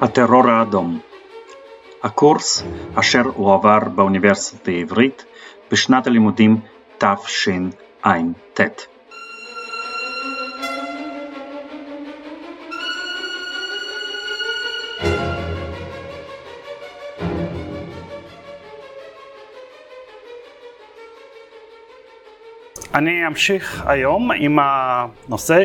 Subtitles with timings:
[0.00, 1.00] הטרור האדום
[2.02, 2.62] הקורס
[2.94, 5.24] אשר הועבר באוניברסיטה העברית
[5.70, 6.60] בשנת הלימודים
[6.98, 8.60] תשע"ט.
[22.94, 25.64] אני אמשיך היום עם הנושא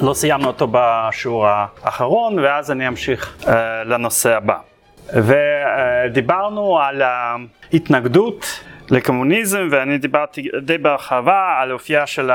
[0.00, 3.48] שלא סיימנו אותו בשיעור האחרון ואז אני אמשיך uh,
[3.84, 4.58] לנושא הבא.
[5.06, 12.30] ודיברנו על ההתנגדות לקומוניזם ואני דיברתי די בהרחבה על אופייה של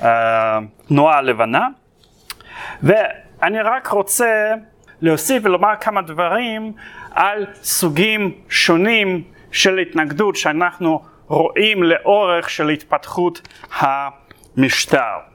[0.00, 1.68] התנועה הלבנה
[2.82, 4.54] ואני רק רוצה
[5.00, 6.72] להוסיף ולומר כמה דברים
[7.10, 9.22] על סוגים שונים
[9.52, 15.31] של התנגדות שאנחנו רואים לאורך של התפתחות המשטר.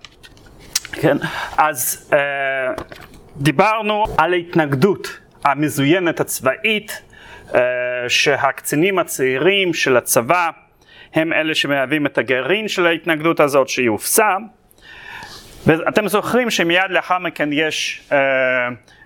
[0.91, 1.18] כן,
[1.57, 2.84] אז uh,
[3.38, 7.02] דיברנו על ההתנגדות המזוינת הצבאית
[7.49, 7.55] uh,
[8.07, 10.49] שהקצינים הצעירים של הצבא
[11.13, 14.35] הם אלה שמהווים את הגרעין של ההתנגדות הזאת שהיא הופסה
[15.66, 18.13] ואתם זוכרים שמיד לאחר מכן יש uh,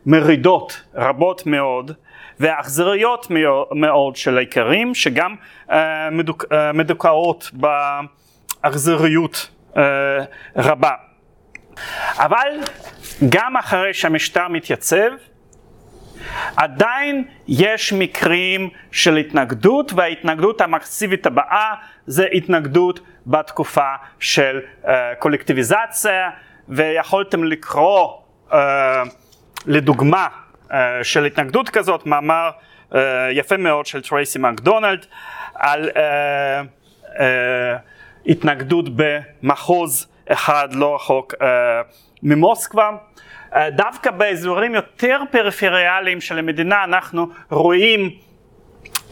[0.05, 1.91] מרידות רבות מאוד
[2.39, 3.27] ואכזריות
[3.71, 5.35] מאוד של האיכרים שגם
[5.69, 5.73] uh,
[6.11, 7.51] מדוכ, uh, מדוכאות
[8.63, 9.77] באכזריות uh,
[10.55, 10.91] רבה.
[12.17, 12.47] אבל
[13.29, 15.11] גם אחרי שהמשטר מתייצב
[16.55, 21.73] עדיין יש מקרים של התנגדות וההתנגדות המקסיבית הבאה
[22.05, 24.87] זה התנגדות בתקופה של uh,
[25.19, 26.29] קולקטיביזציה
[26.69, 28.13] ויכולתם לקרוא
[28.49, 28.53] uh,
[29.65, 30.27] לדוגמה
[30.67, 32.49] uh, של התנגדות כזאת מאמר
[32.91, 32.95] uh,
[33.31, 35.05] יפה מאוד של טרייסי מקדונלד
[35.55, 35.93] על uh,
[37.05, 37.19] uh,
[38.25, 41.45] התנגדות במחוז אחד לא רחוק uh,
[42.23, 42.89] ממוסקבה
[43.55, 48.09] אה, דווקא באזורים יותר פריפריאליים של המדינה אנחנו רואים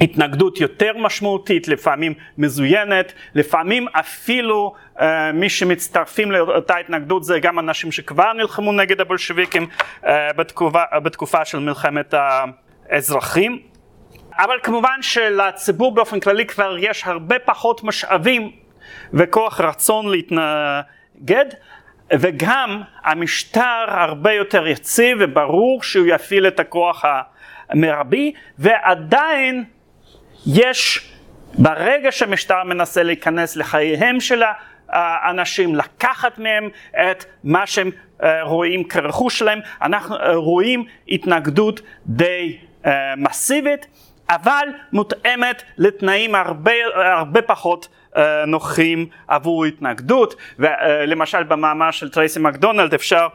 [0.01, 5.01] התנגדות יותר משמעותית, לפעמים מזוינת, לפעמים אפילו uh,
[5.33, 9.67] מי שמצטרפים לאותה התנגדות זה גם אנשים שכבר נלחמו נגד הבולשוויקים
[10.03, 12.13] uh, בתקופה, בתקופה של מלחמת
[12.89, 13.59] האזרחים.
[14.37, 18.51] אבל כמובן שלציבור באופן כללי כבר יש הרבה פחות משאבים
[19.13, 20.81] וכוח רצון להתנגד,
[22.13, 27.05] וגם המשטר הרבה יותר יציב וברור שהוא יפעיל את הכוח
[27.69, 29.63] המרבי ועדיין
[30.47, 31.11] יש
[31.57, 34.43] ברגע שהמשטר מנסה להיכנס לחייהם של
[34.89, 37.91] האנשים, לקחת מהם את מה שהם
[38.23, 43.87] אה, רואים כרכוש שלהם, אנחנו אה, רואים התנגדות די אה, מסיבית
[44.29, 47.87] אבל מותאמת לתנאים הרבה, הרבה פחות
[48.47, 53.27] נוחים עבור התנגדות ולמשל במאמר של טרייסי מקדונלד אפשר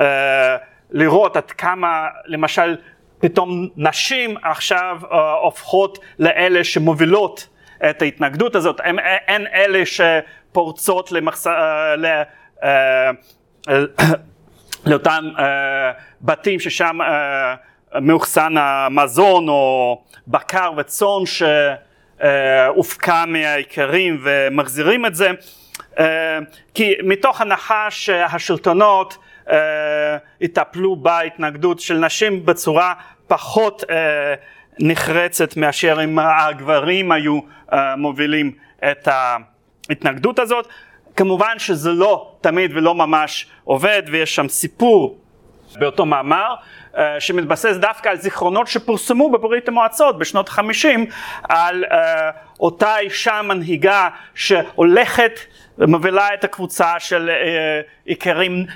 [0.00, 0.56] אה,
[0.90, 2.76] לראות עד כמה למשל
[3.20, 7.48] פתאום נשים עכשיו אה, הופכות לאלה שמובילות
[7.90, 8.96] את ההתנגדות הזאת, הן,
[9.26, 11.46] הן אלה שפורצות למחס...
[11.96, 12.22] ל...
[14.86, 15.24] לאותם
[16.22, 16.98] בתים ששם
[18.00, 21.26] מאוחסן המזון או בקר וצאן
[22.22, 25.30] שהופקע מהאיכרים ומחזירים את זה
[25.98, 26.38] אה,
[26.74, 29.18] כי מתוך הנחה שהשלטונות
[30.40, 32.94] יטפלו אה, בהתנגדות של נשים בצורה
[33.26, 34.34] פחות אה,
[34.78, 37.40] נחרצת מאשר אם הגברים היו
[37.96, 38.52] מובילים
[38.90, 40.68] את ההתנגדות הזאת.
[41.16, 45.18] כמובן שזה לא תמיד ולא ממש עובד ויש שם סיפור
[45.76, 46.54] באותו מאמר
[46.96, 51.06] אה, שמתבסס דווקא על זיכרונות שפורסמו בברית המועצות בשנות חמישים
[51.48, 51.94] על uh,
[52.60, 55.40] אותה אישה מנהיגה שהולכת
[55.78, 58.66] ומובילה את הקבוצה של uh, איכרים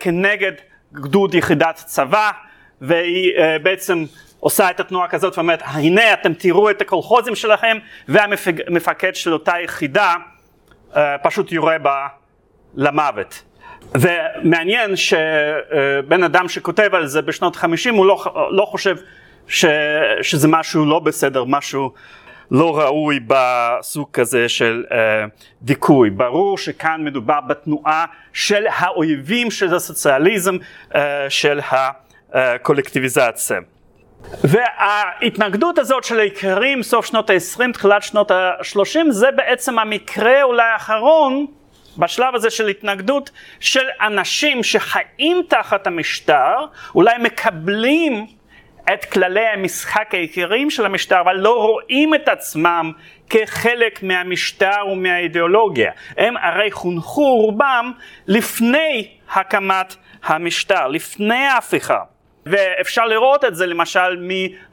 [0.00, 0.52] כנגד
[0.92, 2.30] גדוד יחידת צבא
[2.80, 4.04] והיא בעצם
[4.40, 7.78] עושה את התנועה כזאת ואומרת הנה אתם תראו את הקולחוזים שלכם
[8.08, 10.14] והמפקד של אותה יחידה
[11.22, 12.06] פשוט יורה בה
[12.74, 13.49] למוות.
[13.94, 18.96] ומעניין שבן אדם שכותב על זה בשנות חמישים הוא לא, לא חושב
[19.48, 19.64] ש,
[20.22, 21.92] שזה משהו לא בסדר, משהו
[22.50, 24.92] לא ראוי בסוג כזה של uh,
[25.62, 26.10] דיכוי.
[26.10, 30.56] ברור שכאן מדובר בתנועה של האויבים של הסוציאליזם,
[30.92, 30.96] uh,
[31.28, 31.60] של
[32.32, 33.58] הקולקטיביזציה.
[34.44, 41.46] וההתנגדות הזאת של האיכרים סוף שנות ה-20, תחילת שנות ה-30, זה בעצם המקרה אולי האחרון
[42.00, 43.30] בשלב הזה של התנגדות
[43.60, 46.56] של אנשים שחיים תחת המשטר,
[46.94, 48.26] אולי מקבלים
[48.92, 52.92] את כללי המשחק העיקריים של המשטר, אבל לא רואים את עצמם
[53.30, 55.92] כחלק מהמשטר ומהאידיאולוגיה.
[56.16, 57.92] הם הרי חונכו רובם
[58.26, 61.98] לפני הקמת המשטר, לפני ההפיכה.
[62.46, 64.28] ואפשר לראות את זה למשל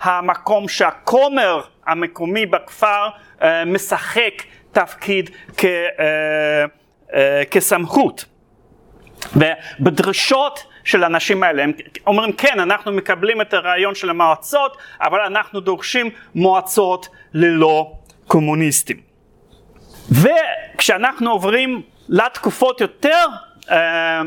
[0.05, 3.07] מהמקום שהכומר המקומי בכפר
[3.41, 6.65] אה, משחק תפקיד כ, אה,
[7.13, 8.25] אה, כסמכות.
[9.35, 11.71] ובדרישות של האנשים האלה, הם
[12.07, 17.93] אומרים כן, אנחנו מקבלים את הרעיון של המועצות, אבל אנחנו דורשים מועצות ללא
[18.27, 18.97] קומוניסטים.
[20.11, 23.25] וכשאנחנו עוברים לתקופות יותר
[23.71, 24.21] אה,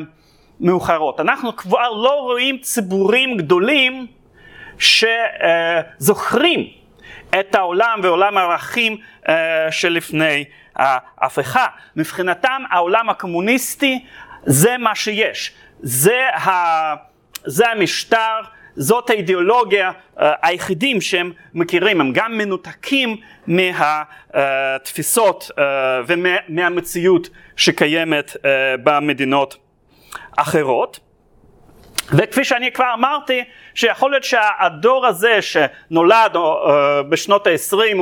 [0.61, 4.07] מאוחרות, אנחנו כבר לא רואים ציבורים גדולים
[5.99, 6.67] שזוכרים
[7.41, 8.97] את העולם ועולם הערכים
[9.29, 10.45] אה, שלפני
[10.81, 11.67] ההפיכה.
[11.97, 14.05] מבחינתם העולם הקומוניסטי
[14.47, 16.51] זה מה שיש, זה, ה,
[17.45, 18.41] זה המשטר,
[18.77, 23.17] זאת האידיאולוגיה uh, היחידים שהם מכירים, הם גם מנותקים
[23.47, 25.61] מהתפיסות uh,
[26.07, 28.37] ומהמציאות שקיימת uh,
[28.85, 29.57] במדינות
[30.37, 31.01] אחרות.
[32.13, 33.45] וכפי שאני כבר אמרתי,
[33.75, 36.37] שיכול להיות שהדור הזה שנולד
[37.09, 37.95] בשנות ה-20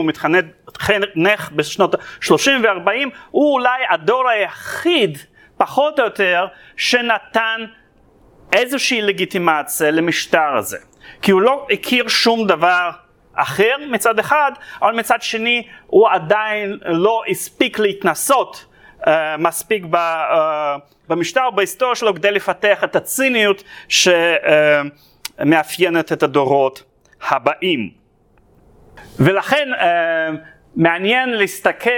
[0.78, 5.19] ומתחנך בשנות ה-30 ו-40, הוא אולי הדור היחיד
[5.56, 6.46] פחות או יותר
[6.76, 7.64] שנתן
[8.52, 10.78] איזושהי לגיטימציה למשטר הזה.
[11.22, 12.90] כי הוא לא הכיר שום דבר
[13.34, 14.52] אחר מצד אחד,
[14.82, 18.64] אבל מצד שני הוא עדיין לא הספיק להתנסות
[19.00, 19.08] uh,
[19.38, 19.98] מספיק ב, uh,
[21.08, 23.62] במשטר, בהיסטוריה שלו, כדי לפתח את הציניות
[25.38, 26.82] שמאפיינת uh, את הדורות
[27.28, 27.90] הבאים.
[29.19, 29.78] ולכן uh,
[30.78, 31.90] מעניין להסתכל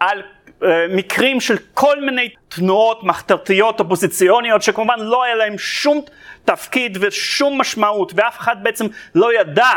[0.00, 0.22] על
[0.62, 6.00] אה, מקרים של כל מיני תנועות מחתרתיות אופוזיציוניות שכמובן לא היה להם שום
[6.44, 9.70] תפקיד ושום משמעות ואף אחד בעצם לא ידע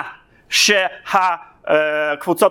[0.50, 1.38] שהקבוצות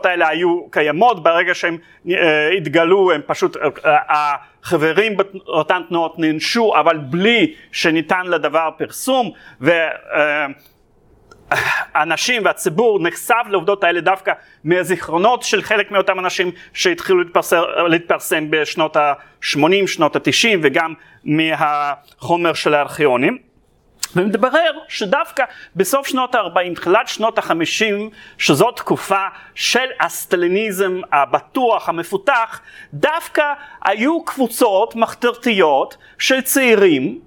[0.06, 1.22] האלה היו קיימות.
[1.22, 1.78] ברגע שהם
[2.10, 9.72] אה, התגלו הם פשוט אה, החברים באותן תנועות נענשו אבל בלי שניתן לדבר פרסום ו...
[11.94, 14.32] האנשים והציבור נחשף לעובדות האלה דווקא
[14.64, 20.94] מהזיכרונות של חלק מאותם אנשים שהתחילו להתפרסם, להתפרסם בשנות ה-80, שנות ה-90 וגם
[21.24, 23.38] מהחומר של הארכיונים.
[24.16, 25.44] ומתברר שדווקא
[25.76, 27.94] בסוף שנות ה-40, תחילת שנות ה-50,
[28.38, 32.60] שזו תקופה של הסטליניזם הבטוח, המפותח,
[32.94, 33.52] דווקא
[33.84, 37.20] היו קבוצות מחתרתיות של צעירים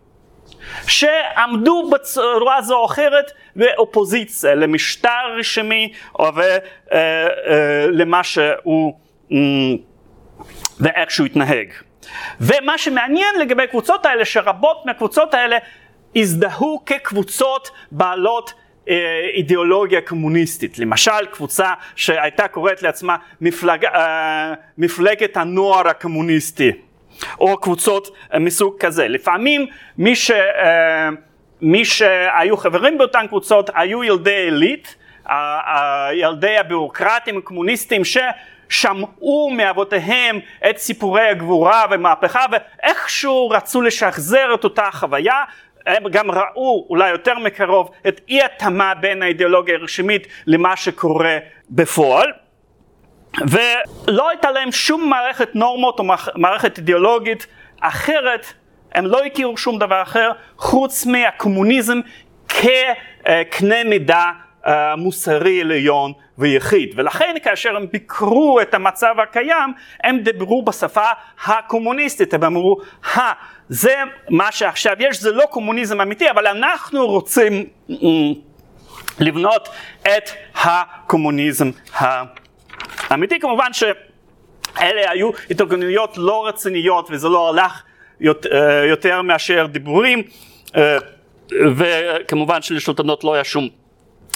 [0.88, 8.94] שעמדו בצורה זו או אחרת באופוזיציה למשטר רשמי ולמה אה, אה, שהוא
[10.80, 11.68] ואיך שהוא התנהג.
[12.42, 15.58] ומה שמעניין לגבי הקבוצות האלה שרבות מהקבוצות האלה
[16.16, 18.54] הזדהו כקבוצות בעלות
[18.90, 18.96] אה,
[19.34, 20.80] אידיאולוגיה קומוניסטית.
[20.80, 23.86] למשל קבוצה שהייתה קוראת לעצמה מפלג,
[24.78, 26.72] מפלגת הנוער הקומוניסטי.
[27.40, 29.08] או קבוצות אה, מסוג כזה.
[29.08, 29.68] לפעמים
[29.98, 31.10] מי, ש, אה,
[31.62, 34.96] מי שהיו חברים באותן קבוצות היו ילדי עילית,
[36.14, 40.40] ילדי הביורוקרטים הקומוניסטים ששמעו מאבותיהם
[40.70, 45.44] את סיפורי הגבורה ומהפכה ואיכשהו רצו לשחזר את אותה חוויה
[45.86, 51.38] הם גם ראו אולי יותר מקרוב את אי התאמה בין האידיאולוגיה הרשמית למה שקורה
[51.70, 52.32] בפועל
[53.38, 56.06] ולא הייתה להם שום מערכת נורמות או
[56.36, 57.48] מערכת אידיאולוגית
[57.82, 58.46] אחרת,
[58.92, 62.00] הם לא הכירו שום דבר אחר חוץ מהקומוניזם
[62.48, 64.32] כקנה מידה
[64.68, 66.94] אה, מוסרי עליון ויחיד.
[66.96, 71.08] ולכן כאשר הם ביקרו את המצב הקיים, הם דיברו בשפה
[71.46, 72.78] הקומוניסטית, הם אמרו,
[73.70, 73.96] זה
[74.30, 77.66] מה שעכשיו יש, זה לא קומוניזם אמיתי, אבל אנחנו רוצים
[79.20, 79.70] לבנות
[80.02, 82.49] את הקומוניזם האמיתי.
[83.14, 87.84] אמיתי כמובן שאלה היו התארגנויות לא רציניות וזה לא הלך
[88.26, 90.24] אה, יותר מאשר דיבורים
[90.76, 90.98] אה,
[91.76, 93.70] וכמובן שלשלטונות לא היה שום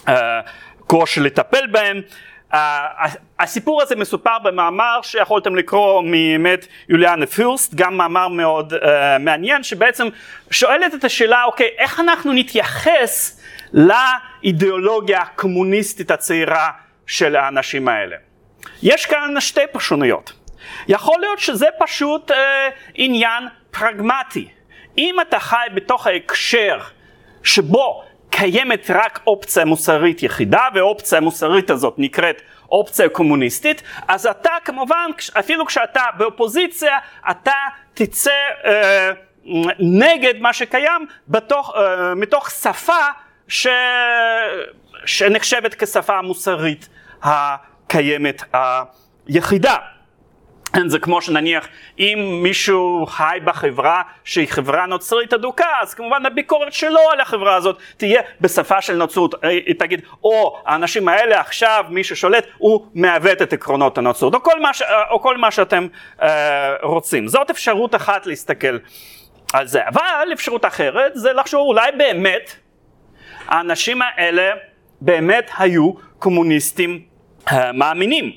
[0.08, 0.42] אה,
[0.88, 2.02] קושי לטפל בהם.
[3.40, 8.74] הסיפור הזה מסופר במאמר שיכולתם לקרוא ממת יוליאנה פירסט, גם מאמר מאוד
[9.20, 10.08] מעניין שבעצם
[10.52, 13.42] שואלת את השאלה אוקיי איך אנחנו נתייחס
[13.74, 16.70] לאידיאולוגיה הקומוניסטית הצעירה
[17.08, 18.16] של האנשים האלה.
[18.84, 20.34] יש כאן שתי פרשנויות.
[20.88, 24.48] יכול להיות שזה פשוט אה, עניין פרגמטי.
[24.98, 26.80] אם אתה חי בתוך ההקשר
[27.44, 32.42] שבו קיימת רק אופציה מוסרית יחידה, והאופציה המוסרית הזאת נקראת
[32.72, 36.98] אופציה קומוניסטית, אז אתה כמובן, אפילו כשאתה באופוזיציה,
[37.32, 37.54] אתה
[37.94, 38.32] תצא
[38.66, 39.12] אה,
[39.80, 43.04] נגד מה שקיים בתוך, אה, מתוך שפה
[43.48, 43.68] ש...
[45.06, 46.90] שנחשבת כשפה המוסרית
[47.94, 48.44] הקיימת
[49.28, 49.76] היחידה.
[50.76, 51.68] כן, זה כמו שנניח
[52.00, 57.78] אם מישהו חי בחברה שהיא חברה נוצרית אדוקה אז כמובן הביקורת שלו על החברה הזאת
[57.98, 63.54] תהיה בשפה של נוצרות, היא תגיד או האנשים האלה עכשיו מי ששולט הוא מעוות את
[63.54, 64.34] עקרונות הנוצרות.
[64.36, 64.82] או כל מה, ש,
[65.12, 65.88] או כל מה שאתם
[66.22, 68.78] אה, רוצים, זאת אפשרות אחת להסתכל
[69.54, 72.56] על זה, אבל אפשרות אחרת זה לחשוב אולי באמת
[73.48, 74.52] האנשים האלה
[75.02, 77.13] באמת היו קומוניסטים
[77.74, 78.32] מאמינים?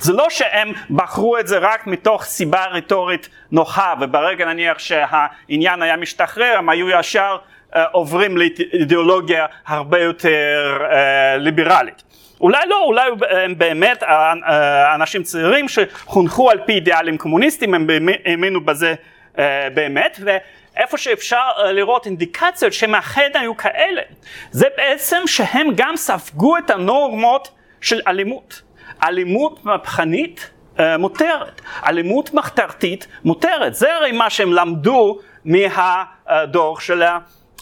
[0.00, 5.96] זה לא שהם בחרו את זה רק מתוך סיבה רטורית נוחה וברגע נניח שהעניין היה
[5.96, 7.36] משתחרר הם היו ישר
[7.76, 12.02] אה, עוברים לאידיאולוגיה הרבה יותר אה, ליברלית.
[12.40, 17.86] אולי לא, אולי הם באמת אה, אה, אנשים צעירים שחונכו על פי אידיאלים קומוניסטיים, הם
[18.24, 18.94] האמינו בזה
[19.38, 24.02] אה, באמת, ואיפה שאפשר לראות אינדיקציות שהם אכן היו כאלה,
[24.50, 27.50] זה בעצם שהם גם ספגו את הנורמות
[27.82, 28.62] של אלימות.
[29.02, 37.02] אלימות מהפכנית אה, מותרת, אלימות מחתרתית מותרת, זה הרי מה שהם למדו מהדור של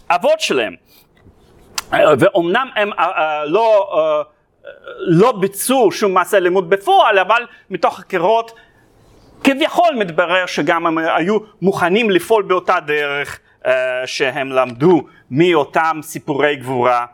[0.09, 0.75] האבות שלהם.
[2.19, 4.23] ואומנם הם אה, לא, אה,
[4.99, 8.53] לא ביצעו שום מעשה לימוד בפועל, אבל מתוך חקירות
[9.45, 13.39] כביכול מתברר שגם הם היו מוכנים לפעול באותה דרך
[14.07, 17.07] שהם למדו מאותם סיפורי גבורה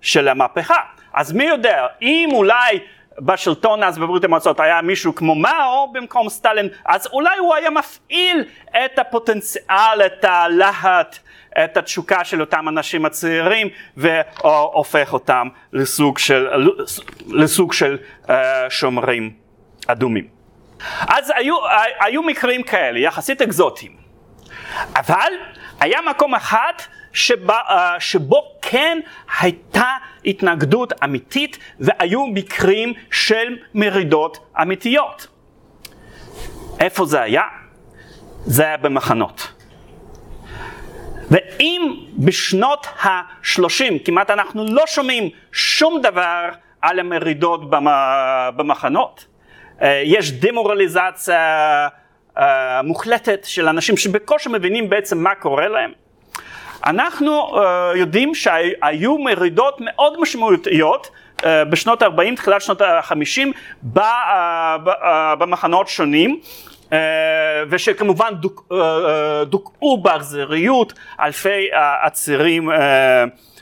[0.00, 0.76] של המהפכה.
[1.14, 2.78] אז מי יודע, אם אולי
[3.18, 8.44] בשלטון אז בברית המועצות היה מישהו כמו מאו במקום סטלין, אז אולי הוא היה מפעיל
[8.84, 11.18] את הפוטנציאל, את הלהט,
[11.64, 16.48] את התשוקה של אותם אנשים הצעירים והופך אותם לסוג של,
[17.26, 18.30] לסוג של uh,
[18.68, 19.30] שומרים
[19.86, 20.26] אדומים.
[21.00, 21.54] אז היו,
[22.00, 23.92] היו מקרים כאלה, יחסית אקזוטיים.
[24.96, 25.32] אבל
[25.80, 26.72] היה מקום אחד
[27.14, 28.98] שבה, uh, שבו כן
[29.40, 29.92] הייתה
[30.24, 35.26] התנגדות אמיתית והיו מקרים של מרידות אמיתיות.
[36.80, 37.42] איפה זה היה?
[38.44, 39.52] זה היה במחנות.
[41.30, 46.48] ואם בשנות ה-30 כמעט אנחנו לא שומעים שום דבר
[46.82, 47.60] על המרידות
[48.56, 49.26] במחנות,
[49.82, 51.88] אה, יש דמורליזציה
[52.38, 55.92] אה, מוחלטת של אנשים שבקושי מבינים בעצם מה קורה להם,
[56.86, 57.60] אנחנו uh,
[57.96, 63.14] יודעים שהיו מרידות מאוד משמעותיות uh, בשנות ה-40, תחילת שנות ה-50,
[63.96, 63.98] uh,
[65.38, 66.40] במחנות שונים.
[66.84, 66.86] Uh,
[67.70, 68.74] ושכמובן דוכ, uh,
[69.46, 71.68] דוכאו באכזריות, אלפי
[72.02, 72.74] עצירים uh,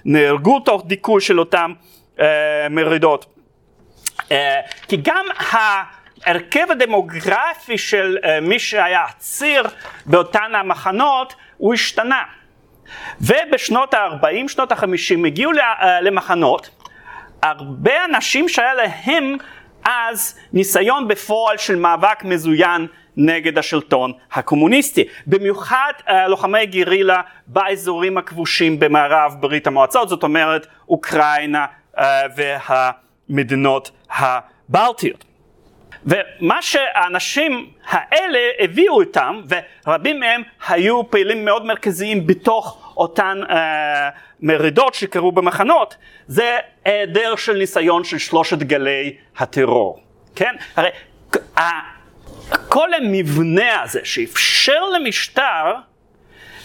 [0.05, 1.73] נהרגו תוך דיכוי של אותם
[2.17, 2.21] uh,
[2.71, 3.26] מרידות.
[4.19, 4.33] Uh,
[4.88, 9.62] כי גם ההרכב הדמוגרפי של uh, מי שהיה עציר
[10.07, 12.23] באותן המחנות הוא השתנה.
[13.20, 16.70] ובשנות ה-40, שנות ה-50 הגיעו אה, למחנות
[17.42, 19.37] הרבה אנשים שהיה להם
[19.84, 25.04] אז ניסיון בפועל של מאבק מזוין נגד השלטון הקומוניסטי.
[25.26, 32.00] במיוחד uh, לוחמי גרילה באזורים הכבושים במערב ברית המועצות, זאת אומרת אוקראינה uh,
[33.28, 35.25] והמדינות הבלטיות.
[36.06, 39.40] ומה שהאנשים האלה הביאו איתם,
[39.87, 44.09] ורבים מהם היו פעילים מאוד מרכזיים בתוך אותן אה,
[44.40, 50.00] מרידות שקרו במחנות, זה היעדר של ניסיון של שלושת גלי הטרור,
[50.35, 50.54] כן?
[50.76, 50.88] הרי
[52.68, 55.75] כל המבנה הזה שאפשר למשטר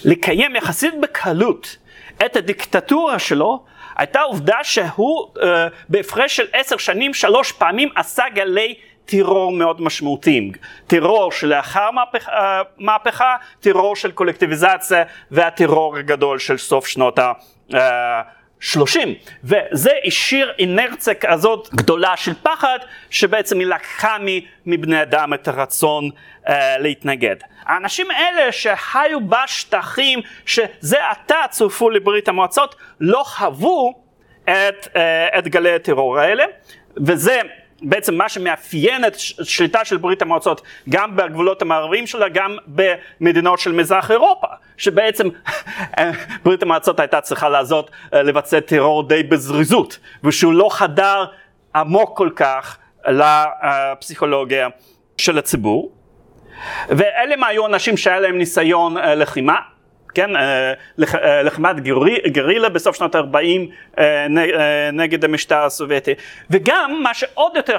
[0.05, 1.77] לקיים יחסית בקלות
[2.25, 3.63] את הדיקטטורה שלו,
[3.95, 8.75] הייתה עובדה שהוא אה, בהפרש של עשר שנים שלוש פעמים עשה גלי
[9.07, 10.51] טרור מאוד משמעותיים,
[10.87, 17.31] טרור שלאחר מהפכה, מהפכה, טרור של קולקטיביזציה והטרור הגדול של סוף שנות ה...
[18.59, 24.17] שלושים, וזה השאיר אינרציה כזאת גדולה של פחד, שבעצם היא לקחה
[24.65, 26.09] מבני אדם את הרצון
[26.45, 27.35] uh, להתנגד.
[27.63, 33.93] האנשים האלה שחיו בשטחים שזה עתה צורפו לברית המועצות, לא חוו
[34.43, 34.97] את, uh,
[35.39, 36.45] את גלי הטרור האלה,
[37.05, 37.41] וזה
[37.81, 43.71] בעצם מה שמאפיין את שליטה של ברית המועצות גם בגבולות המערביים שלה, גם במדינות של
[43.71, 45.27] מזרח אירופה, שבעצם
[46.43, 51.25] ברית המועצות הייתה צריכה לעזות אה, לבצע טרור די בזריזות, ושהוא לא חדר
[51.75, 54.67] עמוק כל כך לפסיכולוגיה
[55.17, 55.91] של הציבור.
[56.89, 59.59] ואלה היו אנשים שהיה להם ניסיון אה, לחימה,
[60.13, 60.73] כן, אה,
[61.23, 61.75] אה, לחימת
[62.27, 64.27] גרילה בסוף שנות ה-40 אה,
[64.93, 66.13] נגד המשטר הסובייטי.
[66.49, 67.77] וגם מה שעוד יותר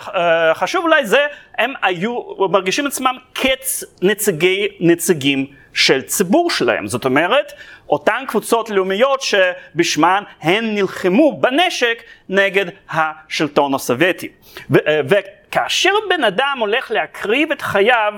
[0.55, 1.27] חשוב אולי זה,
[1.59, 2.21] הם היו
[2.51, 6.87] מרגישים עצמם קץ נציגי, נציגים של ציבור שלהם.
[6.87, 7.53] זאת אומרת,
[7.89, 14.29] אותן קבוצות לאומיות שבשמן הן נלחמו בנשק נגד השלטון הסובייטי.
[14.71, 18.15] וכאשר בן אדם הולך להקריב את חייו,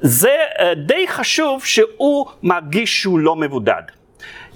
[0.00, 3.82] זה אה, די חשוב שהוא מרגיש שהוא לא מבודד.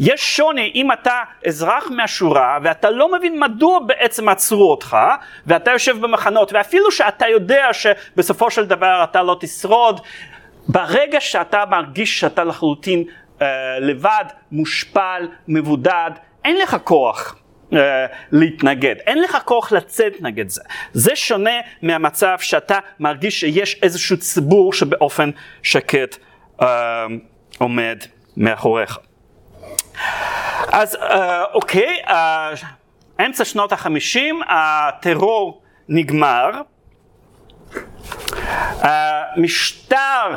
[0.00, 4.96] יש שוני אם אתה אזרח מהשורה ואתה לא מבין מדוע בעצם עצרו אותך
[5.46, 10.00] ואתה יושב במחנות ואפילו שאתה יודע שבסופו של דבר אתה לא תשרוד,
[10.68, 13.04] ברגע שאתה מרגיש שאתה לחלוטין
[13.42, 16.10] אה, לבד, מושפל, מבודד,
[16.44, 17.36] אין לך כוח
[18.32, 20.62] להתנגד, אין לך כוח לצאת נגד זה.
[20.92, 25.30] זה שונה מהמצב שאתה מרגיש שיש איזשהו ציבור שבאופן
[25.62, 26.16] שקט
[26.60, 26.64] uh,
[27.58, 28.04] עומד
[28.36, 28.98] מאחוריך.
[30.72, 30.98] אז uh,
[31.54, 32.10] אוקיי, uh,
[33.26, 36.50] אמצע שנות החמישים, הטרור נגמר,
[38.80, 40.36] המשטר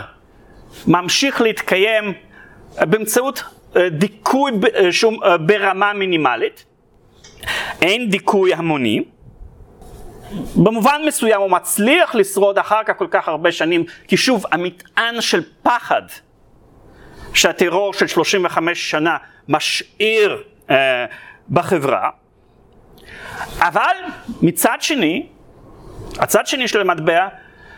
[0.87, 2.13] ממשיך להתקיים
[2.79, 3.43] באמצעות
[3.91, 4.51] דיכוי
[5.45, 6.65] ברמה מינימלית.
[7.81, 9.03] אין דיכוי המוני.
[10.55, 15.43] במובן מסוים הוא מצליח לשרוד אחר כך כל כך הרבה שנים, כי שוב, המטען של
[15.63, 16.01] פחד
[17.33, 19.17] שהטרור של 35 שנה
[19.49, 21.05] משאיר אה,
[21.49, 22.09] בחברה,
[23.59, 23.95] אבל
[24.41, 25.27] מצד שני,
[26.19, 27.27] הצד שני של המטבע,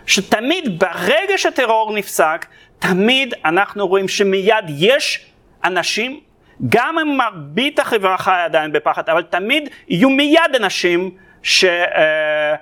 [0.06, 2.46] שתמיד ברגע שהטרור נפסק,
[2.80, 5.26] תמיד אנחנו רואים שמיד יש
[5.64, 6.20] אנשים
[6.70, 11.12] גם אם מרבית החברה חיה עדיין בפחד, אבל תמיד יהיו מיד אנשים
[11.44, 12.56] ש, אה,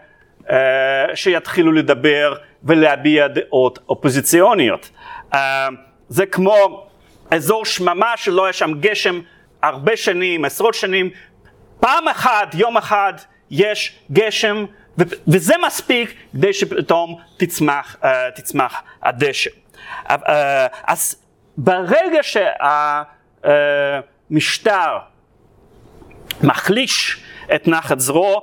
[0.50, 2.34] אה, שיתחילו לדבר
[2.64, 4.90] ולהביע דעות אופוזיציוניות.
[5.34, 5.68] אה,
[6.10, 6.88] זה כמו
[7.32, 9.20] אזור שממה שלא היה שם גשם
[9.62, 11.10] הרבה שנים, עשרות שנים,
[11.80, 13.14] פעם אחת, יום אחד,
[13.52, 14.66] יש גשם,
[15.28, 17.96] וזה מספיק כדי שפתאום תצמח,
[18.36, 19.50] תצמח הדשא.
[20.88, 21.24] אז
[21.58, 23.04] ברגע שה...
[24.30, 24.98] משטר
[26.44, 27.24] מחליש
[27.56, 28.40] את נחת זרוע,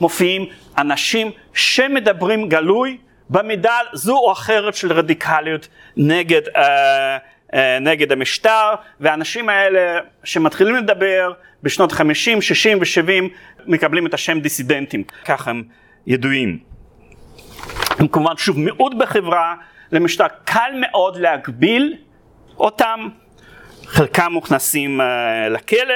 [0.00, 0.46] מופיעים
[0.78, 2.98] אנשים שמדברים גלוי
[3.30, 7.16] במידה זו או אחרת של רדיקליות נגד, אה,
[7.54, 13.34] אה, נגד המשטר, והאנשים האלה שמתחילים לדבר בשנות 50, 60 ו-70
[13.66, 15.62] מקבלים את השם דיסידנטים, כך הם
[16.06, 16.58] ידועים.
[17.98, 19.54] הם כמובן שוב מיעוט בחברה,
[19.92, 21.96] למשטר קל מאוד להגביל
[22.58, 23.08] אותם,
[23.92, 25.04] חלקם מוכנסים uh,
[25.50, 25.94] לכלא.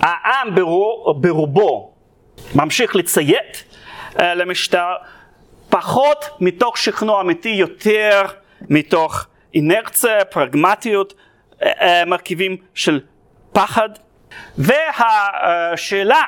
[0.00, 1.92] העם ברוב, ברובו
[2.54, 3.64] ממשיך לציית
[4.12, 4.94] uh, למשטר,
[5.70, 8.22] פחות מתוך שכנוע אמיתי, יותר
[8.68, 11.14] מתוך אינרציה, פרגמטיות,
[11.60, 11.64] uh,
[12.06, 13.00] מרכיבים של
[13.52, 13.88] פחד.
[14.58, 16.22] והשאלה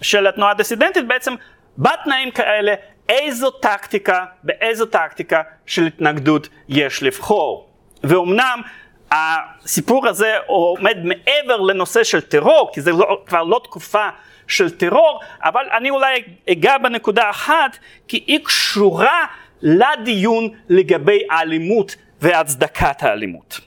[0.00, 1.34] של התנועה הדיסידנטית בעצם,
[1.78, 2.74] בתנאים כאלה,
[3.08, 7.70] איזו טקטיקה, באיזו טקטיקה של התנגדות יש לבחור.
[8.04, 8.60] ואומנם
[9.14, 14.08] הסיפור הזה עומד מעבר לנושא של טרור, כי זה לא, כבר לא תקופה
[14.46, 19.26] של טרור, אבל אני אולי אגע בנקודה אחת, כי היא קשורה
[19.62, 23.60] לדיון לגבי האלימות והצדקת האלימות.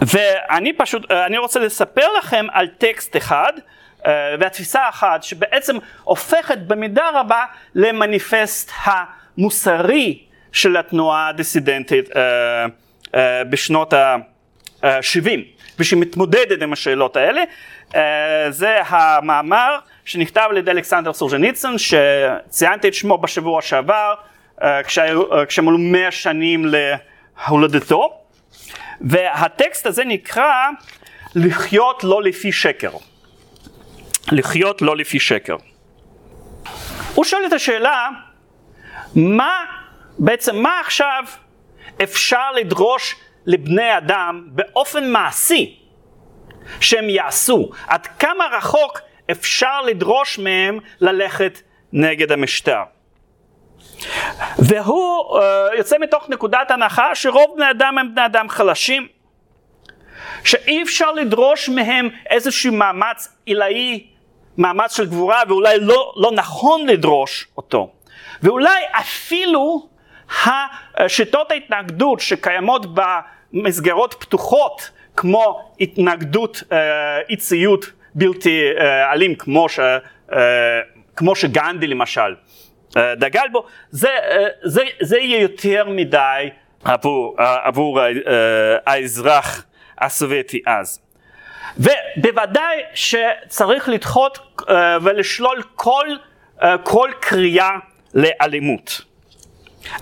[0.00, 3.52] ואני פשוט, אני רוצה לספר לכם על טקסט אחד,
[4.06, 12.08] אה, והתפיסה אחת, שבעצם הופכת במידה רבה למניפסט המוסרי של התנועה הדיסידנטית.
[13.14, 15.28] אה, אה, בשנות ה-70
[15.78, 17.42] ושמתמודדת עם השאלות האלה.
[17.94, 24.14] אה, זה המאמר שנכתב על ידי אלכסנדר סולז'ניצן שציינתי את שמו בשבוע שעבר
[24.62, 24.80] אה,
[25.48, 28.20] כשמלאו מאה שנים להולדתו
[29.00, 30.66] והטקסט הזה נקרא
[31.34, 32.90] לחיות לא לפי שקר.
[34.32, 35.56] לחיות לא לפי שקר.
[37.14, 38.08] הוא שואל את השאלה
[39.14, 39.64] מה
[40.18, 41.24] בעצם מה עכשיו
[42.02, 43.14] אפשר לדרוש
[43.46, 45.78] לבני אדם באופן מעשי
[46.80, 51.60] שהם יעשו, עד כמה רחוק אפשר לדרוש מהם ללכת
[51.92, 52.82] נגד המשטר.
[54.58, 55.42] והוא uh,
[55.76, 59.08] יוצא מתוך נקודת הנחה שרוב בני אדם הם בני אדם חלשים,
[60.44, 64.06] שאי אפשר לדרוש מהם איזשהו מאמץ עילאי,
[64.58, 67.92] מאמץ של גבורה, ואולי לא, לא נכון לדרוש אותו.
[68.42, 69.88] ואולי אפילו
[70.30, 79.78] השיטות ההתנגדות שקיימות במסגרות פתוחות, כמו התנגדות אה, אי ציות בלתי אה, אלים, כמו, ש,
[80.32, 80.80] אה,
[81.16, 82.34] כמו שגנדי למשל
[82.96, 84.08] דגל בו, זה,
[84.62, 86.50] זה, זה יהיה יותר מדי
[86.84, 88.00] עבור, עבור
[88.86, 89.64] האזרח
[89.98, 91.00] הסובייטי אז.
[91.76, 94.64] ובוודאי שצריך לדחות
[95.02, 96.06] ולשלול כל,
[96.84, 97.70] כל קריאה
[98.14, 99.07] לאלימות.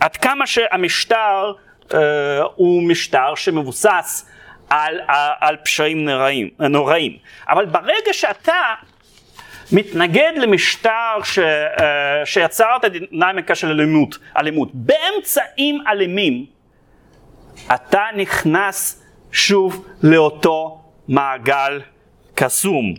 [0.00, 1.52] עד כמה שהמשטר
[1.94, 1.98] אה,
[2.54, 4.26] הוא משטר שמבוסס
[4.70, 7.16] על, על, על פשעים נוראים, נוראים.
[7.48, 8.74] אבל ברגע שאתה
[9.72, 14.68] מתנגד למשטר ש, אה, שיצר את הדינמיקה של אלימות, אלימות.
[14.74, 16.46] באמצעים אלימים
[17.74, 21.80] אתה נכנס שוב לאותו מעגל
[22.34, 22.94] קסום.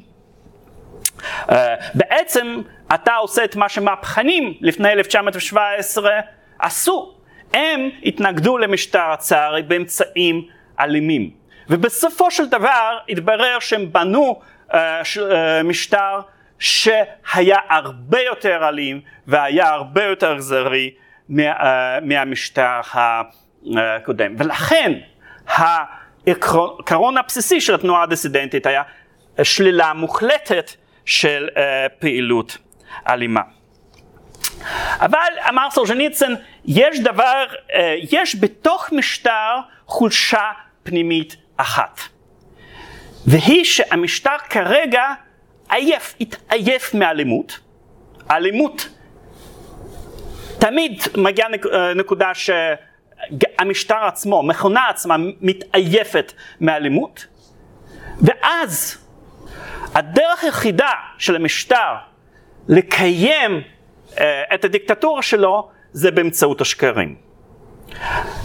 [1.47, 1.53] Uh,
[1.93, 2.61] בעצם
[2.93, 6.19] אתה עושה את מה שמהפכנים לפני 1917
[6.59, 7.13] עשו.
[7.53, 10.47] הם התנגדו למשטר הצארי באמצעים
[10.79, 11.31] אלימים.
[11.69, 14.41] ובסופו של דבר התברר שהם בנו
[14.71, 15.21] uh, ש, uh,
[15.63, 16.19] משטר
[16.59, 20.93] שהיה הרבה יותר אלים והיה הרבה יותר אכזרי
[21.29, 21.63] מה, uh,
[22.01, 22.79] מהמשטר
[23.77, 24.35] הקודם.
[24.37, 24.93] ולכן
[25.47, 28.83] העיקרון הבסיסי של התנועה הדיסידנטית היה
[29.43, 30.71] שלילה מוחלטת
[31.05, 31.57] של uh,
[31.99, 32.57] פעילות
[33.09, 33.56] אלימה.
[34.99, 36.33] אבל אמר סולז'ניצן,
[36.65, 37.73] יש דבר, uh,
[38.11, 40.51] יש בתוך משטר חולשה
[40.83, 41.99] פנימית אחת.
[43.25, 45.03] והיא שהמשטר כרגע
[45.69, 47.59] עייף, התעייף מאלימות.
[48.29, 48.89] האלימות
[50.59, 57.25] תמיד מגיעה נק, אה, נקודה שהמשטר עצמו, מכונה עצמה, מתעייפת מאלימות,
[58.21, 58.97] ואז
[59.95, 61.95] הדרך היחידה של המשטר
[62.67, 63.61] לקיים
[64.53, 67.15] את הדיקטטורה שלו זה באמצעות השקרים.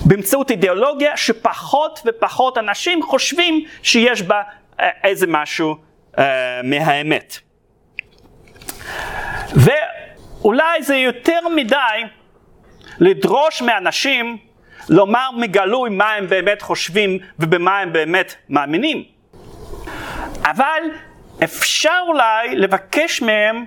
[0.04, 5.76] באמצעות אידיאולוגיה שפחות ופחות אנשים חושבים שיש בה uh, איזה משהו
[6.14, 6.20] uh,
[6.64, 7.38] מהאמת.
[9.54, 11.76] ואולי זה יותר מדי
[12.98, 14.38] לדרוש מאנשים
[14.88, 19.04] לומר מגלוי מה הם באמת חושבים ובמה הם באמת מאמינים.
[20.44, 20.82] אבל
[21.44, 23.62] אפשר אולי לבקש מהם אה,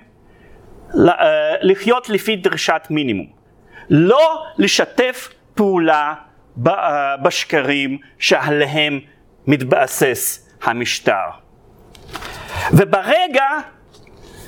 [1.62, 3.28] לחיות לפי דרישת מינימום.
[3.90, 6.14] לא לשתף פעולה
[6.68, 9.00] אה, בשקרים שעליהם
[9.48, 11.30] מתבסס המשטר.
[12.72, 13.46] וברגע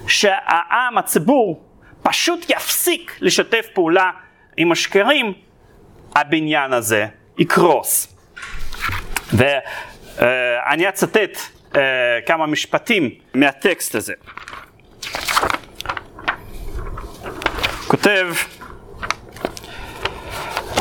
[0.07, 1.63] שהעם, הציבור,
[2.03, 4.11] פשוט יפסיק לשתף פעולה
[4.57, 5.33] עם השקרים,
[6.15, 7.07] הבניין הזה
[7.37, 8.17] יקרוס.
[9.33, 11.37] ואני אה, אצטט
[12.25, 14.13] כמה משפטים מהטקסט הזה.
[17.87, 18.27] כותב,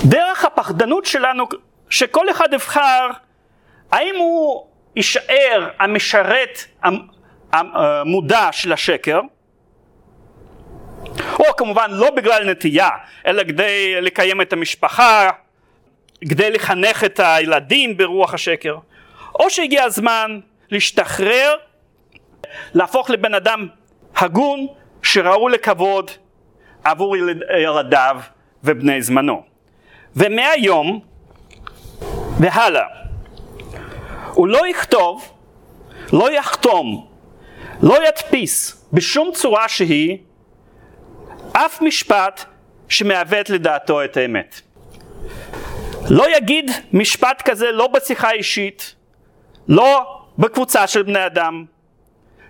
[0.05, 1.45] דרך הפחדנות שלנו,
[1.91, 3.09] שכל אחד יבחר
[3.93, 4.67] האם הוא
[4.97, 6.59] יישאר המשרת
[7.53, 9.21] המודע של השקר,
[11.39, 12.91] או כמובן לא בגלל נטייה,
[13.27, 15.31] אלא כדי לקיים את המשפחה,
[16.29, 18.77] כדי לחנך את הילדים ברוח השקר,
[19.35, 20.41] או שהגיע הזמן
[20.71, 21.55] להשתחרר,
[22.75, 23.69] להפוך לבן אדם
[24.17, 24.67] הגון
[25.03, 26.11] שראוי לכבוד
[26.91, 27.17] עבור
[27.59, 28.17] ילדיו
[28.65, 29.43] ובני זמנו.
[30.17, 31.01] ומהיום
[32.41, 32.87] והלאה
[34.33, 35.33] הוא לא יכתוב,
[36.13, 37.07] לא יחתום,
[37.83, 40.19] לא ידפיס בשום צורה שהיא
[41.53, 42.45] אף משפט
[42.89, 44.61] שמעוות לדעתו את האמת.
[46.11, 48.95] לא יגיד משפט כזה לא בשיחה אישית,
[49.69, 51.65] לא בקבוצה של בני אדם,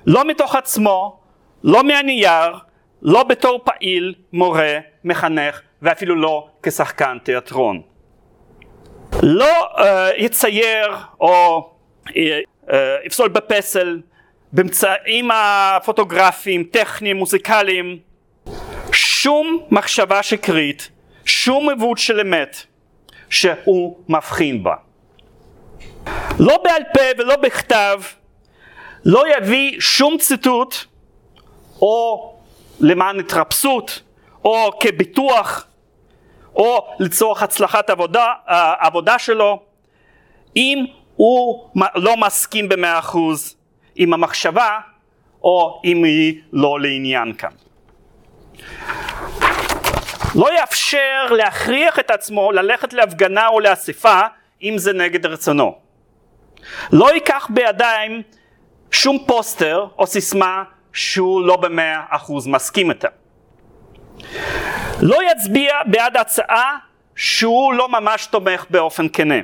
[0.07, 1.21] לא מתוך עצמו,
[1.65, 2.59] לא מהנייר,
[3.03, 7.83] לא בתור פעיל, מורה, מחנך, ואפילו לא כשחקן תיאטרון.
[9.23, 9.83] לא uh,
[10.17, 11.71] יצייר או
[12.09, 12.13] uh,
[13.05, 14.01] יפסול בפסל
[14.53, 17.99] באמצעים הפוטוגרפיים, טכניים, מוזיקליים,
[18.93, 20.91] שום מחשבה שקרית,
[21.25, 22.57] שום עיוות של אמת
[23.31, 24.75] שהוא מבחין בה.
[26.39, 28.01] לא בעל פה ולא בכתב,
[29.05, 30.75] לא יביא שום ציטוט
[31.83, 32.36] או
[32.81, 34.03] למען התרפסות
[34.45, 35.67] או כביטוח
[36.55, 39.63] או לצורך הצלחת עבודה, העבודה שלו
[40.57, 40.85] אם
[41.17, 43.57] הוא לא מסכים במאה אחוז
[43.97, 44.79] עם המחשבה
[45.43, 47.51] או אם היא לא לעניין כאן.
[50.35, 54.21] לא יאפשר להכריח את עצמו ללכת להפגנה או לאספה
[54.63, 55.79] אם זה נגד רצונו.
[56.93, 58.23] לא ייקח בידיים
[58.91, 60.65] שום פוסטר או סיסמה
[60.97, 63.09] שהוא לא במאה אחוז מסכים איתה.
[65.03, 66.79] לא יצביע בעד הצעה
[67.17, 69.35] שהוא לא ממש תומך באופן כנה.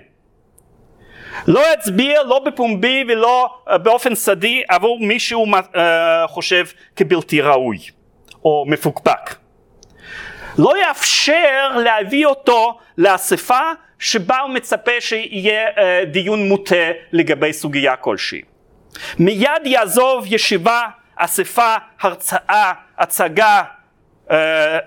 [1.47, 5.79] לא יצביע לא בפומבי ולא uh, באופן סדי עבור מי שהוא uh,
[6.27, 7.79] חושב כבלתי ראוי
[8.45, 9.35] או מפוקפק.
[10.59, 18.43] לא יאפשר להביא אותו לאספה שבה הוא מצפה שיהיה uh, דיון מוטה לגבי סוגיה כלשהי.
[19.19, 20.83] מיד יעזוב ישיבה,
[21.25, 23.63] אספה, הרצאה, הצגה,
[24.29, 24.33] uh,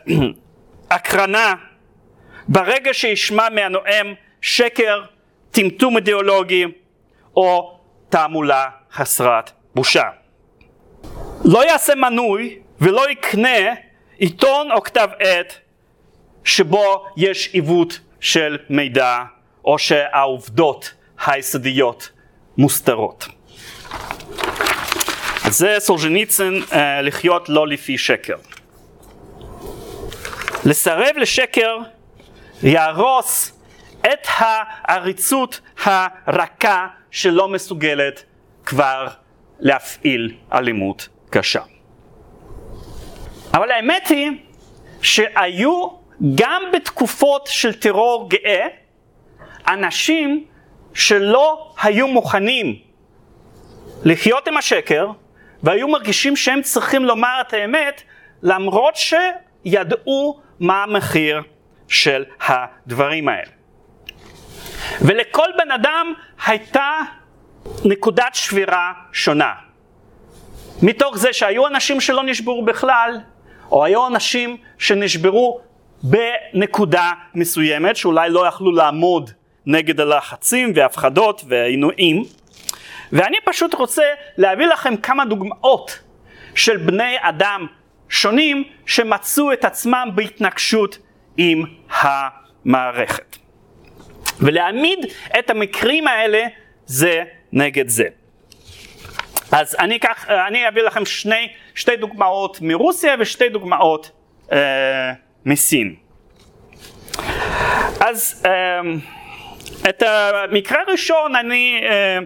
[0.91, 1.55] הקרנה,
[2.47, 5.03] ברגע שישמע מהנואם שקר,
[5.51, 6.65] טמטום אידיאולוגי
[7.35, 10.03] או תעמולה חסרת בושה.
[11.45, 13.73] לא יעשה מנוי ולא יקנה
[14.17, 15.59] עיתון או כתב עת
[16.43, 19.23] שבו יש עיוות של מידע
[19.65, 20.93] או שהעובדות
[21.25, 22.11] היסודיות
[22.57, 23.27] מוסתרות.
[25.49, 28.35] זה סולז'ניצין אה, לחיות לא לפי שקר.
[30.65, 31.77] לסרב לשקר
[32.63, 33.59] יהרוס
[34.01, 38.23] את העריצות הרכה שלא מסוגלת
[38.65, 39.07] כבר
[39.59, 41.61] להפעיל אלימות קשה.
[43.53, 44.31] אבל האמת היא
[45.01, 45.87] שהיו
[46.35, 48.67] גם בתקופות של טרור גאה
[49.67, 50.45] אנשים
[50.93, 52.75] שלא היו מוכנים
[54.03, 55.11] לחיות עם השקר
[55.65, 58.01] והיו מרגישים שהם צריכים לומר את האמת
[58.41, 61.41] למרות שידעו מה המחיר
[61.87, 63.51] של הדברים האלה.
[65.01, 66.13] ולכל בן אדם
[66.45, 66.91] הייתה
[67.85, 69.53] נקודת שבירה שונה.
[70.81, 73.19] מתוך זה שהיו אנשים שלא נשברו בכלל,
[73.71, 75.59] או היו אנשים שנשברו
[76.03, 79.31] בנקודה מסוימת, שאולי לא יכלו לעמוד
[79.65, 82.23] נגד הלחצים והפחדות והעינויים.
[83.11, 84.03] ואני פשוט רוצה
[84.37, 85.99] להביא לכם כמה דוגמאות
[86.55, 87.67] של בני אדם
[88.09, 90.97] שונים שמצאו את עצמם בהתנגשות
[91.37, 93.37] עם המערכת.
[94.39, 94.99] ולהעמיד
[95.39, 96.43] את המקרים האלה
[96.85, 98.05] זה נגד זה.
[99.51, 104.11] אז אני, אקח, אני אביא לכם שני, שתי דוגמאות מרוסיה ושתי דוגמאות
[104.51, 105.11] אה,
[105.45, 105.95] מסין.
[107.99, 108.81] אז אה,
[109.89, 112.19] את המקרה הראשון אני אה,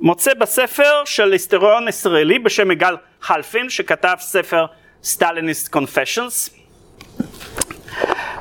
[0.00, 4.66] מוצא בספר של היסטוריון ישראלי בשם יגאל חלפין שכתב ספר
[5.02, 6.50] סטליניסט קונפשיונס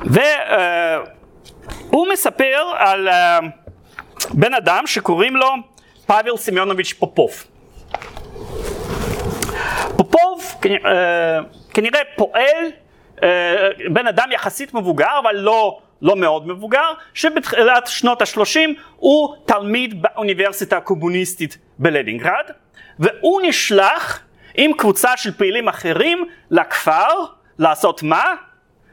[0.05, 3.39] והוא מספר על אה,
[4.33, 5.49] בן אדם שקוראים לו
[6.05, 7.43] פאבל סמיונוביץ' פופוב.
[9.97, 10.43] פופוב
[10.85, 11.39] אה,
[11.73, 12.71] כנראה פועל,
[13.23, 20.01] אה, בן אדם יחסית מבוגר אבל לא לא מאוד מבוגר, שבתחילת שנות ה-30 הוא תלמיד
[20.01, 22.45] באוניברסיטה הקומוניסטית בלנינגרד,
[22.99, 24.19] והוא נשלח
[24.55, 27.07] עם קבוצה של פעילים אחרים לכפר
[27.59, 28.23] לעשות מה?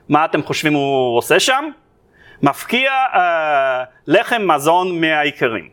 [0.08, 1.64] מה אתם חושבים הוא עושה שם?
[2.42, 5.68] מפקיע אה, לחם מזון מהעיקרים.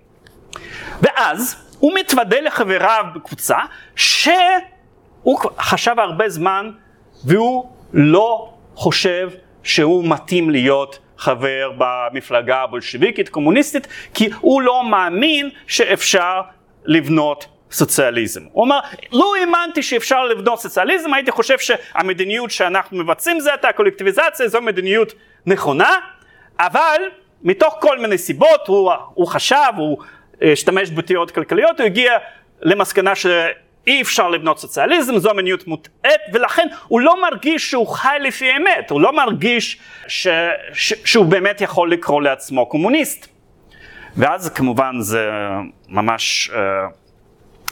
[1.02, 3.58] ואז הוא מתוודה לחבריו בקבוצה
[3.96, 6.72] שהוא חשב הרבה זמן
[7.26, 9.30] והוא לא חושב
[9.64, 16.42] שהוא מתאים להיות חבר במפלגה הבולשיביקית קומוניסטית כי הוא לא מאמין שאפשר
[16.86, 18.42] לבנות סוציאליזם.
[18.52, 18.80] הוא אומר,
[19.12, 25.14] לא האמנתי שאפשר לבנות סוציאליזם, הייתי חושב שהמדיניות שאנחנו מבצעים זה את הקולקטיביזציה, זו מדיניות
[25.46, 25.96] נכונה,
[26.60, 27.02] אבל
[27.44, 29.98] מתוך כל מיני סיבות הוא, הוא חשב, הוא
[30.42, 32.12] השתמש בתיאוריות כלכליות, הוא הגיע
[32.62, 33.12] למסקנה
[33.88, 38.90] שאי אפשר לבנות סוציאליזם, זו מדיניות מוטעית, ולכן הוא לא מרגיש שהוא חי לפי אמת,
[38.90, 40.28] הוא לא מרגיש ש,
[40.74, 43.28] ש, שהוא באמת יכול לקרוא לעצמו קומוניסט.
[44.18, 45.30] ואז כמובן זה
[45.90, 46.52] ממש...
[46.54, 46.58] Uh,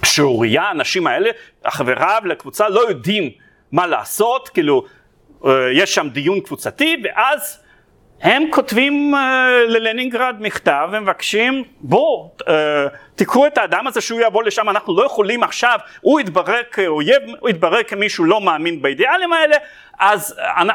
[0.04, 1.30] שעוריה, האנשים האלה,
[1.66, 3.30] החבריו לקבוצה לא יודעים
[3.72, 4.86] מה לעשות, כאילו
[5.46, 7.64] אה, יש שם דיון קבוצתי ואז
[8.22, 9.18] הם כותבים uh,
[9.68, 12.46] ללנינגרד מכתב ומבקשים בואו uh,
[13.16, 17.50] תקחו את האדם הזה שהוא יבוא לשם אנחנו לא יכולים עכשיו הוא יתברר כאויב הוא
[17.50, 19.56] יתברר כמישהו לא מאמין באידיאלים האלה.
[20.00, 20.72] אז uh,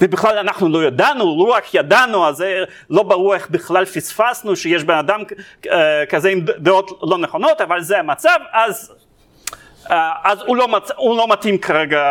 [0.00, 2.44] ובכלל אנחנו לא ידענו לא רק ידענו אז
[2.90, 5.20] לא ברור איך בכלל פספסנו שיש בן אדם
[5.64, 5.68] uh,
[6.08, 8.92] כזה עם דעות לא נכונות אבל זה המצב אז,
[10.24, 10.90] אז הוא, לא מצ...
[10.96, 12.02] הוא לא מתאים כרגע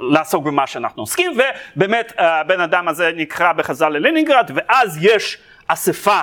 [0.00, 1.32] לעסוק במה שאנחנו עוסקים,
[1.76, 6.20] ובאמת הבן אדם הזה נקרא בחזרה ללנינגרד, ואז יש אספה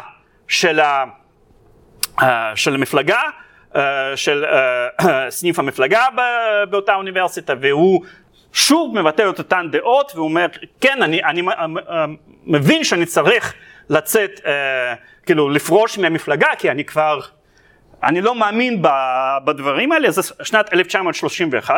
[0.47, 1.05] של, ה,
[2.21, 3.21] אה, של המפלגה,
[3.75, 6.05] אה, של אה, סניף המפלגה
[6.69, 8.01] באותה אוניברסיטה, והוא
[8.53, 10.45] שוב מבטא את אותן דעות, והוא אומר,
[10.81, 11.41] כן, אני, אני
[12.45, 13.53] מבין שאני צריך
[13.89, 14.39] לצאת,
[15.25, 17.19] כאילו, לפרוש מהמפלגה, כי אני כבר,
[18.03, 18.81] אני לא מאמין
[19.45, 21.73] בדברים האלה, זה שנת 1931.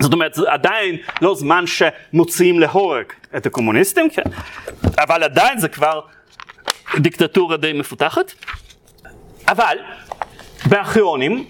[0.00, 3.04] זאת אומרת, זה עדיין לא זמן שמוציאים להורג
[3.36, 4.22] את הקומוניסטים, כן?
[4.98, 6.00] אבל עדיין זה כבר
[6.98, 8.32] דיקטטורה די מפותחת.
[9.48, 9.78] אבל
[10.66, 11.44] בארכיונים,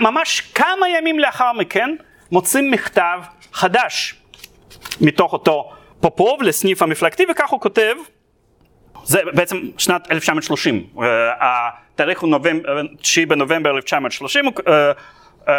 [0.00, 1.90] ממש כמה ימים לאחר מכן,
[2.30, 3.20] מוצאים מכתב
[3.52, 4.14] חדש
[5.00, 7.94] מתוך אותו פופוב לסניף המפלגתי, וכך הוא כותב,
[9.04, 11.00] זה בעצם שנת 1930, uh,
[11.40, 14.44] התאריך הוא נובמבר, 9 בנובמבר 1930,
[15.46, 15.50] uh,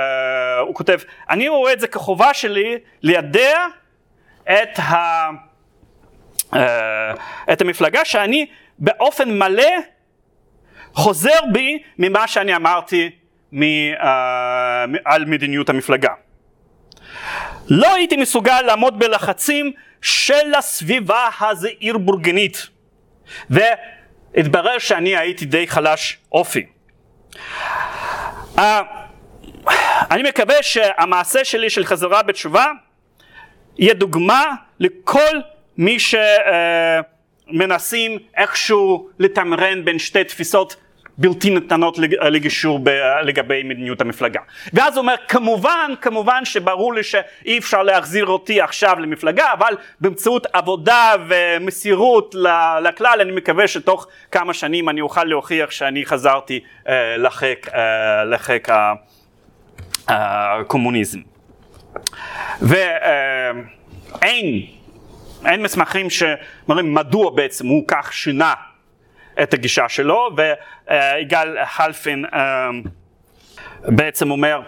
[0.60, 3.68] הוא כותב, אני רואה את זה כחובה שלי לידע
[4.44, 5.30] את, ה,
[6.54, 6.58] uh,
[7.54, 8.46] את המפלגה שאני
[8.80, 9.72] באופן מלא
[10.94, 13.10] חוזר בי ממה שאני אמרתי
[13.52, 16.14] מ, אה, על מדיניות המפלגה.
[17.70, 22.68] לא הייתי מסוגל לעמוד בלחצים של הסביבה הזעיר בורגנית
[23.50, 26.66] והתברר שאני הייתי די חלש אופי.
[29.68, 32.66] אה, אני מקווה שהמעשה שלי של חזרה בתשובה
[33.78, 34.46] יהיה דוגמה
[34.80, 35.40] לכל
[35.78, 35.98] מי
[37.50, 40.76] שמנסים איכשהו לתמרן בין שתי תפיסות
[41.18, 42.80] בלתי ניתנות לגישור
[43.24, 44.40] לגבי מדיניות המפלגה.
[44.74, 50.48] ואז הוא אומר, כמובן, כמובן שברור לי שאי אפשר להחזיר אותי עכשיו למפלגה, אבל באמצעות
[50.54, 52.36] עבודה ומסירות
[52.82, 58.68] לכלל, אני מקווה שתוך כמה שנים אני אוכל להוכיח שאני חזרתי אה, לחיק, אה, לחיק
[60.08, 61.20] הקומוניזם.
[62.62, 63.06] ואין,
[65.46, 68.54] אין מסמכים שמראים מדוע בעצם הוא כך שינה
[69.44, 72.70] את הגישה שלו, ויגאל חלפין אה,
[73.86, 74.62] בעצם אומר,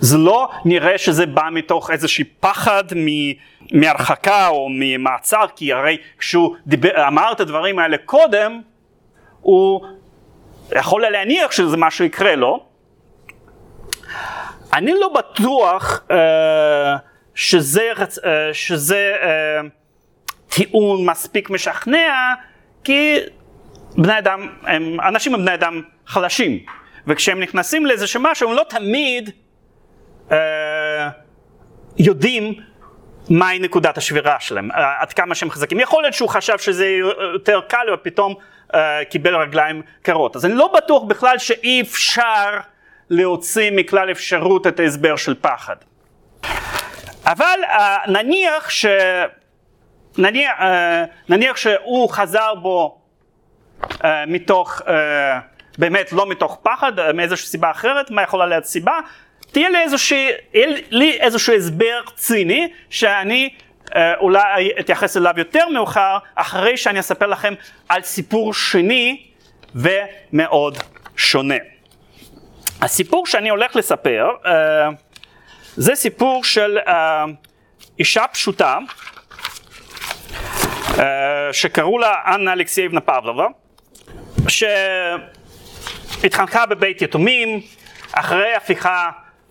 [0.00, 2.84] זה לא נראה שזה בא מתוך איזשהי פחד
[3.72, 8.60] מהרחקה או ממעצר, כי הרי כשהוא דיבר, אמר את הדברים האלה קודם,
[9.40, 9.86] הוא
[10.76, 12.71] יכול להניח שזה משהו יקרה לו.
[14.72, 16.12] אני לא בטוח uh,
[17.34, 18.20] שזה, uh,
[18.52, 19.66] שזה uh,
[20.54, 22.34] טיעון מספיק משכנע,
[22.84, 23.18] כי
[23.96, 26.58] בני אדם, הם, אנשים הם בני אדם חלשים,
[27.06, 29.30] וכשהם נכנסים לאיזשהו משהו הם לא תמיד
[30.32, 31.08] אה,
[31.98, 32.54] יודעים
[33.30, 35.80] מהי נקודת השבירה שלהם, עד כמה שהם חזקים.
[35.80, 36.86] יכול להיות שהוא חשב שזה
[37.32, 38.34] יותר קל ופתאום
[38.74, 40.36] אה, קיבל רגליים קרות.
[40.36, 42.58] אז אני לא בטוח בכלל שאי אפשר
[43.12, 45.76] להוציא מכלל אפשרות את ההסבר של פחד.
[47.26, 48.86] אבל אה, נניח, ש...
[50.18, 52.98] נניח, אה, נניח שהוא חזר בו
[53.82, 54.80] uh, מתוך,
[55.78, 58.98] באמת לא מתוך פחד, מאיזושהי סיבה אחרת, מה יכולה להיות סיבה?
[59.52, 60.18] תהיה לי איזשהו,
[60.90, 63.50] לי איזשהו הסבר ציני שאני
[64.20, 67.54] אולי אתייחס אליו יותר מאוחר, אחרי שאני אספר לכם
[67.88, 69.22] על סיפור שני
[69.74, 70.78] ומאוד
[71.16, 71.56] שונה.
[72.82, 74.48] הסיפור שאני הולך לספר uh,
[75.76, 76.90] זה סיפור של uh,
[77.98, 78.78] אישה פשוטה
[80.88, 81.00] uh,
[81.52, 83.46] שקראו לה אנה אלכסייבנה פבלובה
[86.18, 87.60] שהתחנכה בבית יתומים,
[88.12, 89.10] אחרי הפיכה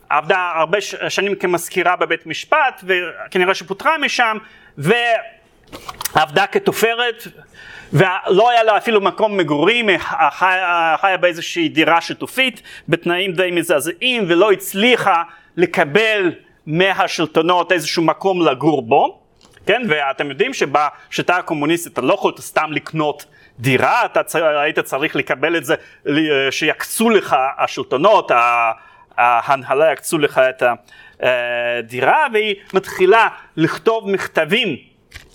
[0.09, 4.37] עבדה הרבה שנים כמזכירה בבית משפט וכנראה שפוטרה משם
[4.77, 7.23] ועבדה כתופרת
[7.93, 9.89] ולא היה לה אפילו מקום מגורים,
[10.31, 15.23] חיה, חיה באיזושהי דירה שיתופית בתנאים די מזעזעים ולא הצליחה
[15.57, 16.31] לקבל
[16.65, 19.21] מהשלטונות איזשהו מקום לגור בו,
[19.65, 23.25] כן, ואתם יודעים שבשיטה הקומוניסטית אתה לא יכול סתם לקנות
[23.59, 25.75] דירה, אתה צר, היית צריך לקבל את זה,
[26.51, 28.31] שיקצו לך השלטונות,
[29.17, 30.63] ההנהלה יקצו לך את
[31.21, 33.27] הדירה, והיא מתחילה
[33.57, 34.77] לכתוב מכתבים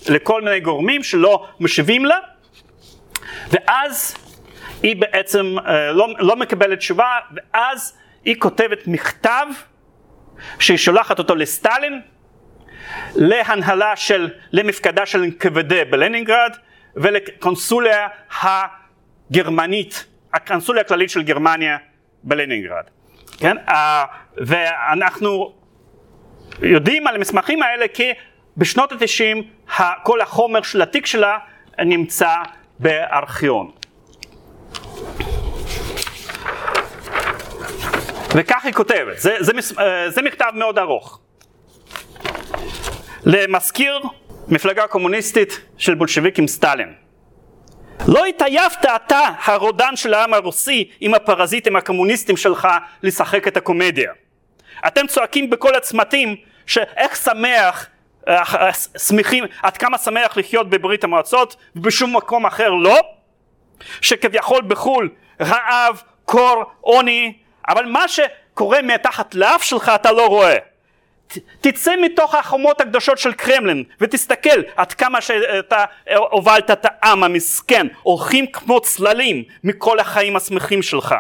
[0.09, 2.19] לכל מיני גורמים שלא משיבים לה,
[3.51, 4.17] ואז
[4.83, 9.47] היא בעצם אה, לא, לא מקבלת תשובה, ואז היא כותבת מכתב
[10.59, 10.79] שהיא
[11.19, 12.01] אותו לסטלין,
[13.15, 16.57] להנהלה של, למפקדה של NKVD בלנינגרד,
[16.97, 18.09] ולקונסוליה
[18.43, 21.77] הגרמנית, הקונסוליה הכללית של גרמניה
[22.23, 22.85] בלנינגרד.
[23.39, 23.57] כן?
[23.69, 23.73] Uh,
[24.37, 25.55] ואנחנו
[26.63, 28.13] יודעים על המסמכים האלה כי
[28.57, 29.43] בשנות התשעים
[30.03, 31.39] כל החומר של התיק שלה
[31.79, 32.35] נמצא
[32.79, 33.71] בארכיון.
[38.35, 41.21] וכך היא כותבת, זה, זה, אה, זה מכתב מאוד ארוך.
[43.25, 44.01] למזכיר
[44.49, 46.93] מפלגה קומוניסטית של בולשביקים סטלין.
[48.09, 52.69] לא התעייפת אתה, הרודן של העם הרוסי, עם הפרזיטים הקומוניסטים שלך
[53.03, 54.13] לשחק את הקומדיה.
[54.87, 56.37] אתם צועקים בכל הצמתים
[56.67, 57.87] שאיך שמח,
[58.99, 63.01] שמחים, עד כמה שמח לחיות בברית המועצות ובשום מקום אחר לא,
[64.01, 65.11] שכביכול בחו"ל
[65.41, 67.33] רעב, קור, עוני,
[67.69, 70.57] אבל מה שקורה מתחת לאף שלך אתה לא רואה.
[71.61, 75.85] תצא מתוך החומות הקדושות של קרמלין ותסתכל עד כמה שאתה
[76.17, 81.15] הובלת את העם המסכן, הולכים כמו צללים מכל החיים השמחים שלך.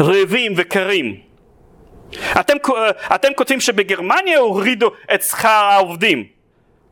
[0.00, 1.29] רעבים וקרים.
[2.40, 2.56] אתם,
[3.14, 6.26] אתם כותבים שבגרמניה הורידו את שכר העובדים,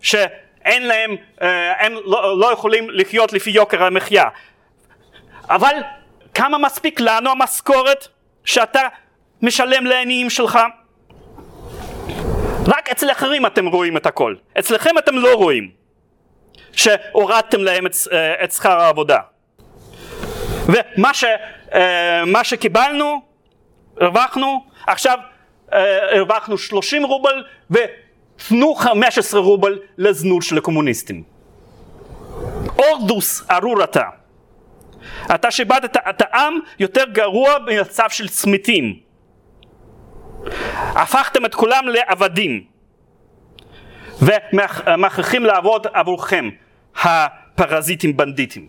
[0.01, 4.29] שאין להם, אה, הם לא, לא יכולים לחיות לפי יוקר המחיה.
[5.51, 5.75] אבל
[6.35, 8.09] כמה מספיק לנו המשכורת
[8.45, 8.83] שאתה
[9.43, 10.59] משלם לעניים שלך?
[12.67, 15.71] רק אצל אחרים אתם רואים את הכל, אצלכם אתם לא רואים
[16.73, 19.19] שהורדתם להם את, אה, את שכר העבודה.
[20.67, 21.25] ומה ש,
[21.75, 23.28] אה, שקיבלנו,
[24.01, 25.19] הרווחנו, עכשיו
[25.73, 31.23] אה, הרווחנו 30 רובל ותנו 15 רובל לזנות של הקומוניסטים.
[32.79, 34.09] אורדוס ארור אתה.
[35.35, 39.01] אתה שאיבדת את העם יותר גרוע במצב של צמיתים.
[40.73, 42.65] הפכתם את כולם לעבדים
[44.23, 46.49] ומכריחים לעבוד עבורכם
[47.03, 48.67] הפרזיטים בנדיטים.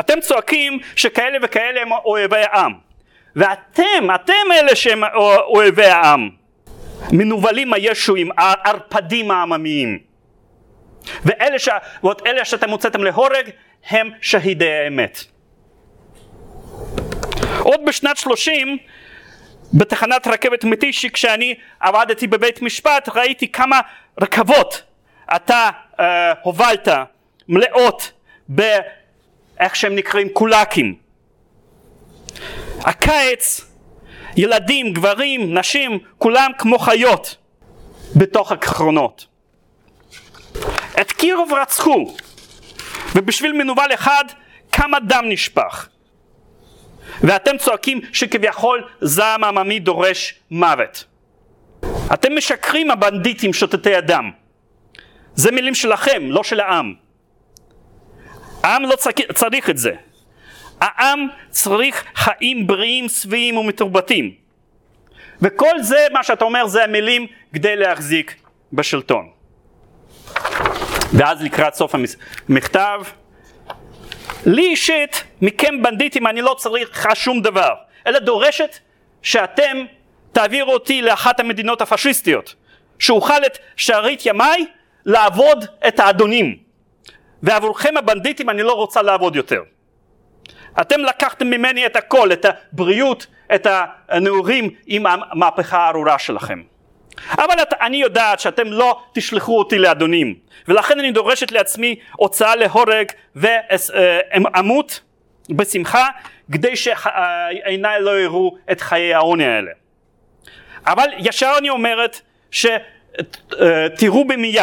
[0.00, 2.85] אתם צועקים שכאלה וכאלה הם אויבי העם
[3.36, 5.04] ואתם, אתם אלה שהם
[5.46, 6.30] אויבי העם
[7.12, 9.98] מנוולים הישועים, הערפדים העממיים
[11.24, 11.68] ואלה, ש...
[12.02, 13.50] ואלה שאתם הוצאתם להורג
[13.90, 15.24] הם שהידי האמת.
[17.58, 18.78] עוד בשנת שלושים
[19.72, 23.80] בתחנת רכבת מטישי כשאני עבדתי בבית משפט ראיתי כמה
[24.20, 24.82] רכבות
[25.36, 26.02] אתה uh,
[26.42, 26.88] הובלת
[27.48, 28.12] מלאות
[28.48, 30.94] באיך שהם נקראים קולקים.
[32.86, 33.60] הקיץ
[34.36, 37.36] ילדים, גברים, נשים, כולם כמו חיות
[38.16, 39.26] בתוך הקרונות.
[41.00, 42.14] את קירוב רצחו
[43.14, 44.24] ובשביל מנוול אחד
[44.72, 45.88] כמה דם נשפך.
[47.20, 51.04] ואתם צועקים שכביכול זעם עממי דורש מוות.
[52.12, 54.30] אתם משקרים הבנדיטים שותתי הדם.
[55.34, 56.94] זה מילים שלכם, לא של העם.
[58.62, 58.96] העם לא
[59.34, 59.92] צריך את זה.
[60.80, 64.34] העם צריך חיים בריאים, שבעים ומתורבתים.
[65.42, 68.34] וכל זה, מה שאתה אומר, זה המילים כדי להחזיק
[68.72, 69.28] בשלטון.
[71.12, 71.94] ואז לקראת סוף
[72.48, 73.02] המכתב,
[74.46, 77.74] לי אישית, מכם בנדיטים אני לא צריך שום דבר,
[78.06, 78.78] אלא דורשת
[79.22, 79.76] שאתם
[80.32, 82.54] תעבירו אותי לאחת המדינות הפשיסטיות,
[82.98, 84.66] שאוכל את שארית ימיי
[85.04, 86.56] לעבוד את האדונים,
[87.42, 89.62] ועבורכם הבנדיטים אני לא רוצה לעבוד יותר.
[90.80, 93.66] אתם לקחתם ממני את הכל, את הבריאות, את
[94.08, 96.62] הנעורים עם המהפכה הארורה שלכם.
[97.34, 100.34] אבל את, אני יודעת שאתם לא תשלחו אותי לאדונים
[100.68, 103.06] ולכן אני דורשת לעצמי הוצאה להורג
[103.36, 105.00] ואמות
[105.50, 106.08] בשמחה
[106.52, 109.70] כדי שעיניי לא יראו את חיי העוני האלה.
[110.86, 112.20] אבל ישר אני אומרת
[112.50, 114.56] שתראו בי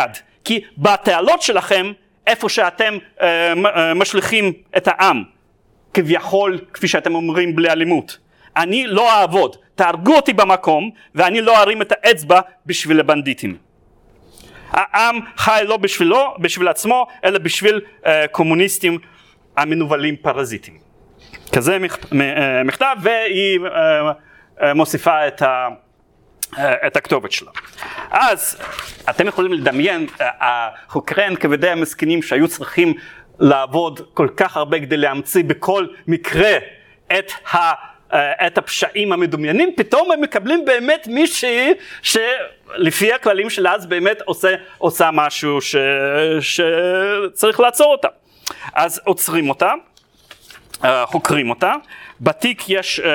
[0.46, 1.92] כי בתעלות שלכם
[2.28, 5.24] איפה שאתם אה, אה, משליכים את העם
[5.94, 8.18] כביכול כפי שאתם אומרים בלי אלימות
[8.58, 13.58] אני לא אעבוד תהרגו אותי במקום ואני לא ארים את האצבע בשביל הבנדיטים.
[14.72, 18.98] העם חי לא בשבילו, בשביל עצמו, אלא בשביל uh, קומוניסטים
[19.58, 20.78] המנוולים פרזיטים.
[21.52, 21.78] כזה
[22.22, 23.64] אה, מכתב והיא uh,
[24.60, 25.68] uh, מוסיפה את, ה,
[26.58, 27.52] את הכתובת שלה.
[28.12, 28.62] אז
[29.10, 32.94] אתם יכולים לדמיין החוקריין כבדי המסכנים שהיו צריכים
[33.40, 36.58] לעבוד כל כך הרבה כדי להמציא בכל מקרה
[37.18, 37.58] את ה...
[38.14, 44.56] אה, את הפשעים המדומיינים, פתאום הם מקבלים באמת מישהי שלפי הכללים של אז באמת עושה,
[44.78, 45.76] עושה משהו ש,
[46.40, 48.08] שצריך לעצור אותה.
[48.74, 49.74] אז עוצרים אותה,
[50.84, 51.74] אה, חוקרים אותה,
[52.22, 53.06] בתיק יש uh,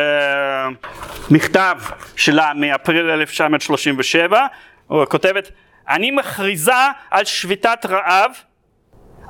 [1.31, 1.79] מכתב
[2.17, 4.47] שלה מאפריל 1937,
[4.91, 5.51] היא כותבת,
[5.89, 6.73] אני מכריזה
[7.11, 8.31] על שביתת רעב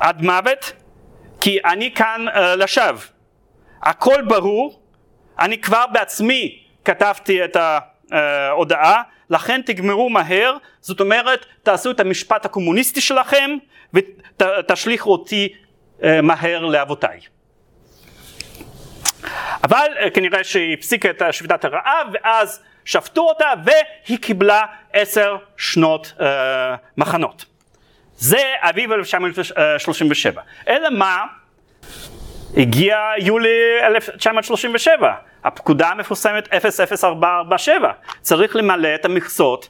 [0.01, 0.73] עד מוות,
[1.41, 3.01] כי אני כאן uh, לשווא.
[3.83, 4.83] הכל ברור,
[5.39, 7.57] אני כבר בעצמי כתבתי את
[8.11, 13.51] ההודעה, לכן תגמרו מהר, זאת אומרת תעשו את המשפט הקומוניסטי שלכם
[13.95, 15.49] ותשליכו אותי
[16.05, 17.21] אה, מהר לאבותיי.
[19.65, 26.13] אבל אה, כנראה שהיא הפסיקה את שביתת הרעב ואז שפטו אותה והיא קיבלה עשר שנות
[26.19, 26.23] uh,
[26.97, 27.45] מחנות.
[28.19, 30.43] זה אביב 1937.
[30.69, 31.25] אלא מה?
[32.57, 33.49] הגיע יולי
[33.87, 35.15] 1937,
[35.45, 39.69] הפקודה המפורסמת 00447, צריך למלא את המכסות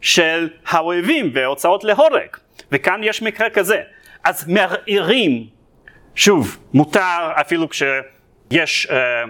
[0.00, 2.28] של האויבים והוצאות להורג,
[2.72, 3.80] וכאן יש מקרה כזה.
[4.24, 5.46] אז מערערים,
[6.14, 9.22] שוב, מותר אפילו כשיש אה,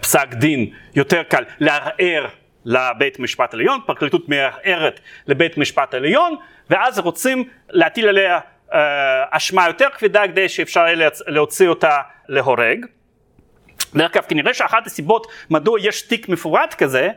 [0.00, 2.26] פסק דין יותר קל לערער
[2.64, 6.36] לבית משפט עליון, פרקליטות מערערת לבית משפט עליון,
[6.70, 8.38] ואז רוצים להטיל עליה
[8.72, 11.98] אה, אשמה יותר כבדה כדי שאפשר יהיה להוציא אותה
[12.28, 12.86] להורג.
[13.94, 17.08] דרך אגב, כנראה שאחת הסיבות מדוע יש תיק מפורט כזה,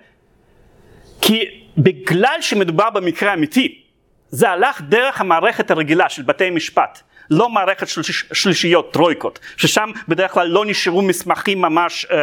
[1.21, 1.45] כי
[1.77, 3.81] בגלל שמדובר במקרה אמיתי,
[4.29, 6.99] זה הלך דרך המערכת הרגילה של בתי משפט,
[7.29, 12.13] לא מערכת שליש, שלישיות, טרויקות, ששם בדרך כלל לא נשארו מסמכים ממש uh,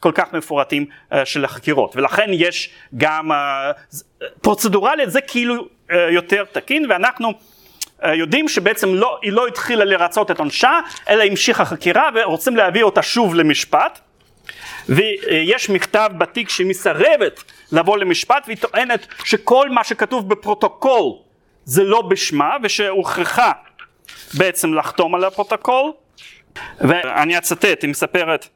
[0.00, 3.34] כל כך מפורטים uh, של החקירות, ולכן יש גם uh,
[4.40, 5.68] פרוצדורלית זה כאילו
[6.10, 7.32] יותר תקין, ואנחנו
[8.04, 12.82] אה, יודעים שבעצם לא, היא לא התחילה לרצות את עונשה, אלא המשיכה חקירה ורוצים להביא
[12.82, 14.00] אותה שוב למשפט.
[14.88, 21.12] ויש מכתב בתיק שהיא מסרבת לבוא למשפט והיא טוענת שכל מה שכתוב בפרוטוקול
[21.64, 23.52] זה לא בשמה ושהוכרחה
[24.34, 25.92] בעצם לחתום על הפרוטוקול
[26.80, 28.48] ואני אצטט, היא מספרת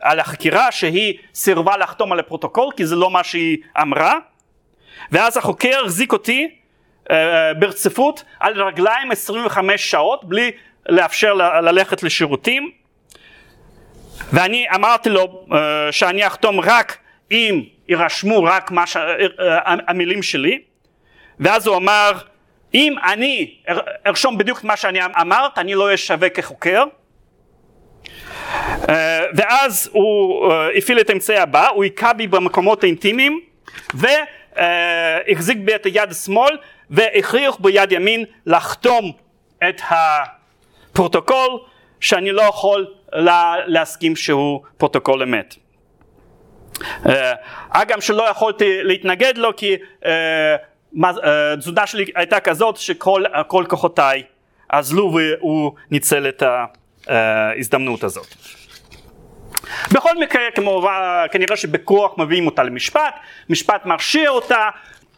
[0.00, 4.14] על החקירה שהיא סירבה לחתום על הפרוטוקול כי זה לא מה שהיא אמרה
[5.12, 6.57] ואז החוקר החזיק אותי
[7.58, 10.50] ברציפות על רגליים 25 שעות בלי
[10.88, 12.70] לאפשר ללכת לשירותים.
[14.32, 15.54] ואני אמרתי לו uh,
[15.90, 16.98] שאני אחתום רק
[17.30, 18.96] אם יירשמו רק ש...
[18.96, 19.00] uh,
[19.88, 20.60] המילים שלי.
[21.40, 22.12] ואז הוא אמר
[22.74, 23.54] אם אני
[24.06, 26.84] ארשום בדיוק מה שאני אמרת אני לא אהיה שווה כחוקר
[29.34, 33.40] ואז הוא הפעיל את האמצעי הבא הוא היכה בי במקומות האינטימיים
[33.94, 36.56] והחזיק בי את היד השמאל
[36.90, 39.12] והכריח ביד ימין לחתום
[39.68, 41.60] את הפרוטוקול
[42.00, 45.54] שאני לא יכול לה, להסכים שהוא פרוטוקול אמת.
[47.70, 49.76] הגם שלא יכולתי להתנגד לו כי
[51.04, 54.22] התזונה שלי הייתה כזאת שכל כוחותיי
[54.68, 56.42] אזלו והוא ניצל את
[57.06, 58.26] ההזדמנות הזאת.
[59.92, 63.14] בכל מקרה כמובן כנראה שבכוח מביאים אותה למשפט,
[63.48, 64.68] משפט מרשיע אותה,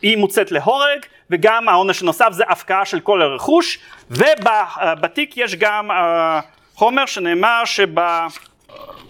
[0.02, 0.98] היא מוצאת להורג
[1.30, 3.78] וגם העונש הנוסף זה הפקעה של כל הרכוש
[4.10, 5.88] ובתיק יש גם
[6.74, 7.62] חומר שנאמר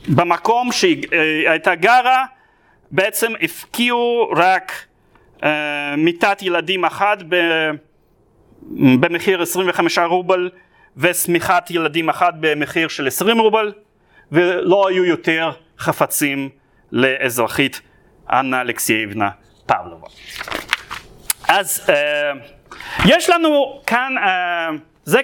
[0.09, 1.07] שבמקום שהיא
[1.49, 2.25] הייתה גרה
[2.91, 4.73] בעצם הפקיעו רק
[5.97, 7.19] מיטת ילדים אחת
[9.01, 10.51] במחיר 25 רובל
[10.97, 13.73] ושמיכת ילדים אחת במחיר של 20 רובל
[14.33, 16.49] ולא היו יותר חפצים
[16.93, 17.81] לאזרחית
[18.33, 19.31] אנה אלכסייבנה
[19.67, 20.07] פבלובה.
[21.51, 21.93] אז uh,
[23.05, 25.21] יש לנו כאן uh, זה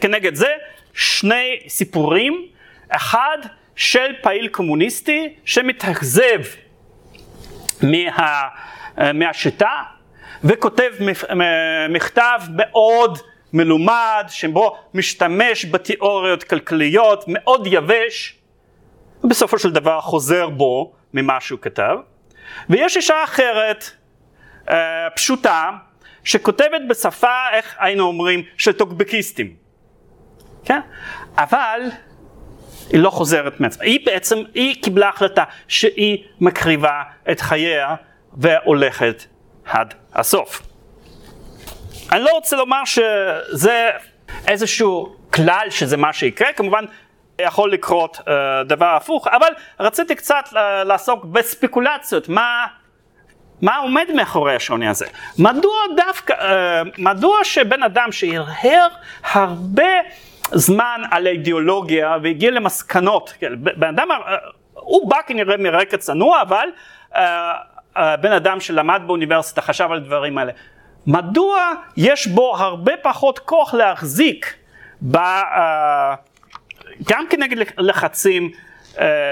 [0.00, 0.48] כנגד זה
[0.94, 2.46] שני סיפורים,
[2.88, 3.38] אחד
[3.76, 6.40] של פעיל קומוניסטי שמתאכזב
[7.82, 8.48] מה,
[9.14, 9.82] מהשיטה
[10.44, 10.92] וכותב
[11.88, 13.18] מכתב מאוד
[13.52, 18.38] מלומד שבו משתמש בתיאוריות כלכליות מאוד יבש
[19.24, 21.96] ובסופו של דבר חוזר בו ממה שהוא כתב.
[22.70, 23.90] ויש אישה אחרת
[24.70, 25.70] אה, פשוטה
[26.24, 29.62] שכותבת בשפה איך היינו אומרים של טוקבקיסטים
[30.64, 30.80] כן?
[31.36, 31.80] אבל
[32.90, 33.84] היא לא חוזרת מעצמה.
[33.84, 37.94] היא בעצם, היא קיבלה החלטה שהיא מקריבה את חייה
[38.32, 39.24] והולכת
[39.64, 40.62] עד הסוף.
[42.12, 43.90] אני לא רוצה לומר שזה
[44.48, 46.84] איזשהו כלל שזה מה שיקרה, כמובן
[47.40, 48.22] יכול לקרות uh,
[48.64, 52.66] דבר הפוך, אבל רציתי קצת uh, לעסוק בספקולציות, מה,
[53.62, 55.06] מה עומד מאחורי השוני הזה.
[55.38, 56.44] מדוע דווקא, uh,
[56.98, 58.88] מדוע שבן אדם שהרהר
[59.32, 59.92] הרבה
[60.52, 64.36] זמן על האידיאולוגיה והגיע למסקנות, כן, בן אדם, אה,
[64.74, 66.68] הוא בא כנראה מרקע צנוע, אבל
[67.12, 67.18] uh,
[68.20, 70.52] בן אדם שלמד באוניברסיטה חשב על דברים האלה.
[71.06, 74.54] מדוע יש בו הרבה פחות כוח להחזיק
[75.10, 75.18] ב,
[77.08, 78.50] גם כנגד לחצים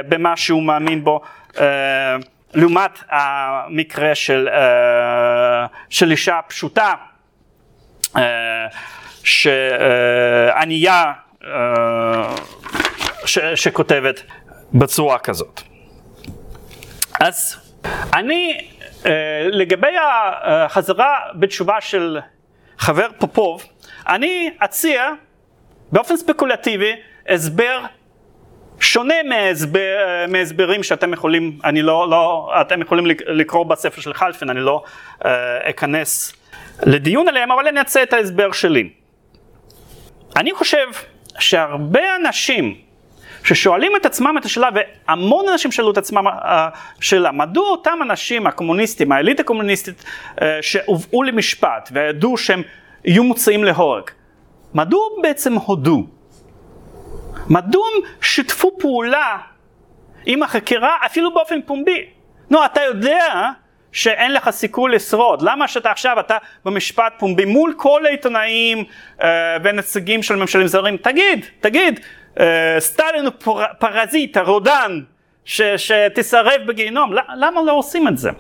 [0.09, 1.21] במה שהוא מאמין בו,
[2.55, 6.95] לעומת המקרה של, uh, של אישה פשוטה.
[8.07, 8.19] Uh,
[9.25, 11.13] שענייה
[11.45, 12.35] אה,
[13.55, 14.23] שכותבת
[14.75, 15.61] בצורה כזאת.
[17.21, 17.57] אז
[18.15, 18.69] אני,
[19.07, 19.97] אה, לגבי
[20.45, 22.19] החזרה בתשובה של
[22.79, 23.65] חבר פופוב,
[24.09, 25.11] אני אציע
[25.93, 26.93] באופן ספקולטיבי
[27.29, 27.81] הסבר
[28.81, 34.61] שונה מהסבר, מהסברים שאתם יכולים, אני לא, לא, אתם יכולים לקרוא בספר של חלפין, אני
[34.61, 34.83] לא
[35.25, 36.33] אה, אכנס
[36.83, 38.89] לדיון עליהם, אבל אני אצא את ההסבר שלי.
[40.37, 40.87] אני חושב
[41.39, 42.75] שהרבה אנשים
[43.45, 48.47] ששואלים את עצמם את השאלה, והמון אנשים שאלו את עצמם השאלה, אה, מדוע אותם אנשים
[48.47, 50.05] הקומוניסטים, האליטה הקומוניסטית,
[50.43, 52.63] אה, שהובאו למשפט וידעו שהם
[53.05, 54.03] יהיו מוצאים להורג,
[54.75, 56.20] מדוע בעצם הודו?
[57.51, 59.37] מדוע הם שיתפו פעולה
[60.27, 62.07] עם החקירה אפילו באופן פומבי?
[62.51, 63.51] נו, אתה יודע
[63.93, 65.43] שאין לך סיכוי לשרוד.
[65.43, 68.85] למה שאתה עכשיו, אתה במשפט פומבי מול כל העיתונאים
[69.23, 72.01] אה, ונציגים של ממשלים זרים, תגיד, תגיד,
[72.41, 75.01] אה, סטלין הוא פר, פרזיט, הרודן,
[75.45, 78.31] ש, שתישרף בגיהנום, למה לא עושים את זה?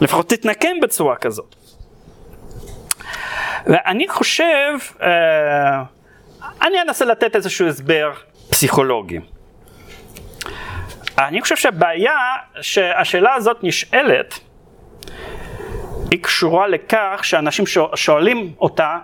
[0.00, 1.54] לפחות תתנקם בצורה כזאת.
[3.66, 5.82] ואני חושב, אה,
[6.62, 8.12] אני אנסה לתת איזשהו הסבר
[8.50, 9.18] פסיכולוגי.
[11.18, 12.18] אני חושב שהבעיה
[12.60, 14.38] שהשאלה הזאת נשאלת
[16.10, 18.98] היא קשורה לכך שאנשים שואלים אותה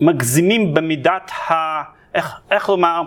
[0.00, 1.82] מגזימים במידת ה...
[2.14, 3.02] איך, איך לומר?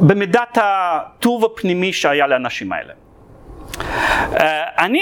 [0.00, 2.92] במידת הטוב הפנימי שהיה לאנשים האלה.
[4.78, 5.00] אני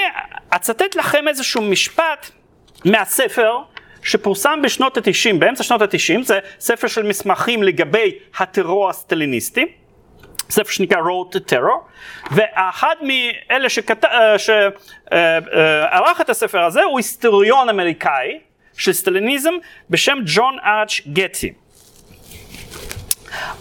[0.50, 2.30] אצטט לכם איזשהו משפט
[2.84, 3.58] מהספר
[4.02, 9.66] שפורסם בשנות ה-90, באמצע שנות ה-90, זה ספר של מסמכים לגבי הטרור הסטליניסטי,
[10.50, 11.78] ספר שנקרא Road to Terror,
[12.30, 13.68] ואחד מאלה
[14.38, 18.40] שערך את הספר הזה הוא היסטוריון אמריקאי
[18.76, 19.54] של סטליניזם
[19.90, 21.52] בשם ג'ון ארץ' גטי.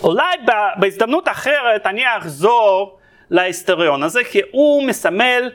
[0.04, 0.38] אולי
[0.76, 5.52] בהזדמנות אחרת אני אחזור להיסטוריון הזה, כי הוא מסמל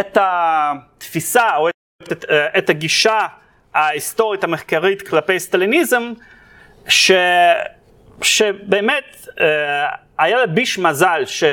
[0.00, 1.68] את התפיסה או
[2.12, 2.24] את,
[2.58, 3.26] את הגישה
[3.74, 6.12] ההיסטורית המחקרית כלפי סטליניזם,
[6.88, 7.12] ש,
[8.22, 9.40] שבאמת uh,
[10.18, 11.52] היה לה ביש מזל, שאין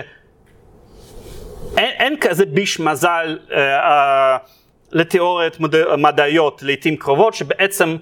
[1.78, 3.56] אין כזה ביש מזל uh, uh,
[4.92, 5.58] לתיאוריות
[5.98, 7.98] מדעיות לעיתים קרובות, שבעצם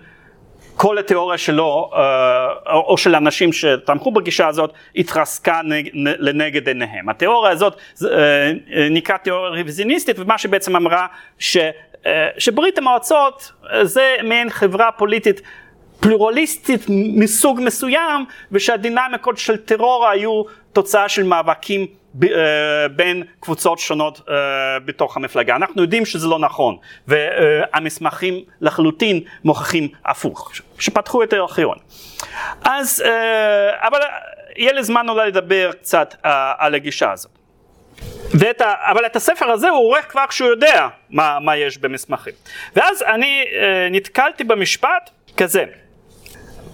[0.75, 1.91] כל התיאוריה שלו,
[2.65, 5.61] או של אנשים שתמכו בגישה הזאת, התרסקה
[5.93, 7.09] לנגד עיניהם.
[7.09, 7.77] התיאוריה הזאת
[8.91, 11.07] נקרא תיאוריה רוויזיוניסטית, ומה שבעצם אמרה
[11.39, 11.57] ש,
[12.37, 13.51] שברית המועצות
[13.83, 15.41] זה מעין חברה פוליטית
[15.99, 16.85] פלורליסטית
[17.15, 20.43] מסוג מסוים, ושהדינמיקות של טרור היו
[20.73, 21.87] תוצאה של מאבקים
[22.95, 24.21] בין קבוצות שונות
[24.85, 25.55] בתוך המפלגה.
[25.55, 26.77] אנחנו יודעים שזה לא נכון,
[27.07, 31.77] והמסמכים לחלוטין מוכיחים הפוך, שפתחו את הארכיון.
[32.63, 33.03] אז,
[33.81, 33.99] אבל
[34.55, 36.15] יהיה לי זמן אולי לדבר קצת
[36.57, 37.38] על הגישה הזאת.
[38.38, 42.32] ואת ה, אבל את הספר הזה הוא עורך כבר כשהוא יודע מה, מה יש במסמכים.
[42.76, 43.44] ואז אני
[43.90, 45.64] נתקלתי במשפט כזה,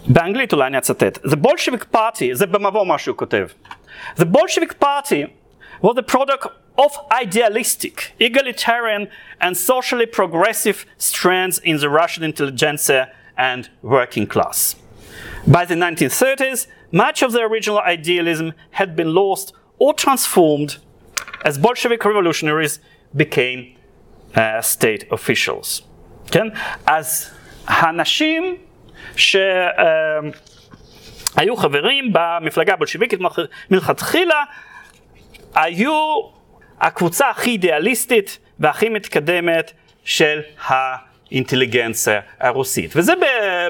[0.06, 3.46] באנגלית אולי אני אצטט, The Bolshevik Party, זה במבוא מה שהוא כותב,
[4.16, 5.26] The Bolshevik Party
[5.82, 6.46] was the product
[6.78, 6.92] of
[7.22, 9.08] idealistic, egalitarian,
[9.40, 13.02] and socially progressive strands in the Russian intelligentsia
[13.36, 14.76] and working class.
[15.46, 18.48] By the 1930s, much of the original idealism
[18.80, 19.46] had been lost
[19.78, 20.70] or transformed
[21.43, 22.79] as Bolshevik revolutionaries
[23.15, 23.75] became
[24.35, 25.81] uh, state officials.
[26.31, 26.47] כן?
[26.85, 27.31] אז
[27.67, 28.57] האנשים
[29.15, 29.35] ש...
[29.35, 30.55] Uh,
[31.35, 33.19] היו חברים במפלגה הבולשיביקית
[33.69, 34.43] מלכתחילה,
[35.55, 36.21] היו
[36.81, 39.71] הקבוצה הכי אידיאליסטית והכי מתקדמת
[40.03, 42.91] של האינטליגנציה הרוסית.
[42.95, 43.13] וזה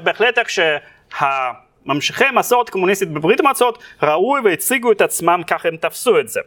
[0.04, 6.28] בהחלט איך שהממשיכי המסורת הקומוניסטית בברית המועצות ראו והציגו את עצמם, ככה הם תפסו את
[6.28, 6.40] זה.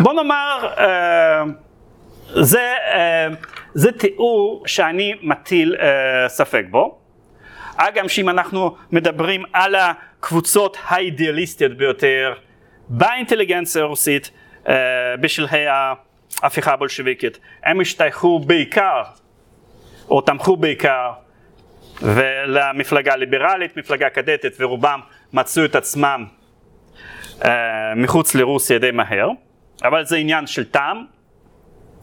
[0.00, 1.42] בוא נאמר, אה,
[2.42, 3.26] זה, אה,
[3.74, 6.98] זה תיאור שאני מטיל אה, ספק בו.
[7.76, 12.34] אגב שאם אנחנו מדברים על הקבוצות האידיאליסטיות ביותר
[12.88, 14.30] באינטליגנציה הרוסית
[15.20, 19.02] בשלהי ההפיכה הבולשביקית, הם השתייכו בעיקר
[20.08, 21.12] או תמכו בעיקר
[22.02, 25.00] ולמפלגה ליברלית, מפלגה קדטת ורובם
[25.32, 26.24] מצאו את עצמם
[27.96, 29.28] מחוץ לרוסיה די מהר,
[29.84, 31.04] אבל זה עניין של טעם,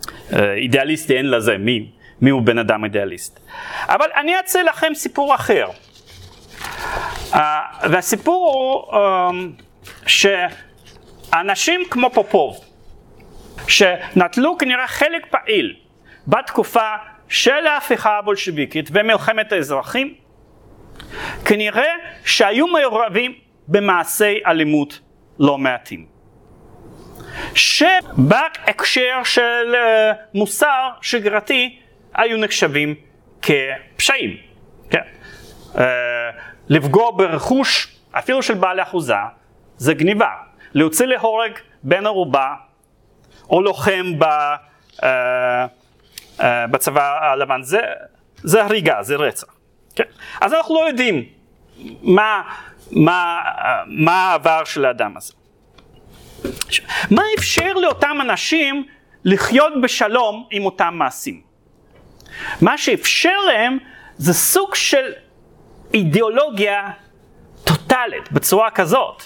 [0.04, 3.40] uh, אידיאליסטי אין לזה, מי, מי הוא בן אדם אידיאליסט.
[3.88, 5.68] אבל אני אעשה לכם סיפור אחר.
[7.32, 7.38] Uh,
[7.92, 9.62] והסיפור הוא um,
[10.08, 12.58] שאנשים כמו פופוב,
[13.68, 15.76] שנטלו כנראה חלק פעיל
[16.28, 16.96] בתקופה
[17.30, 20.14] של ההפיכה הבולשביקית ומלחמת האזרחים,
[21.46, 21.94] כנראה
[22.26, 23.34] שהיו מעורבים
[23.68, 25.00] במעשי אלימות
[25.40, 26.15] לא מעטים.
[27.56, 31.80] שבהקשר של uh, מוסר שגרתי
[32.14, 32.96] היו נחשבים
[33.42, 34.38] כפשעים.
[34.90, 35.02] כן.
[35.74, 35.80] Uh,
[36.70, 39.14] לפגוע ברכוש, אפילו של בעלי אחוזה,
[39.78, 40.30] זה גניבה.
[40.74, 41.52] להוציא להורג
[41.84, 42.54] בן ערובה
[43.50, 44.26] או לוחם ב,
[45.00, 45.04] uh,
[46.72, 47.82] בצבא הלבן, זה,
[48.36, 49.48] זה הריגה, זה רצח.
[49.96, 50.04] כן?
[50.42, 51.24] אז אנחנו לא יודעים
[52.02, 52.42] מה,
[52.92, 53.42] מה,
[53.88, 55.34] מה העבר של האדם הזה.
[57.12, 58.88] מה אפשר לאותם אנשים
[59.26, 61.42] לחיות בשלום עם אותם מעשים?
[62.62, 63.78] מה שאפשר להם
[64.18, 65.14] זה סוג של
[65.94, 66.90] אידיאולוגיה
[67.64, 69.24] טוטאלית, בצורה כזאת,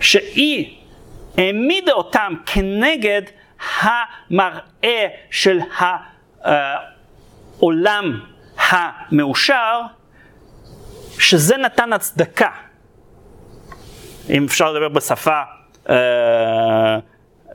[0.00, 0.78] שהיא
[1.38, 3.22] העמידה אותם כנגד
[3.80, 5.60] המראה של
[7.60, 8.20] העולם
[8.58, 9.80] המאושר,
[11.18, 12.50] שזה נתן הצדקה,
[14.30, 15.42] אם אפשר לדבר בשפה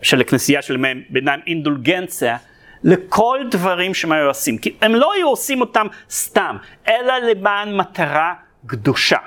[0.01, 2.37] של הכנסייה של ימי ביניים, אינדולגנציה,
[2.83, 6.57] לכל דברים שהם היו עושים, כי הם לא היו עושים אותם סתם,
[6.87, 8.33] אלא למען מטרה
[8.67, 9.17] קדושה.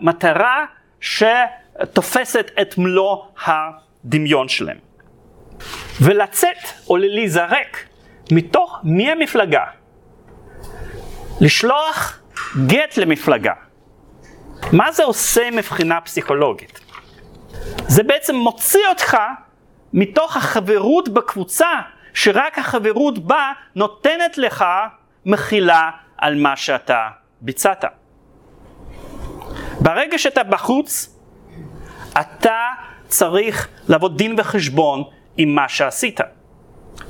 [0.00, 0.64] מטרה
[1.00, 4.78] שתופסת את מלוא הדמיון שלהם.
[6.00, 6.56] ולצאת
[6.88, 7.86] או להיזרק
[8.32, 9.64] מתוך מי המפלגה
[11.40, 12.20] לשלוח
[12.66, 13.52] גט למפלגה.
[14.72, 16.80] מה זה עושה מבחינה פסיכולוגית?
[17.88, 19.16] זה בעצם מוציא אותך
[19.92, 21.68] מתוך החברות בקבוצה,
[22.14, 24.64] שרק החברות בה נותנת לך
[25.26, 27.08] מחילה על מה שאתה
[27.40, 27.84] ביצעת.
[29.80, 31.18] ברגע שאתה בחוץ,
[32.20, 32.66] אתה
[33.08, 35.02] צריך לעבוד דין וחשבון
[35.36, 36.20] עם מה שעשית.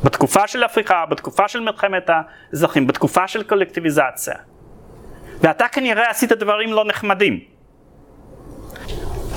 [0.05, 4.35] בתקופה של הפיכה, בתקופה של מלחמת האזרחים, בתקופה של קולקטיביזציה.
[5.41, 7.41] ואתה כנראה עשית דברים לא נחמדים.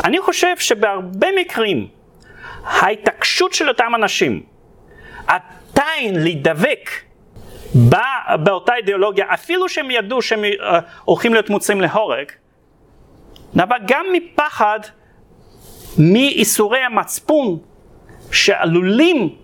[0.04, 1.88] אני חושב שבהרבה מקרים
[2.64, 4.44] ההתעקשות של אותם אנשים
[5.28, 6.90] עדיין להידבק
[7.74, 10.74] בא, באותה אידיאולוגיה, אפילו שהם ידעו שהם uh,
[11.06, 12.32] הולכים להיות מוצאים להורג,
[13.54, 14.80] נבע גם מפחד
[15.98, 17.60] מאיסורי המצפון
[18.32, 19.36] שעלולים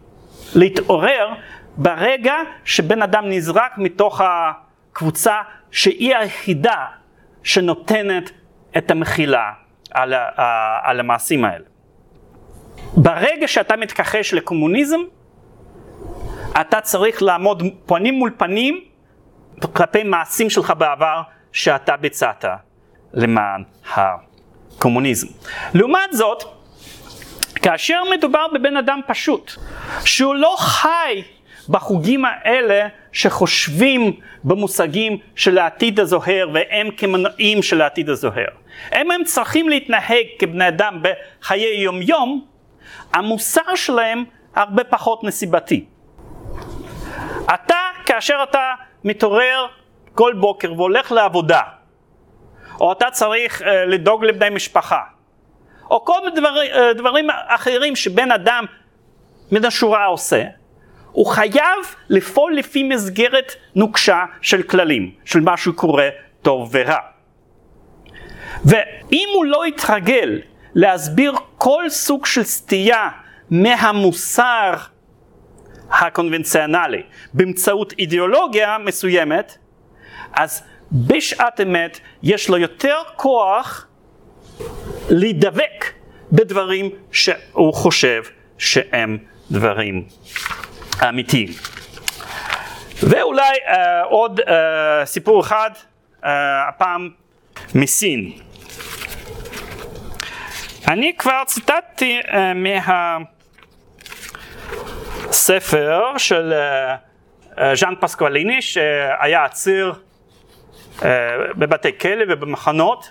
[0.56, 1.34] להתעורר
[1.78, 2.36] ברגע
[2.66, 5.42] שבן אדם נזרק מתוך הקבוצה
[5.72, 6.86] שהיא היחידה
[7.44, 8.32] שנותנת
[8.78, 9.52] את המחילה
[9.92, 11.66] על, ה, על המעשים האלה.
[12.94, 15.00] ברגע שאתה מתכחש לקומוניזם,
[16.62, 18.84] אתה צריך לעמוד פנים מול פנים
[19.74, 21.22] כלפי מעשים שלך בעבר
[21.52, 22.46] שאתה ביצעת
[23.14, 23.64] למען
[23.96, 25.28] הקומוניזם.
[25.74, 26.44] לעומת זאת,
[27.56, 29.52] כאשר מדובר בבן אדם פשוט,
[30.06, 31.24] שהוא לא חי
[31.70, 38.50] בחוגים האלה שחושבים במושגים של העתיד הזוהר והם כמנועים של העתיד הזוהר.
[38.92, 42.46] הם הם צריכים להתנהג כבני אדם בחיי יום יום,
[43.14, 44.24] המוסר שלהם
[44.56, 45.86] הרבה פחות נסיבתי.
[47.54, 49.68] אתה, כאשר אתה מתעורר
[50.14, 51.62] כל בוקר והולך לעבודה,
[52.80, 55.02] או אתה צריך uh, לדאוג לבני משפחה,
[55.92, 58.66] או כל דבר, uh, דברים אחרים שבן אדם
[59.52, 60.44] מן השורה עושה,
[61.12, 61.78] הוא חייב
[62.10, 66.10] לפעול לפי מסגרת נוקשה של כללים, של מה שקורה
[66.42, 67.00] טוב ורע.
[68.66, 70.42] ואם הוא לא יתרגל
[70.76, 73.10] להסביר כל סוג של סטייה
[73.50, 74.74] מהמוסר
[75.90, 77.04] הקונבנציונלי
[77.34, 79.58] באמצעות אידיאולוגיה מסוימת,
[80.34, 83.88] אז בשעת אמת יש לו יותר כוח
[85.10, 85.94] להידבק
[86.32, 88.24] בדברים שהוא חושב
[88.58, 89.18] שהם
[89.52, 90.06] דברים
[91.04, 91.50] אמיתיים.
[93.04, 93.72] ואולי uh,
[94.04, 94.44] עוד uh,
[95.06, 96.28] סיפור אחד, uh,
[96.70, 97.10] הפעם
[97.76, 98.32] מסין.
[100.88, 102.36] אני כבר ציטטתי uh,
[105.30, 109.94] מהספר של uh, ז'אן פסקואליני שהיה עציר
[111.00, 111.04] uh,
[111.56, 113.10] בבתי כלא ובמחנות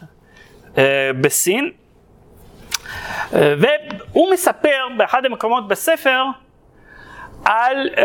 [0.75, 0.79] uh,
[1.21, 6.25] בסין uh, והוא מספר באחד המקומות בספר
[7.45, 7.99] על uh,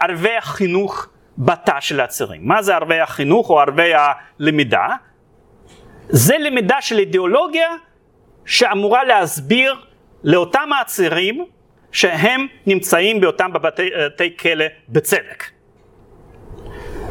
[0.00, 1.08] ערבי החינוך
[1.38, 2.48] בתא של העצירים.
[2.48, 4.86] מה זה ערבי החינוך או ערבי הלמידה?
[6.08, 7.68] זה למידה של אידיאולוגיה
[8.44, 9.74] שאמורה להסביר
[10.24, 11.44] לאותם העצירים
[11.92, 15.44] שהם נמצאים באותם בבתי כלא בצדק.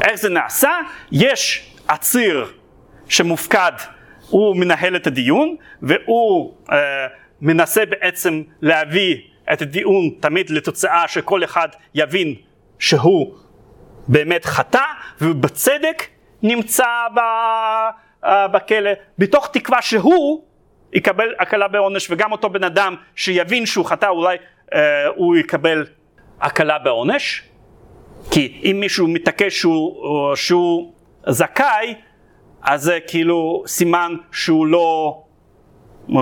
[0.02, 0.70] איך זה נעשה?
[1.12, 2.52] יש עציר
[3.08, 3.72] שמופקד,
[4.28, 6.72] הוא מנהל את הדיון והוא uh,
[7.40, 9.16] מנסה בעצם להביא
[9.52, 12.34] את הדיון תמיד לתוצאה שכל אחד יבין
[12.78, 13.34] שהוא
[14.08, 14.84] באמת חטא
[15.20, 16.02] ובצדק
[16.42, 17.18] נמצא ב,
[18.24, 20.44] uh, בכלא, מתוך תקווה שהוא
[20.92, 24.76] יקבל הקלה בעונש וגם אותו בן אדם שיבין שהוא חטא אולי uh,
[25.16, 25.86] הוא יקבל
[26.40, 27.42] הקלה בעונש.
[28.30, 30.92] כי אם מישהו מתעקש שהוא, שהוא
[31.28, 31.94] זכאי
[32.62, 35.22] אז זה כאילו סימן שהוא לא
[36.08, 36.12] uh,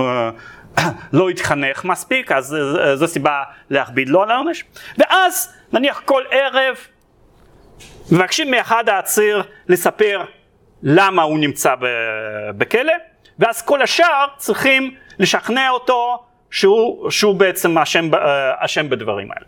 [1.13, 2.57] לא התחנך מספיק, אז
[2.95, 4.63] זו סיבה להכביד לו על העונש.
[4.97, 6.75] ואז נניח כל ערב
[8.11, 10.25] מבקשים מאחד העציר לספר
[10.83, 11.75] למה הוא נמצא
[12.57, 12.93] בכלא,
[13.39, 18.09] ואז כל השאר צריכים לשכנע אותו שהוא, שהוא בעצם אשם,
[18.57, 19.45] אשם בדברים האלה.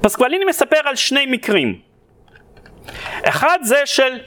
[0.00, 1.80] ופסקואליני מספר על שני מקרים.
[3.24, 4.18] אחד זה של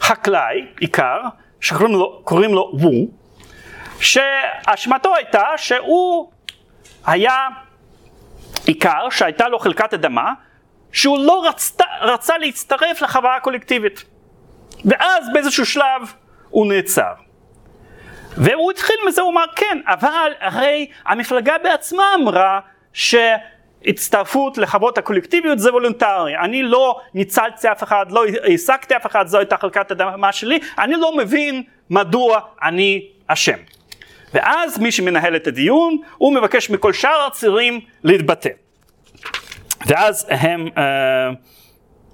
[0.00, 1.20] חקלאי, עיקר,
[1.60, 3.08] שקוראים לו, לו וו,
[4.00, 6.30] שאשמתו הייתה שהוא
[7.06, 7.48] היה
[8.66, 10.32] עיקר שהייתה לו חלקת אדמה
[10.92, 14.04] שהוא לא רצת, רצה להצטרף לחוויה הקולקטיבית
[14.84, 16.12] ואז באיזשהו שלב
[16.50, 17.12] הוא נעצר
[18.36, 22.60] והוא התחיל מזה, הוא אמר כן, אבל הרי המפלגה בעצמה אמרה
[22.92, 26.36] שהצטרפות לחוות הקולקטיביות זה וולונטרי.
[26.36, 30.94] אני לא ניצלתי אף אחד, לא העסקתי אף אחד, זו הייתה חלקת אדמה שלי, אני
[30.96, 33.58] לא מבין מדוע אני אשם.
[34.34, 38.50] ואז מי שמנהל את הדיון, הוא מבקש מכל שאר הצירים להתבטא.
[39.86, 40.80] ואז הם uh,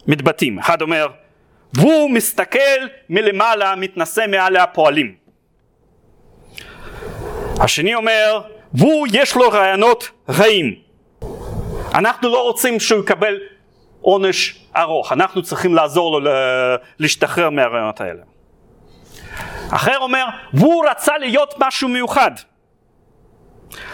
[0.06, 0.58] מתבטאים.
[0.58, 1.06] אחד אומר,
[1.74, 2.58] והוא מסתכל
[3.08, 5.14] מלמעלה, מתנשא מעל הפועלים.
[7.60, 8.42] השני אומר,
[8.74, 10.74] והוא יש לו רעיונות רעים.
[11.94, 13.38] אנחנו לא רוצים שהוא יקבל
[14.00, 16.30] עונש ארוך, אנחנו צריכים לעזור לו
[16.98, 18.22] להשתחרר מהרעיונות האלה.
[19.70, 20.24] אחר אומר,
[20.54, 22.30] והוא רצה להיות משהו מיוחד.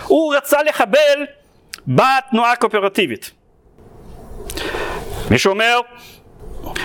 [0.04, 1.26] הוא רצה לחבל
[1.86, 3.30] בתנועה הקואופרטיבית.
[5.30, 5.80] מישהו אומר,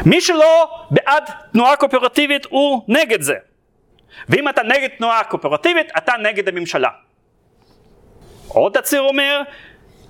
[0.06, 3.36] מי שלא בעד תנועה קואופרטיבית הוא נגד זה.
[4.30, 6.90] ואם אתה נגד תנועה קואופרטיבית, אתה נגד הממשלה.
[8.48, 9.42] עוד הציר אומר,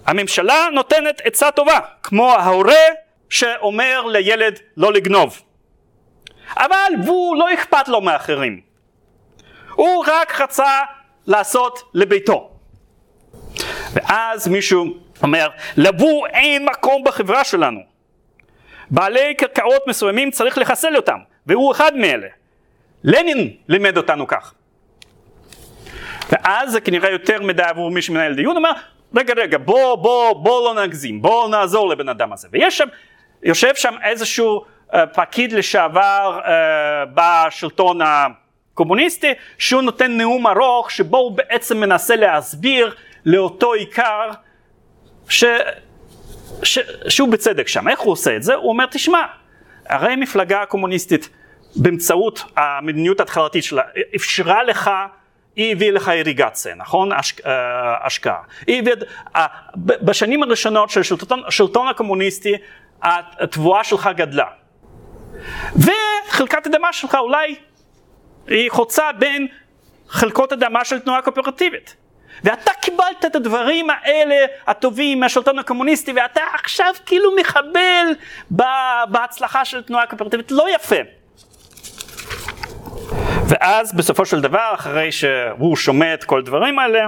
[0.05, 2.83] הממשלה נותנת עצה טובה, כמו ההורה
[3.29, 5.41] שאומר לילד לא לגנוב.
[6.57, 8.61] אבל הוא לא אכפת לו מאחרים.
[9.75, 10.81] הוא רק רצה
[11.27, 12.49] לעשות לביתו.
[13.93, 14.85] ואז מישהו
[15.23, 17.79] אומר, לבור אין מקום בחברה שלנו.
[18.89, 21.17] בעלי קרקעות מסוימים צריך לחסל אותם,
[21.47, 22.27] והוא אחד מאלה.
[23.03, 24.53] לנין לימד אותנו כך.
[26.31, 28.71] ואז זה כנראה יותר מדי עבור מי שמנהל דיון, אומר,
[29.15, 32.47] רגע רגע בוא בוא בוא לא נגזים, בוא נעזור לבן אדם הזה.
[32.51, 32.87] ויש שם,
[33.43, 34.65] יושב שם איזשהו
[35.13, 36.47] פקיד לשעבר uh,
[37.13, 44.29] בשלטון הקומוניסטי, שהוא נותן נאום ארוך, שבו הוא בעצם מנסה להסביר לאותו עיקר
[45.29, 45.43] ש...
[46.63, 46.79] ש...
[47.07, 47.87] שהוא בצדק שם.
[47.87, 48.53] איך הוא עושה את זה?
[48.53, 49.21] הוא אומר, תשמע,
[49.89, 51.29] הרי מפלגה קומוניסטית
[51.75, 53.81] באמצעות המדיניות ההתחלתית שלה
[54.15, 54.91] אפשרה לך
[55.55, 57.11] היא הביאה לך איריגציה, נכון?
[57.11, 58.41] אה, השקעה.
[58.67, 58.95] היא הביאה,
[59.35, 62.53] אה, בשנים הראשונות של השלטון, השלטון הקומוניסטי,
[63.01, 64.45] התבואה שלך גדלה.
[65.75, 67.55] וחלקת אדמה שלך אולי
[68.47, 69.47] היא חוצה בין
[70.09, 71.95] חלקות אדמה של תנועה קואופרטיבית.
[72.43, 74.35] ואתה קיבלת את הדברים האלה
[74.67, 78.05] הטובים מהשלטון הקומוניסטי ואתה עכשיו כאילו מחבל
[79.09, 80.95] בהצלחה של תנועה קואופרטיבית, לא יפה.
[83.47, 87.07] ואז בסופו של דבר, אחרי שהוא שומע את כל הדברים האלה,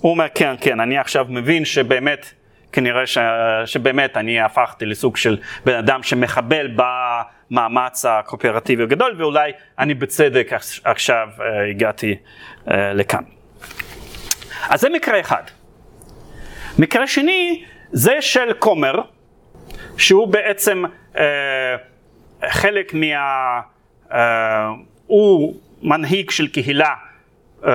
[0.00, 2.32] הוא אומר, כן, כן, אני עכשיו מבין שבאמת,
[2.74, 3.18] כנראה ש...
[3.66, 10.52] שבאמת אני הפכתי לסוג של בן אדם שמחבל במאמץ הקואופרטיבי הגדול, ואולי אני בצדק
[10.84, 12.16] עכשיו uh, הגעתי
[12.64, 13.22] uh, לכאן.
[14.68, 15.42] אז זה מקרה אחד.
[16.78, 18.94] מקרה שני, זה של כומר,
[19.98, 21.18] שהוא בעצם uh,
[22.48, 23.60] חלק מה...
[24.10, 24.14] Uh,
[25.06, 26.94] הוא מנהיג של קהילה
[27.62, 27.66] uh,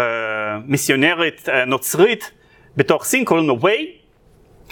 [0.66, 2.32] מיסיונרית uh, נוצרית
[2.78, 3.24] בתוך סין,
[3.60, 3.92] ווי,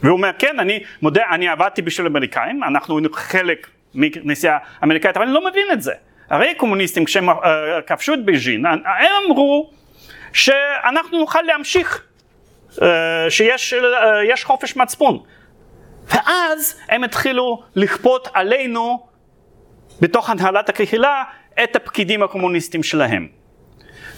[0.03, 5.33] והוא אומר כן אני מודה אני עבדתי בשביל אמריקאים, אנחנו חלק מכנסייה אמריקאית אבל אני
[5.33, 5.93] לא מבין את זה,
[6.29, 7.33] הרי קומוניסטים כשהם uh,
[7.87, 8.81] כבשו את בייג'ין הם
[9.25, 9.69] אמרו
[10.33, 12.03] שאנחנו נוכל להמשיך
[12.71, 12.81] uh,
[13.29, 15.19] שיש uh, חופש מצפון
[16.07, 19.07] ואז הם התחילו לכפות עלינו
[20.01, 21.23] בתוך הנהלת הקהילה
[21.63, 23.27] את הפקידים הקומוניסטים שלהם.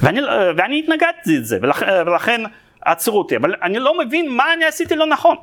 [0.02, 0.22] ואני,
[0.58, 2.42] ואני התנגדתי לזה, ולכ, ולכן
[2.82, 5.36] עצרו אותי, אבל אני לא מבין מה אני עשיתי לא נכון.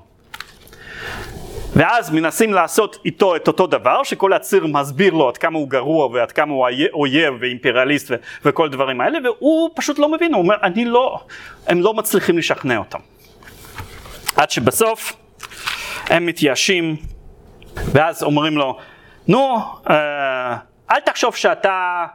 [1.76, 6.06] ואז מנסים לעשות איתו את אותו דבר, שכל הציר מסביר לו עד כמה הוא גרוע
[6.06, 8.14] ועד כמה הוא אויב ואימפריאליסט ו-
[8.44, 11.20] וכל הדברים האלה, והוא פשוט לא מבין, הוא אומר, אני לא,
[11.66, 12.98] הם לא מצליחים לשכנע אותם.
[14.36, 15.12] עד שבסוף
[16.06, 16.96] הם מתייאשים,
[17.76, 18.78] ואז אומרים לו,
[19.28, 19.58] נו,
[19.90, 20.56] אה,
[20.90, 22.06] אל תחשוב שאתה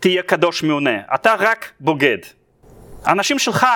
[0.00, 2.18] תהיה קדוש מעונה, אתה רק בוגד.
[3.04, 3.66] האנשים שלך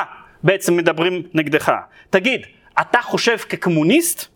[0.43, 1.73] בעצם מדברים נגדך.
[2.11, 2.47] תגיד,
[2.81, 4.34] אתה חושב כקומוניסט?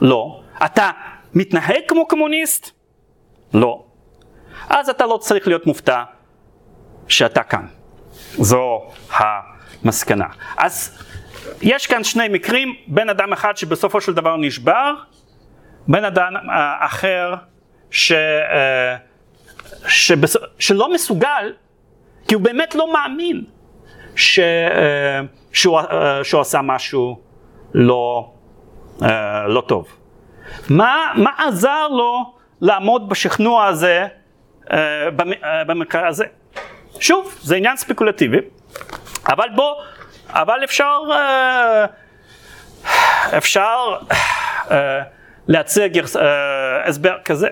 [0.00, 0.40] לא.
[0.64, 0.90] אתה
[1.34, 2.70] מתנהג כמו קומוניסט?
[3.54, 3.84] לא.
[4.68, 6.02] אז אתה לא צריך להיות מופתע
[7.08, 7.66] שאתה כאן.
[8.32, 10.26] זו המסקנה.
[10.56, 11.04] אז
[11.62, 14.94] יש כאן שני מקרים, בן אדם אחד שבסופו של דבר נשבר,
[15.88, 17.34] בן אדם אה, אחר
[17.90, 18.96] ש, אה,
[19.88, 20.36] שבס...
[20.58, 21.52] שלא מסוגל,
[22.28, 23.44] כי הוא באמת לא מאמין
[24.16, 25.20] ש, אה,
[25.52, 25.80] שהוא,
[26.22, 27.20] שהוא עשה משהו
[27.74, 28.32] לא,
[29.48, 29.88] לא טוב.
[30.70, 34.06] מה, מה עזר לו לעמוד בשכנוע הזה
[35.66, 36.24] במקרה הזה?
[37.00, 38.38] שוב, זה עניין ספקולטיבי,
[39.28, 39.74] אבל בוא,
[40.28, 40.98] אבל אפשר,
[43.38, 43.96] אפשר
[45.48, 46.02] להציג
[46.84, 47.48] הסבר כזה.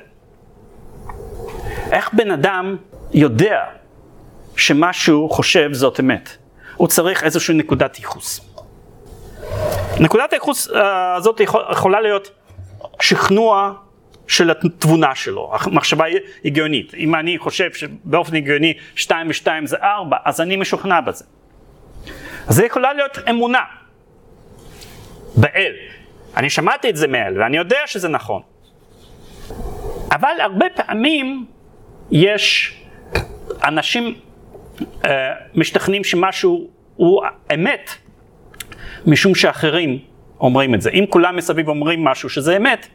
[1.92, 2.76] איך בן אדם
[3.12, 3.64] יודע
[4.56, 6.36] שמה שהוא חושב זאת אמת?
[6.76, 8.57] הוא צריך איזושהי נקודת ייחוס.
[10.00, 10.72] נקודת הייחוס uh,
[11.16, 12.30] הזאת יכול, יכולה להיות
[13.00, 13.72] שכנוע
[14.28, 16.04] של התבונה שלו, מחשבה
[16.44, 16.94] הגיונית.
[16.94, 21.24] אם אני חושב שבאופן הגיוני 2 ו-2 זה 4, אז אני משוכנע בזה.
[22.48, 23.62] זה יכולה להיות אמונה
[25.36, 25.72] באל.
[26.36, 28.42] אני שמעתי את זה מאל ואני יודע שזה נכון.
[30.12, 31.46] אבל הרבה פעמים
[32.10, 32.74] יש
[33.64, 34.14] אנשים
[34.80, 35.08] uh,
[35.54, 37.22] משתכנעים שמשהו הוא
[37.54, 37.90] אמת,
[39.08, 39.98] משום שאחרים
[40.40, 40.90] אומרים את זה.
[40.90, 42.88] אם כולם מסביב אומרים משהו שזה אמת,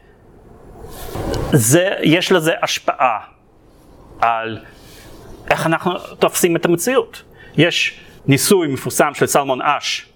[1.52, 3.18] זה, יש לזה השפעה
[4.20, 4.58] על
[5.50, 7.22] איך אנחנו תופסים את המציאות.
[7.56, 10.06] יש ניסוי מפורסם של סלמון אש,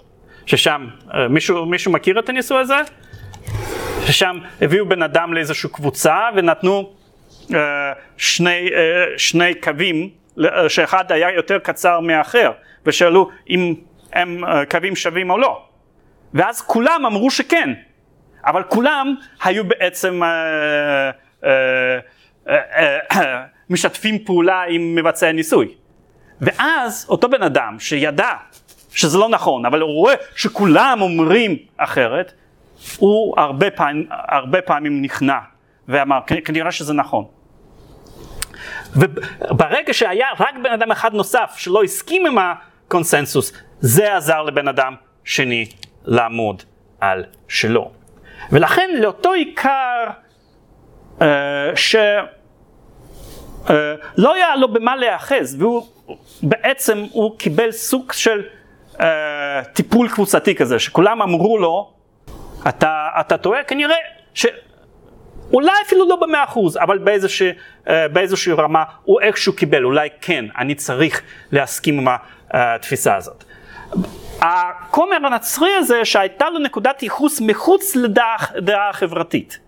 [0.47, 2.75] ששם, אה, מישהו, מישהו מכיר את הניסוי הזה?
[4.07, 6.93] ששם הביאו בן אדם לאיזושהי קבוצה ונתנו
[7.43, 7.55] uh,
[8.17, 10.11] שני, uh, שני קווים,
[10.69, 12.53] שאחד היה יותר קצר מהאחר,
[12.87, 13.75] ושאלו אם
[14.13, 14.41] הם
[14.71, 15.68] קווים שווים או לא.
[16.35, 17.71] ואז כולם אמרו שכן,
[18.47, 22.49] אבל כולם היו בעצם uh, uh,
[23.13, 23.17] uh,
[23.71, 25.75] משתפים פעולה עם מבצעי הניסוי.
[26.41, 28.31] ואז אותו בן אדם שידע
[28.91, 32.33] שזה לא נכון, אבל הוא רואה שכולם אומרים אחרת,
[32.99, 35.39] הוא הרבה, פעמים, הרבה פעמים נכנע
[35.89, 37.25] ואמר, כנראה שזה נכון.
[38.97, 44.95] וברגע שהיה רק בן אדם אחד נוסף שלא הסכים עם הקונסנזוס, זה עזר לבן אדם
[45.25, 45.67] שני
[46.05, 46.63] לעמוד
[47.01, 47.91] על שלו.
[48.53, 50.07] ולכן לאותו עיקר
[51.19, 51.23] uh,
[51.75, 52.25] שלא
[54.19, 55.87] uh, היה לו במה להיאחז, והוא
[56.43, 58.43] בעצם, הוא קיבל סוג של
[58.95, 59.01] uh,
[59.73, 61.93] טיפול קבוצתי כזה, שכולם אמרו לו,
[62.69, 63.97] אתה, אתה טועה, כנראה
[64.35, 67.51] שאולי אפילו לא במאה אחוז, אבל באיזושהי,
[67.85, 71.23] uh, באיזושהי רמה הוא איכשהו קיבל, אולי כן, אני צריך
[71.53, 72.17] להסכים עם
[72.51, 73.45] התפיסה הזאת.
[74.41, 77.97] הכומר הנצרי הזה שהייתה לו נקודת ייחוס מחוץ
[78.55, 79.59] לדעה החברתית.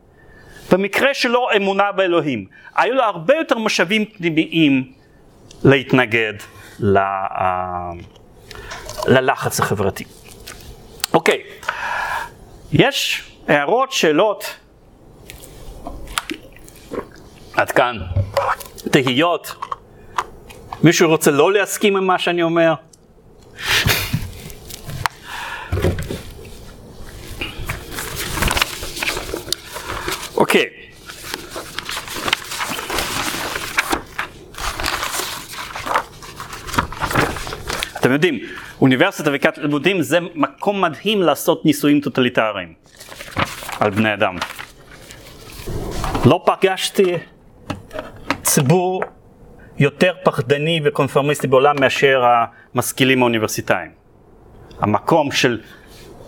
[0.72, 2.46] במקרה שלו אמונה באלוהים.
[2.76, 4.92] היו לו הרבה יותר משאבים פנימיים
[5.64, 6.34] להתנגד
[6.80, 6.98] ל,
[9.06, 10.04] ללחץ החברתי.
[11.14, 11.42] אוקיי,
[12.72, 14.56] יש הערות, שאלות?
[17.54, 17.98] עד כאן.
[18.90, 19.54] תהיות?
[20.82, 22.74] מישהו רוצה לא להסכים עם מה שאני אומר?
[30.40, 30.66] אוקיי.
[38.00, 38.38] אתם יודעים,
[38.80, 42.74] אוניברסיטה וכיתת לימודים זה מקום מדהים לעשות ניסויים טוטליטריים
[43.80, 44.36] על בני אדם.
[46.26, 47.14] לא פגשתי
[48.42, 49.02] ציבור
[49.78, 52.22] יותר פחדני וקונפורמיסטי בעולם מאשר
[52.74, 53.90] המשכילים האוניברסיטאיים.
[54.80, 55.60] המקום של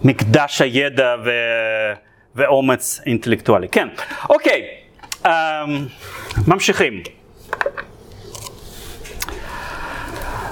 [0.05, 1.31] מקדש הידע ו...
[2.37, 3.69] ואומץ אינטלקטואלי.
[3.69, 3.89] כן,
[4.31, 4.67] אוקיי,
[5.23, 5.29] um,
[6.47, 7.03] ממשיכים.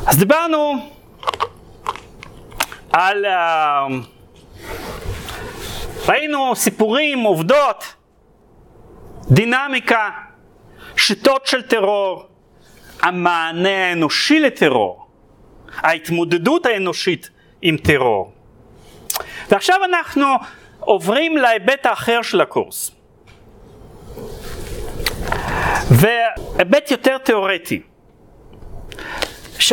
[0.07, 0.91] אז דיברנו
[2.93, 3.25] על...
[3.25, 3.93] Uh,
[6.09, 7.95] ראינו סיפורים, עובדות,
[9.31, 10.11] דינמיקה,
[10.97, 12.27] שיטות של טרור,
[13.03, 15.07] המענה האנושי לטרור,
[15.77, 17.31] ההתמודדות האנושית
[17.63, 18.33] עם טרור.
[19.51, 20.27] ועכשיו אנחנו
[20.81, 22.91] עוברים להיבט האחר של הקורס.
[25.91, 27.83] והיבט יותר תיאורטי.
[29.59, 29.73] ש...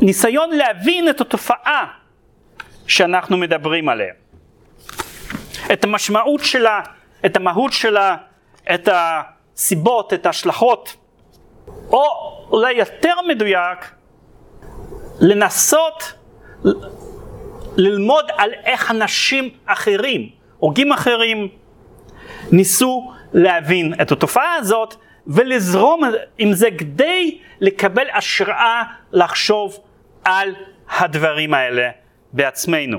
[0.00, 1.86] ניסיון להבין את התופעה
[2.86, 4.14] שאנחנו מדברים עליה.
[5.72, 6.80] את המשמעות שלה,
[7.26, 8.16] את המהות שלה,
[8.74, 10.96] את הסיבות, את ההשלכות,
[11.88, 12.04] או
[12.50, 13.90] אולי יותר מדויק,
[15.20, 16.12] לנסות
[17.76, 21.48] ללמוד על איך אנשים אחרים, הוגים אחרים,
[22.52, 24.94] ניסו להבין את התופעה הזאת
[25.26, 26.00] ולזרום
[26.38, 29.78] עם זה כדי לקבל השראה לחשוב
[30.24, 30.54] על
[30.98, 31.90] הדברים האלה
[32.32, 32.98] בעצמנו.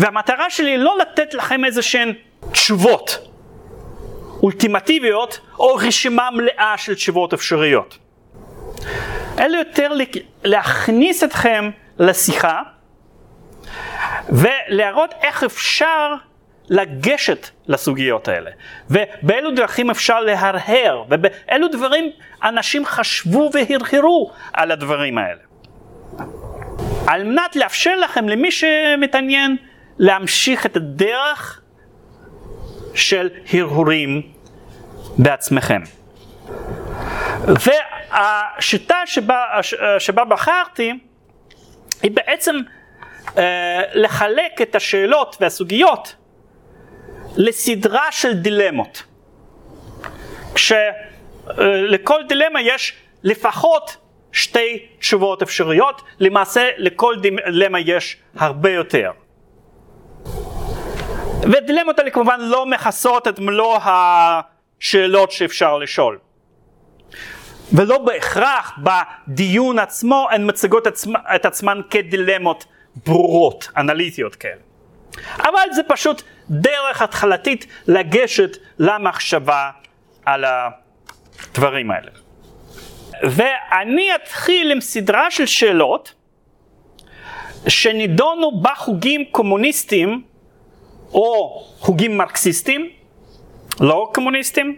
[0.00, 2.12] והמטרה שלי לא לתת לכם איזה שהן
[2.52, 3.28] תשובות
[4.42, 7.98] אולטימטיביות או רשימה מלאה של תשובות אפשריות.
[9.38, 9.92] אלא יותר
[10.44, 12.62] להכניס אתכם לשיחה
[14.28, 16.14] ולהראות איך אפשר
[16.68, 18.50] לגשת לסוגיות האלה,
[18.90, 22.10] ובאילו דרכים אפשר להרהר, ובאילו דברים
[22.42, 25.40] אנשים חשבו והרהרו על הדברים האלה.
[27.06, 29.56] על מנת לאפשר לכם, למי שמתעניין,
[29.98, 31.60] להמשיך את הדרך
[32.94, 34.22] של הרהורים
[35.18, 35.82] בעצמכם.
[37.44, 39.44] והשיטה שבה,
[39.98, 40.98] שבה בחרתי
[42.02, 42.56] היא בעצם
[43.94, 46.16] לחלק את השאלות והסוגיות
[47.36, 49.02] לסדרה של דילמות.
[50.54, 53.96] כשלכל דילמה יש לפחות
[54.32, 59.10] שתי תשובות אפשריות, למעשה לכל דילמה יש הרבה יותר.
[61.42, 63.78] ודילמות האלה כמובן לא מכסות את מלוא
[64.78, 66.18] שאלות שאפשר לשאול.
[67.72, 70.86] ולא בהכרח בדיון עצמו הן מציגות
[71.34, 72.64] את עצמן כדילמות
[73.06, 74.60] ברורות, אנליטיות כאלה.
[75.38, 79.70] אבל זה פשוט דרך התחלתית לגשת למחשבה
[80.24, 82.10] על הדברים האלה.
[83.22, 86.14] ואני אתחיל עם סדרה של שאלות
[87.68, 90.22] שנידונו בחוגים קומוניסטיים
[91.12, 92.88] או חוגים מרקסיסטיים,
[93.80, 94.76] לא קומוניסטיים,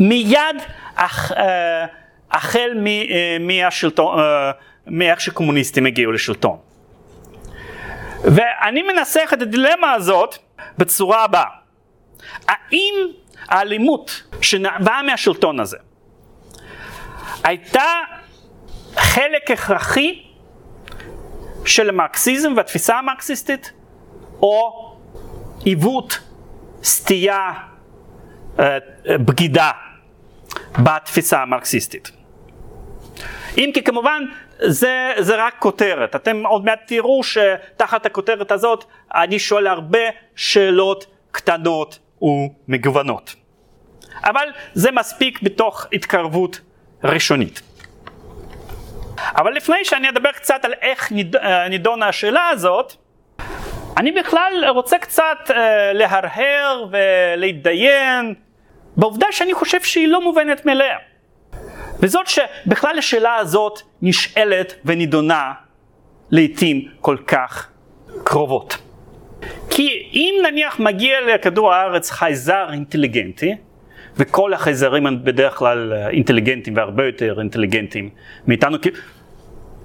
[0.00, 0.56] מיד
[0.94, 1.86] אח, אה,
[2.30, 4.50] החל אה, מהשלטון, אה,
[4.86, 6.56] מאיך שקומוניסטים הגיעו לשלטון.
[8.24, 10.34] ואני מנסח את הדילמה הזאת
[10.78, 11.44] בצורה הבאה.
[12.48, 12.94] האם
[13.48, 15.76] האלימות שבאה מהשלטון הזה
[17.44, 17.84] הייתה
[18.96, 20.22] חלק הכרחי
[21.64, 23.72] של המרקסיזם והתפיסה המרקסיסטית,
[24.42, 24.86] או
[25.64, 26.18] עיוות,
[26.82, 27.52] סטייה,
[28.58, 29.70] אה, בגידה
[30.78, 32.10] בתפיסה המרקסיסטית.
[33.58, 34.22] אם כי כמובן
[34.66, 38.84] זה, זה רק כותרת, אתם עוד מעט תראו שתחת הכותרת הזאת
[39.14, 39.98] אני שואל הרבה
[40.36, 43.34] שאלות קטנות ומגוונות.
[44.24, 46.60] אבל זה מספיק בתוך התקרבות
[47.04, 47.62] ראשונית.
[49.36, 52.92] אבל לפני שאני אדבר קצת על איך אה, נידונה השאלה הזאת,
[53.96, 55.52] אני בכלל רוצה קצת uh,
[55.92, 58.34] להרהר ולהתדיין
[58.96, 60.96] בעובדה שאני חושב שהיא לא מובנת מאליה.
[62.00, 65.52] וזאת שבכלל השאלה הזאת נשאלת ונידונה
[66.30, 67.68] לעתים כל כך
[68.24, 68.78] קרובות.
[69.70, 73.54] כי אם נניח מגיע לכדור הארץ חייזר אינטליגנטי,
[74.16, 78.10] וכל החייזרים הם בדרך כלל אה, אינטליגנטים והרבה יותר אינטליגנטים
[78.46, 78.76] מאיתנו,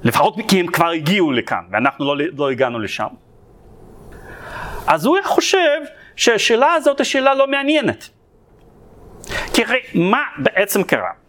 [0.04, 3.08] לפחות כי הם כבר הגיעו לכאן ואנחנו לא, לא הגענו לשם.
[4.88, 5.82] אז הוא חושב
[6.16, 8.10] שהשאלה הזאת היא שאלה לא מעניינת.
[9.54, 11.25] כי הרי מה בעצם קרה?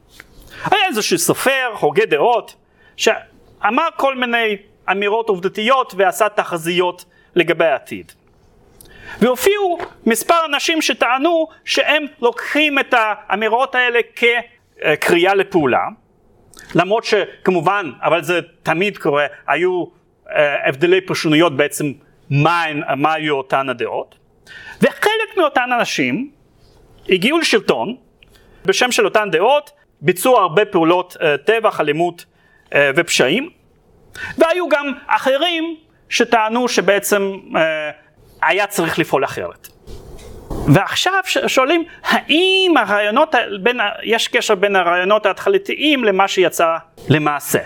[0.64, 2.54] היה איזשהו סופר, הוגה דעות,
[2.96, 4.56] שאמר כל מיני
[4.90, 7.04] אמירות עובדתיות ועשה תחזיות
[7.34, 8.12] לגבי העתיד.
[9.20, 15.84] והופיעו מספר אנשים שטענו שהם לוקחים את האמירות האלה כקריאה לפעולה,
[16.74, 19.84] למרות שכמובן, אבל זה תמיד קורה, היו
[20.30, 21.92] אה, הבדלי פרשנויות בעצם
[22.30, 22.64] מה,
[22.96, 24.14] מה היו אותן הדעות,
[24.80, 26.30] וחלק מאותן אנשים
[27.08, 27.96] הגיעו לשלטון
[28.64, 32.24] בשם של אותן דעות, ביצעו הרבה פעולות uh, טבח, אלימות
[32.64, 33.50] uh, ופשעים,
[34.38, 35.76] והיו גם אחרים
[36.08, 37.56] שטענו שבעצם uh,
[38.42, 39.68] היה צריך לפעול אחרת.
[40.74, 46.76] ועכשיו שואלים, האם הרעיונות, בין, יש קשר בין הרעיונות ההתחלתיים למה שיצא
[47.08, 47.58] למעשה?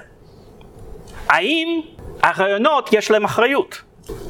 [1.29, 1.81] האם
[2.23, 3.83] הרעיונות יש להם אחריות?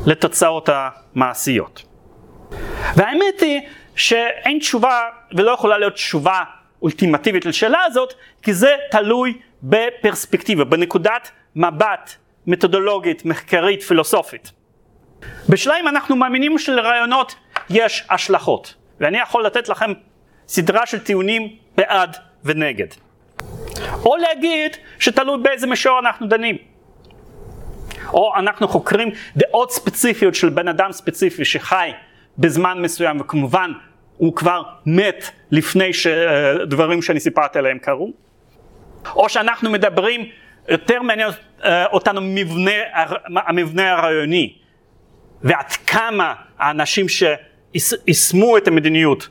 [0.07, 1.83] לתוצאות המעשיות.
[2.97, 3.61] והאמת היא
[3.97, 5.01] שאין תשובה
[5.35, 6.43] ולא יכולה להיות תשובה
[6.83, 12.15] אולטימטיבית לשאלה הזאת, כי זה תלוי בפרספקטיבה, בנקודת מבט
[12.47, 14.53] מתודולוגית, מחקרית, פילוסופית.
[15.49, 17.35] בשלבים אנחנו מאמינים שלרעיונות
[17.71, 19.93] יש השלכות, ואני יכול לתת לכם
[20.49, 22.87] סדרה של טיעונים בעד ונגד.
[24.05, 26.57] או להגיד שתלוי באיזה מישור אנחנו דנים.
[28.13, 31.91] או אנחנו חוקרים דעות ספציפיות של בן אדם ספציפי שחי
[32.39, 33.73] בזמן מסוים וכמובן
[34.21, 38.13] הוא כבר מת לפני שדברים שאני סיפרתי עליהם קרו.
[39.17, 40.27] או שאנחנו מדברים,
[40.69, 41.31] יותר מעניין
[41.93, 42.71] אותנו מבנה,
[43.47, 44.55] המבנה הרעיוני
[45.43, 49.29] ועד כמה האנשים שיישמו את המדיניות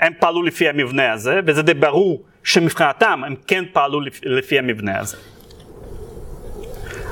[0.00, 5.16] הם פעלו לפי המבנה הזה וזה די ברור שמבחינתם הם כן פעלו לפי המבנה הזה.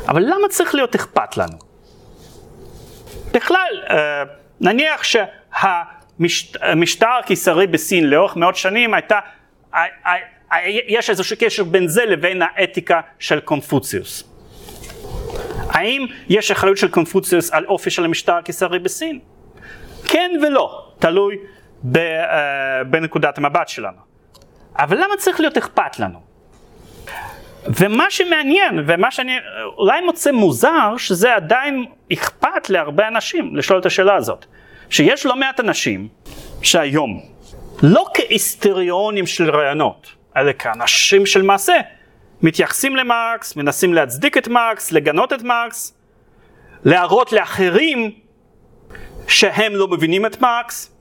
[0.09, 1.59] אבל למה צריך להיות אכפת לנו?
[3.33, 4.23] בכלל, אה,
[4.61, 5.03] נניח
[6.27, 9.19] שהמשטר הקיסרי בסין לאורך מאות שנים הייתה,
[10.87, 14.35] יש איזשהו קשר בין זה לבין האתיקה של קונפוציוס.
[15.69, 19.19] האם יש אחריות של קונפוציוס על אופי של המשטר הקיסרי בסין?
[20.05, 21.37] כן ולא, תלוי
[21.97, 23.99] אה, בנקודת המבט שלנו.
[24.79, 26.21] אבל למה צריך להיות אכפת לנו?
[27.67, 29.39] ומה שמעניין, ומה שאני
[29.77, 34.47] אולי מוצא מוזר, שזה עדיין אכפת להרבה אנשים לשאול את השאלה הזאת.
[34.91, 36.09] שיש לא מעט אנשים
[36.63, 37.21] שהיום,
[37.83, 41.81] לא כהיסטריונים של רעיונות, אלא כאנשים של מעשה,
[42.43, 45.95] מתייחסים למרקס, מנסים להצדיק את מרקס, לגנות את מרקס,
[46.85, 48.11] להראות לאחרים
[49.29, 50.93] שהם לא מבינים את מרקס,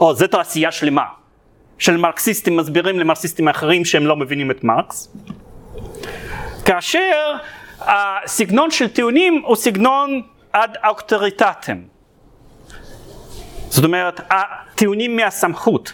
[0.00, 1.04] או זו תעשייה שלמה
[1.78, 5.16] של מרקסיסטים מסבירים למרקסיסטים אחרים שהם לא מבינים את מרקס.
[6.64, 7.36] כאשר
[7.80, 10.22] הסגנון של טיעונים הוא סגנון
[10.52, 11.78] עד אוקטוריטטם.
[13.70, 15.92] זאת אומרת, הטיעונים מהסמכות.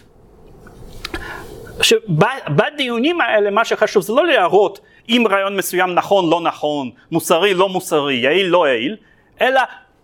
[1.81, 4.79] שבדיונים האלה מה שחשוב זה לא להראות
[5.09, 8.95] אם רעיון מסוים נכון, לא נכון, מוסרי, לא מוסרי, יעיל, לא יעיל,
[9.41, 9.61] אלא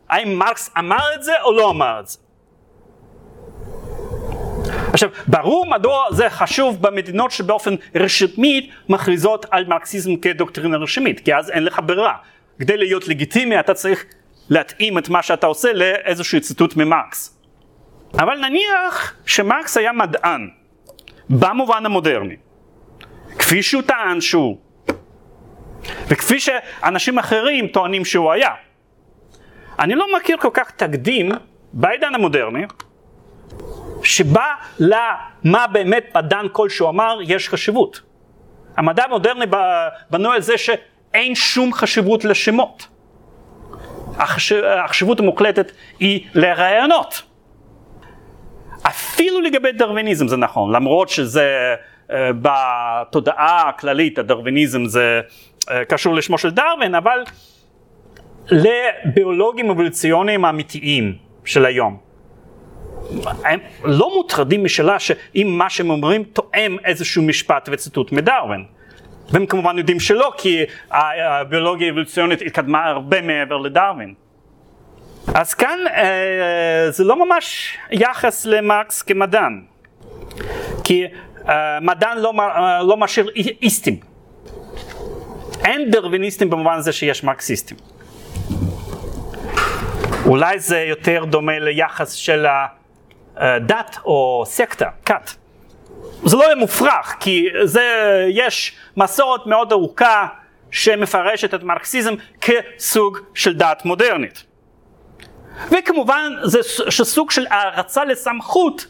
[0.09, 2.17] האם מרקס אמר את זה או לא אמר את זה.
[4.93, 11.49] עכשיו, ברור מדוע זה חשוב במדינות שבאופן רשמי מכריזות על מרקסיזם כדוקטרינה רשמית, כי אז
[11.49, 12.13] אין לך ברירה.
[12.59, 14.05] כדי להיות לגיטימי אתה צריך
[14.49, 17.32] להתאים את מה שאתה עושה לאיזשהו ציטוט ממרקס.
[18.19, 20.49] אבל נניח שמרקס היה מדען,
[21.29, 22.35] במובן המודרני,
[23.39, 24.57] כפי שהוא טען שהוא,
[26.07, 28.51] וכפי שאנשים אחרים טוענים שהוא היה.
[29.79, 31.31] אני לא מכיר כל כך תקדים
[31.73, 32.65] בעידן המודרני,
[34.03, 34.45] שבה
[34.79, 38.01] למה באמת מדען כלשהו אמר יש חשיבות.
[38.77, 39.45] המדע המודרני
[40.09, 42.87] בנוי על זה שאין שום חשיבות לשמות.
[44.17, 47.32] החשיבות המוחלטת היא לרעיונות.
[48.87, 51.75] אפילו לגבי דרוויניזם זה נכון, למרות שזה
[52.07, 55.21] uh, בתודעה הכללית הדרוויניזם זה
[55.61, 57.23] uh, קשור לשמו של דרווין, אבל
[58.51, 61.15] לביולוגים אבולוציוניים האמיתיים
[61.45, 61.97] של היום.
[63.45, 68.65] הם לא מוטרדים משאלה שאם מה שהם אומרים תואם איזשהו משפט וציטוט מדרווין.
[69.31, 74.13] והם כמובן יודעים שלא, כי הביולוגיה האבולוציונית התקדמה הרבה מעבר לדרווין.
[75.27, 79.61] אז כאן אה, זה לא ממש יחס למרקס כמדען,
[80.83, 81.05] כי
[81.49, 83.29] אה, מדען לא, אה, לא משאיר
[83.61, 83.99] איסטים.
[85.65, 87.77] אין דרוויניסטים במובן הזה שיש מרקסיסטים.
[90.25, 92.45] אולי זה יותר דומה ליחס של
[93.35, 95.29] הדת או סקטה, כת.
[96.25, 97.83] זה לא מופרך, כי זה,
[98.29, 100.27] יש מסורת מאוד ארוכה
[100.71, 104.52] שמפרשת את מרקסיזם כסוג של דת מודרנית.
[105.71, 106.59] וכמובן זה
[106.89, 108.87] שסוג של הערצה לסמכות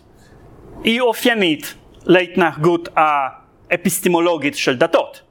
[0.83, 1.73] היא אופיינית
[2.05, 5.21] להתנהגות האפיסטימולוגית של דתות.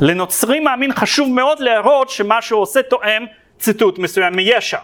[0.00, 3.24] לנוצרי מאמין חשוב מאוד להראות שמה שהוא עושה תואם
[3.58, 4.78] ציטוט מסוים מישע.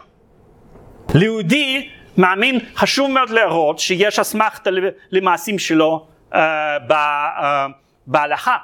[1.14, 4.70] ליהודי מאמין חשוב מאוד להראות שיש אסמכתה
[5.10, 6.36] למעשים שלו uh,
[8.06, 8.56] בהלכה.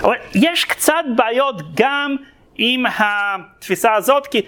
[0.00, 2.16] אבל יש קצת בעיות גם
[2.54, 4.42] עם התפיסה הזאת, כי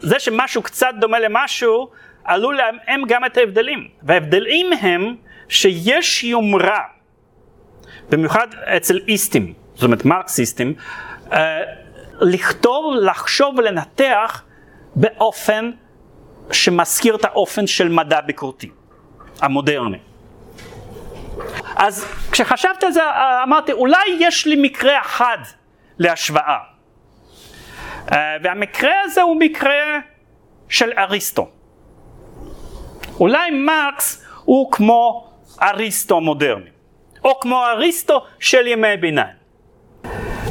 [0.00, 1.90] זה שמשהו קצת דומה למשהו,
[2.24, 3.88] עלול להם גם את ההבדלים.
[4.02, 5.14] וההבדלים הם
[5.48, 6.82] שיש יומרה,
[8.10, 10.74] במיוחד אצל איסטים, זאת אומרת מרקסיסטים,
[11.32, 11.60] אה,
[12.20, 14.42] לכתוב, לחשוב ולנתח
[14.94, 15.70] באופן
[16.52, 18.70] שמזכיר את האופן של מדע ביקורתי,
[19.40, 19.98] המודרני.
[21.76, 23.00] אז כשחשבתי על זה
[23.42, 25.38] אמרתי אולי יש לי מקרה אחד
[25.98, 26.58] להשוואה.
[28.12, 29.98] אה, והמקרה הזה הוא מקרה
[30.68, 31.48] של אריסטו.
[33.20, 35.30] אולי מרקס הוא כמו
[35.62, 36.70] אריסטו המודרני,
[37.24, 39.36] או כמו אריסטו של ימי ביניים.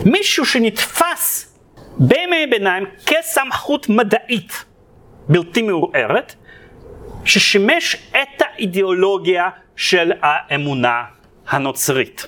[0.05, 1.57] מישהו שנתפס
[1.97, 4.65] בימי ביניים כסמכות מדעית
[5.29, 6.35] בלתי מעורערת,
[7.25, 11.03] ששימש את האידיאולוגיה של האמונה
[11.47, 12.27] הנוצרית.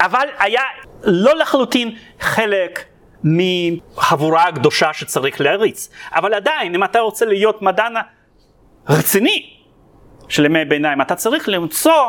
[0.00, 0.62] אבל היה
[1.02, 2.84] לא לחלוטין חלק
[3.36, 5.90] מחבורה הקדושה שצריך להריץ.
[6.12, 7.94] אבל עדיין, אם אתה רוצה להיות מדען
[8.88, 9.50] רציני
[10.28, 12.02] של ימי ביניים, אתה צריך למצוא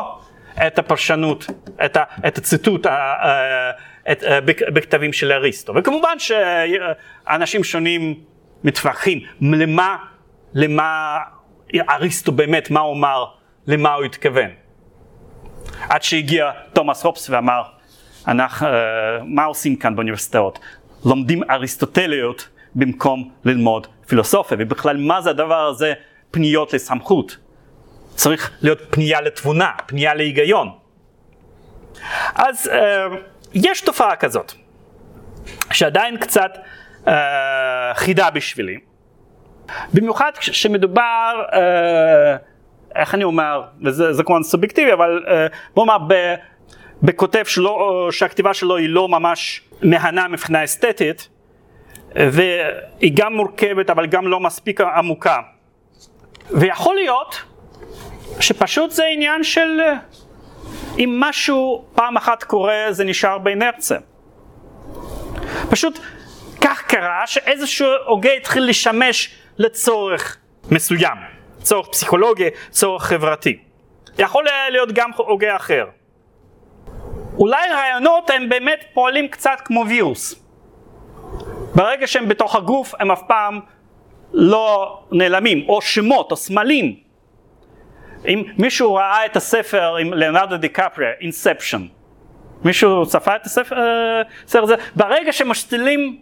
[0.66, 1.46] את הפרשנות,
[1.84, 3.14] את, ה, את הציטוט ה,
[4.12, 5.72] את, בכתבים של אריסטו.
[5.76, 8.14] וכמובן שאנשים שונים
[8.64, 9.96] מתווכחים למה,
[10.54, 11.18] למה
[11.90, 13.24] אריסטו באמת, מה הוא אמר,
[13.66, 14.50] למה הוא התכוון.
[15.88, 17.62] עד שהגיע תומאס הופס ואמר,
[18.28, 18.66] אנחנו,
[19.24, 20.58] מה עושים כאן באוניברסיטאות?
[21.04, 25.92] לומדים אריסטוטליות במקום ללמוד פילוסופיה, ובכלל מה זה הדבר הזה
[26.30, 27.36] פניות לסמכות?
[28.14, 30.70] צריך להיות פנייה לתבונה, פנייה להיגיון.
[32.34, 33.06] אז אה,
[33.54, 34.52] יש תופעה כזאת,
[35.72, 36.50] שעדיין קצת
[37.08, 38.78] אה, חידה בשבילי,
[39.94, 42.36] במיוחד כשמדובר, אה,
[42.94, 46.06] איך אני אומר, וזה כמובן סובייקטיבי, אבל אה, בוא נאמר
[47.02, 51.28] בכותב שלו, שהכתיבה שלו היא לא ממש מהנה מבחינה אסתטית,
[52.14, 55.38] והיא גם מורכבת אבל גם לא מספיק עמוקה.
[56.50, 57.42] ויכול להיות
[58.40, 59.80] שפשוט זה עניין של
[60.98, 63.98] אם משהו פעם אחת קורה זה נשאר באינרציה.
[65.70, 65.98] פשוט
[66.60, 70.36] כך קרה שאיזשהו הוגה התחיל לשמש לצורך
[70.70, 71.16] מסוים,
[71.62, 73.58] צורך פסיכולוגי, צורך חברתי.
[74.18, 75.84] יכול להיות גם הוגה אחר.
[77.40, 80.34] אולי רעיונות הם באמת פועלים קצת כמו וירוס.
[81.74, 83.60] ברגע שהם בתוך הגוף הם אף פעם
[84.32, 86.96] לא נעלמים, או שמות או סמלים.
[88.28, 91.86] אם מישהו ראה את הספר עם ליאונרדו דיקפריה, אינספשן,
[92.64, 94.74] מישהו צפה את הספר הזה?
[94.96, 96.18] ברגע שמשתילים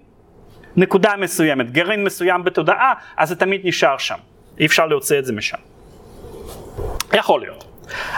[0.76, 4.18] נקודה מסוימת, גרעין מסוים בתודעה, אז זה תמיד נשאר שם.
[4.60, 5.58] אי אפשר להוציא את זה משם.
[7.14, 7.64] יכול להיות.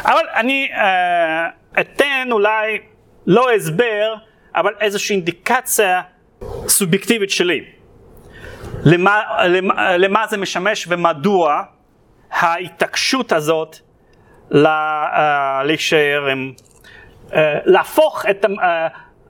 [0.04, 1.48] אבל אני אה,
[1.80, 2.78] אתן אולי
[3.26, 4.14] לא הסבר,
[4.54, 6.00] אבל איזושהי אינדיקציה
[6.68, 7.64] סובייקטיבית שלי.
[8.84, 11.62] למה, למה, למה זה משמש ומדוע
[12.30, 13.76] ההתעקשות הזאת
[14.54, 16.52] אה, להישאר עם,
[17.32, 18.46] אה, להפוך את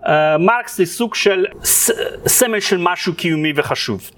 [0.06, 1.46] אה, מרקס לסוג של
[2.26, 4.10] סמל של משהו קיומי וחשוב.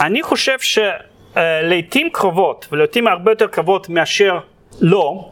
[0.00, 4.38] אני חושב שלעיתים קרובות, ולעיתים הרבה יותר קרובות מאשר
[4.80, 5.30] לא,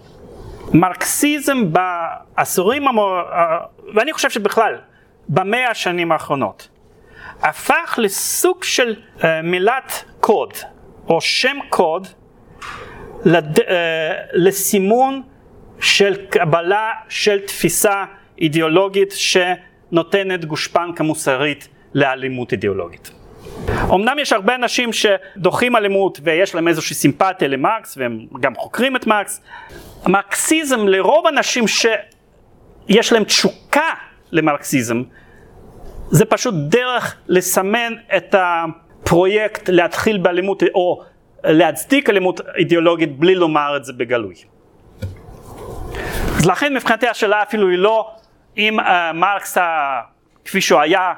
[0.72, 3.18] מרקסיזם בעשורים, המור...
[3.94, 4.76] ואני חושב שבכלל,
[5.28, 6.68] במאה השנים האחרונות,
[7.42, 10.52] הפך לסוג של uh, מילת קוד,
[11.08, 12.06] או שם קוד,
[13.24, 13.58] לד...
[13.58, 13.62] uh,
[14.32, 15.22] לסימון
[15.80, 18.04] של קבלה של תפיסה
[18.38, 23.19] אידיאולוגית שנותנת גושפנקה מוסרית לאלימות אידיאולוגית.
[23.94, 29.06] אמנם יש הרבה אנשים שדוחים אלימות ויש להם איזושהי סימפתיה למרקס והם גם חוקרים את
[29.06, 29.40] מרקס.
[30.04, 33.90] המרקסיזם לרוב האנשים שיש להם תשוקה
[34.32, 35.02] למרקסיזם
[36.10, 41.02] זה פשוט דרך לסמן את הפרויקט להתחיל באלימות או
[41.44, 44.34] להצדיק אלימות אידיאולוגית בלי לומר את זה בגלוי.
[46.36, 48.10] אז לכן מבחינתי השאלה אפילו היא לא
[48.56, 48.82] אם uh,
[49.14, 49.58] מרקס
[50.44, 51.12] כפי שהוא היה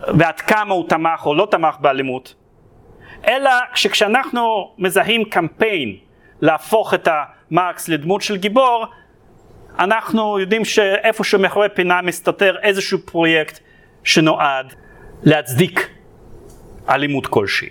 [0.00, 2.34] ועד כמה הוא תמך או לא תמך באלימות,
[3.26, 5.96] אלא שכשאנחנו מזהים קמפיין
[6.40, 7.08] להפוך את
[7.50, 8.86] המרקס לדמות של גיבור,
[9.78, 13.58] אנחנו יודעים שאיפשהו מאחורי פינה מסתתר איזשהו פרויקט
[14.04, 14.74] שנועד
[15.22, 15.88] להצדיק
[16.88, 17.68] אלימות כלשהי.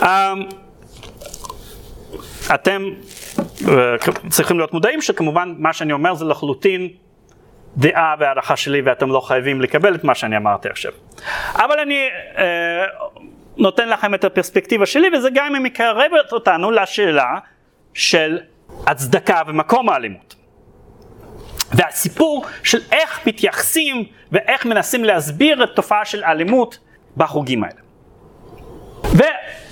[0.00, 0.04] Um,
[2.54, 2.82] אתם
[4.28, 6.88] צריכים להיות מודעים שכמובן מה שאני אומר זה לחלוטין
[7.76, 10.92] דעה והערכה שלי ואתם לא חייבים לקבל את מה שאני אמרתי עכשיו.
[11.54, 12.84] אבל אני אה,
[13.56, 17.38] נותן לכם את הפרספקטיבה שלי וזה גם אם מקרבת אותנו לשאלה
[17.94, 18.38] של
[18.86, 20.34] הצדקה ומקום האלימות.
[21.72, 26.78] והסיפור של איך מתייחסים ואיך מנסים להסביר את תופעה של אלימות
[27.16, 27.80] בחוגים האלה.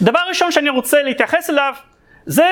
[0.01, 1.75] ודבר ראשון שאני רוצה להתייחס אליו
[2.27, 2.47] זה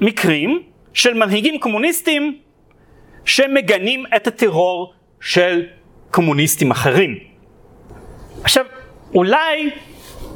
[0.00, 0.62] מקרים
[0.94, 2.38] של מנהיגים קומוניסטים
[3.26, 5.66] שמגנים את הטרור של
[6.10, 7.18] קומוניסטים אחרים.
[8.42, 8.64] עכשיו,
[9.14, 9.70] אולי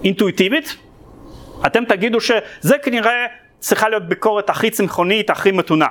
[0.04, 0.76] אינטואיטיבית,
[1.66, 3.26] אתם תגידו שזה כנראה
[3.58, 5.86] צריכה להיות ביקורת הכי צמחונית, הכי מתונה.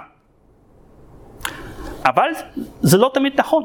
[2.05, 2.30] אבל
[2.81, 3.63] זה לא תמיד נכון.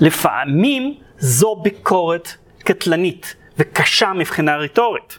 [0.00, 5.18] לפעמים זו ביקורת קטלנית וקשה מבחינה רטורית.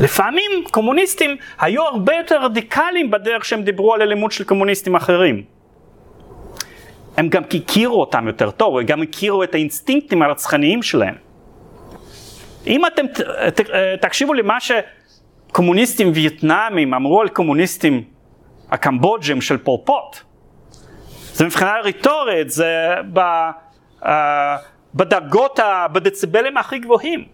[0.00, 5.57] לפעמים קומוניסטים היו הרבה יותר רדיקליים בדרך שהם דיברו על אלימות של קומוניסטים אחרים.
[7.18, 11.14] הם גם הכירו אותם יותר טוב, הם גם הכירו את האינסטינקטים הרצחניים שלהם.
[12.66, 13.20] אם אתם ת,
[13.60, 13.70] ת,
[14.00, 18.04] תקשיבו למה שקומוניסטים וייטנאמים אמרו על קומוניסטים
[18.70, 20.16] הקמבוג'ים של פולפוט,
[21.32, 23.20] זה מבחינה רטורית, זה ב,
[24.02, 24.06] uh,
[24.94, 25.60] בדרגות,
[25.92, 27.24] בדציבלים הכי גבוהים.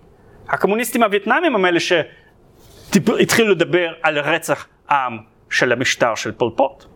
[0.48, 1.92] הקומוניסטים הווייטנאמים הם אלה ש...
[3.20, 5.18] התחילו לדבר על רצח עם
[5.50, 6.93] של המשטר של פולפוט.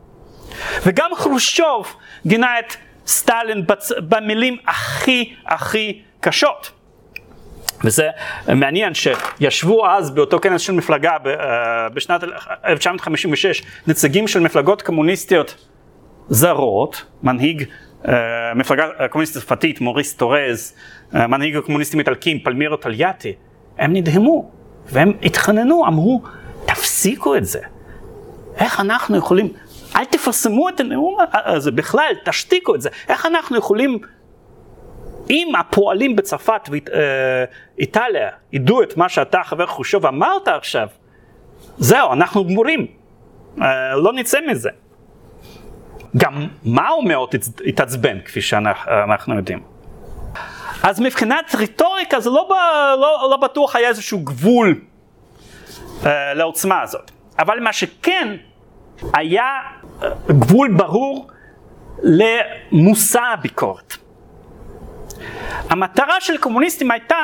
[0.86, 1.96] וגם חרושוב
[2.26, 2.74] גינה את
[3.06, 3.92] סטלין בצ...
[3.98, 6.70] במילים הכי הכי קשות.
[7.84, 8.08] וזה
[8.48, 12.24] מעניין שישבו אז באותו כנס של מפלגה אה, בשנת
[12.66, 15.54] 1956 נציגים של מפלגות קומוניסטיות
[16.28, 17.64] זרות, מנהיג
[18.02, 18.08] uh,
[18.54, 20.74] מפלגה קומוניסטית צרפתית, מוריס טורז,
[21.12, 23.32] uh, מנהיג הקומוניסטים איטלקים, פלמירו טליאטי,
[23.78, 24.50] הם נדהמו
[24.86, 26.22] והם התחננו, אמרו,
[26.64, 27.60] תפסיקו את זה.
[28.56, 29.52] איך אנחנו יכולים,
[29.96, 32.88] אל תפרסמו את הנאום הזה בכלל, תשתיקו את זה.
[33.08, 33.98] איך אנחנו יכולים,
[35.30, 36.68] אם הפועלים בצרפת
[37.78, 40.88] ואיטליה ידעו את מה שאתה, חבר חושב, אמרת עכשיו,
[41.78, 42.86] זהו, אנחנו גמורים,
[43.62, 44.70] אה, לא נצא מזה.
[46.16, 47.28] גם מאו מאוד
[47.66, 49.62] התעצבן, כפי שאנחנו יודעים.
[50.82, 52.48] אז מבחינת רטוריקה זה לא,
[53.00, 54.80] לא, לא בטוח היה איזשהו גבול
[56.02, 57.10] uh, לעוצמה הזאת.
[57.38, 58.36] אבל מה שכן,
[59.12, 59.44] היה
[60.28, 61.30] גבול ברור
[62.02, 63.94] למושא הביקורת.
[65.70, 67.16] המטרה של קומוניסטים הייתה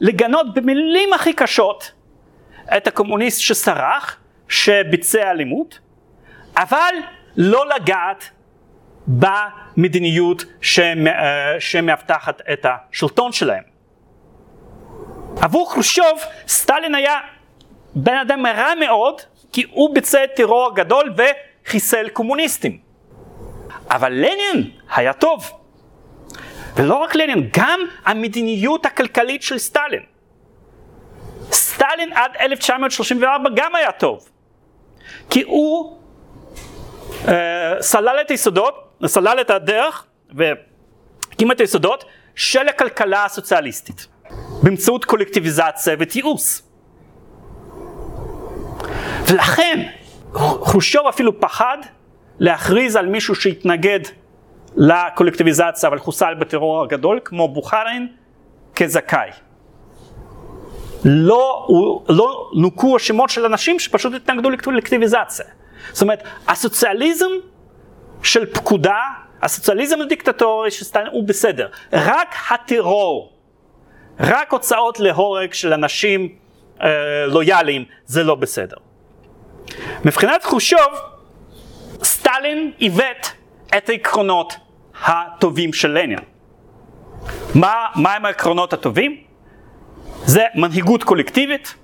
[0.00, 1.92] לגנות במילים הכי קשות
[2.76, 4.16] את הקומוניסט שסרח,
[4.48, 5.78] שביצע אלימות,
[6.56, 6.94] אבל
[7.36, 8.30] לא לגעת
[9.06, 10.44] במדיניות
[10.78, 13.62] אה, שמאבטחת את השלטון שלהם.
[15.40, 17.18] עבור חרושוב סטלין היה
[17.94, 19.20] בן אדם רע מאוד,
[19.52, 21.14] כי הוא ביצע טרור גדול
[21.66, 22.78] וחיסל קומוניסטים.
[23.90, 25.50] אבל לנין היה טוב.
[26.76, 30.02] ולא רק לנין, גם המדיניות הכלכלית של סטלין.
[31.52, 34.28] סטלין עד 1934 גם היה טוב.
[35.30, 35.98] כי הוא
[37.28, 38.74] אה, סלל את היסודות,
[39.06, 44.06] סלל את הדרך והקים את היסודות של הכלכלה הסוציאליסטית
[44.62, 46.62] באמצעות קולקטיביזציה ותיעוש.
[49.28, 49.86] ולכן
[50.34, 51.78] חושוב אפילו פחד
[52.38, 54.00] להכריז על מישהו שהתנגד
[54.76, 58.08] לקולקטיביזציה אבל חוסל בטרור הגדול כמו בוכרין
[58.74, 59.30] כזכאי.
[61.04, 61.68] לא,
[62.08, 65.46] לא נוקו השמות של אנשים שפשוט התנגדו לקולקטיביזציה.
[65.92, 67.30] זאת אומרת, הסוציאליזם
[68.22, 68.98] של פקודה,
[69.42, 71.68] הסוציאליזם הדיקטטורי של סטלין הוא בסדר.
[71.92, 73.32] רק הטרור,
[74.20, 76.28] רק הוצאות להורג של אנשים
[76.82, 78.76] אה, לויאליים, זה לא בסדר.
[80.04, 80.92] מבחינת חושוב,
[82.02, 83.32] סטלין עיוות
[83.76, 84.56] את העקרונות
[85.04, 86.18] הטובים של לנין.
[87.54, 89.16] מה, מה הם העקרונות הטובים?
[90.24, 91.74] זה מנהיגות קולקטיבית,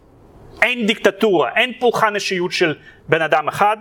[0.62, 2.74] אין דיקטטורה, אין פולחן אישיות של
[3.08, 3.76] בן אדם אחד,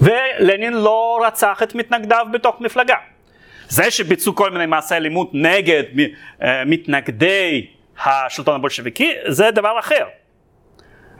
[0.00, 2.96] ולנין לא רצח את מתנגדיו בתוך מפלגה.
[3.68, 5.82] זה שביצעו כל מיני מעשי אלימות נגד
[6.42, 7.66] אה, מתנגדי
[8.04, 10.04] השלטון הבולשביקי, זה דבר אחר.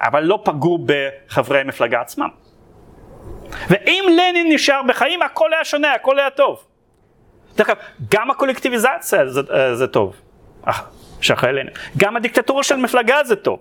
[0.03, 2.29] אבל לא פגעו בחברי המפלגה עצמם.
[3.69, 6.65] ואם לנין נשאר בחיים, הכל היה שונה, הכל היה טוב.
[7.57, 7.79] דרך אגב,
[8.11, 10.17] גם הקולקטיביזציה זה, אה, זה טוב,
[11.21, 11.73] שאחרי לנין.
[11.97, 13.59] גם הדיקטטורה של מפלגה זה טוב.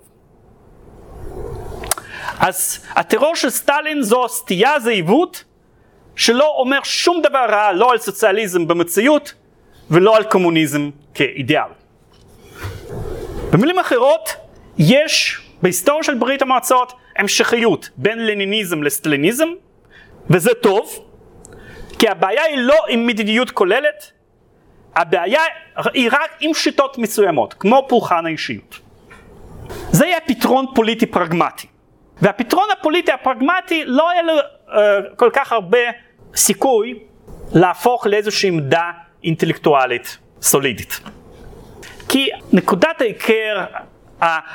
[2.39, 5.43] אז הטרור של סטלין זו סטייה, זה עיוות,
[6.15, 9.33] שלא אומר שום דבר רע לא על סוציאליזם במציאות
[9.89, 11.69] ולא על קומוניזם כאידיאל.
[13.51, 14.29] במילים אחרות,
[14.77, 19.47] יש בהיסטוריה של ברית המועצות המשכיות בין לניניזם לסטליניזם,
[20.29, 20.99] וזה טוב,
[21.99, 24.11] כי הבעיה היא לא עם מדיניות כוללת,
[24.95, 25.41] הבעיה
[25.93, 28.79] היא רק עם שיטות מסוימות, כמו פולחן האישיות.
[29.91, 31.67] זה יהיה פתרון פוליטי פרגמטי.
[32.21, 34.71] והפתרון הפוליטי הפרגמטי לא היה לו uh,
[35.15, 35.77] כל כך הרבה
[36.35, 36.99] סיכוי
[37.53, 38.91] להפוך לאיזושהי עמדה
[39.23, 40.99] אינטלקטואלית סולידית.
[42.09, 43.63] כי נקודת העיקר,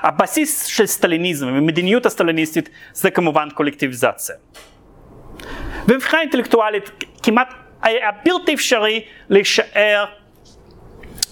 [0.02, 4.36] הבסיס של סטליניזם ומדיניות הסטליניסטית זה כמובן קולקטיביזציה.
[5.88, 6.90] ומבחינה אינטלקטואלית
[7.22, 10.04] כמעט היה בלתי אפשרי להישאר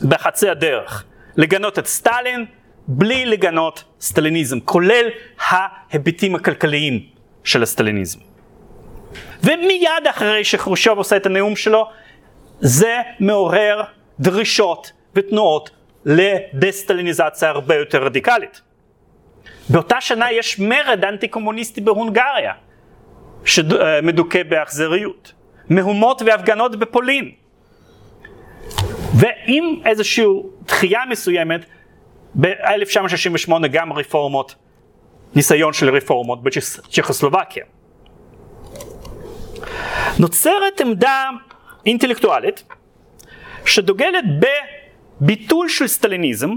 [0.09, 1.05] בחצי הדרך,
[1.37, 2.45] לגנות את סטלין
[2.89, 5.07] בלי לגנות סטליניזם, כולל
[5.41, 7.07] ההיבטים הכלכליים
[7.45, 8.19] של הסטליניזם.
[9.43, 11.89] ומיד אחרי שחרושוב עושה את הנאום שלו,
[12.61, 13.83] זה מעורר
[14.21, 15.71] דרישות ותנועות
[16.07, 18.61] לדסטליניזציה הרבה יותר רדיקלית.
[19.69, 22.53] באותה שנה יש מרד אנטי קומוניסטי בהונגריה,
[23.45, 25.33] שמדוכא באכזריות.
[25.69, 27.31] מהומות והפגנות בפולין.
[29.15, 30.25] ועם איזושהי
[30.65, 31.61] דחייה מסוימת,
[32.41, 34.55] ב-1968 גם רפורמות,
[35.35, 37.65] ניסיון של רפורמות בצ'כוסלובקיה.
[40.19, 41.29] נוצרת עמדה
[41.87, 42.65] אינטלקטואלית
[43.65, 44.25] שדוגלת
[45.21, 46.51] בביטול של סטליניזם,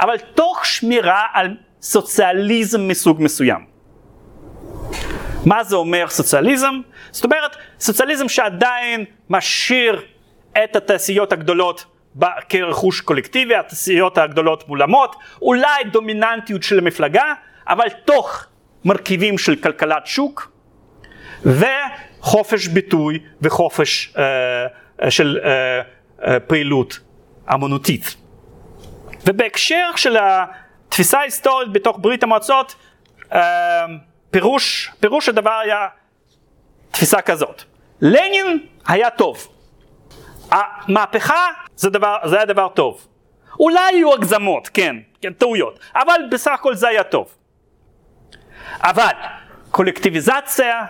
[0.00, 3.66] אבל תוך שמירה על סוציאליזם מסוג מסוים.
[5.44, 6.80] מה זה אומר סוציאליזם?
[7.10, 10.02] זאת אומרת, סוציאליזם שעדיין משאיר
[10.64, 11.84] את התעשיות הגדולות
[12.48, 17.34] כרכוש קולקטיבי, התעשיות הגדולות מולמות, אולי דומיננטיות של המפלגה,
[17.68, 18.46] אבל תוך
[18.84, 20.52] מרכיבים של כלכלת שוק
[21.44, 25.80] וחופש ביטוי וחופש אה של אה,
[26.26, 27.00] אה, פעילות
[27.54, 28.16] אמנותית.
[29.26, 32.74] ובהקשר של התפיסה ההיסטורית בתוך ברית המועצות,
[33.32, 33.86] אה,
[34.30, 35.88] פירוש, פירוש הדבר היה
[36.90, 37.62] תפיסה כזאת.
[38.00, 39.48] לנין היה טוב.
[40.50, 41.46] המהפכה
[41.76, 43.06] זה, דבר, זה היה דבר טוב.
[43.60, 47.34] אולי היו הגזמות, כן, כן, טעויות, אבל בסך הכל זה היה טוב.
[48.80, 49.12] אבל
[49.70, 50.84] קולקטיביזציה,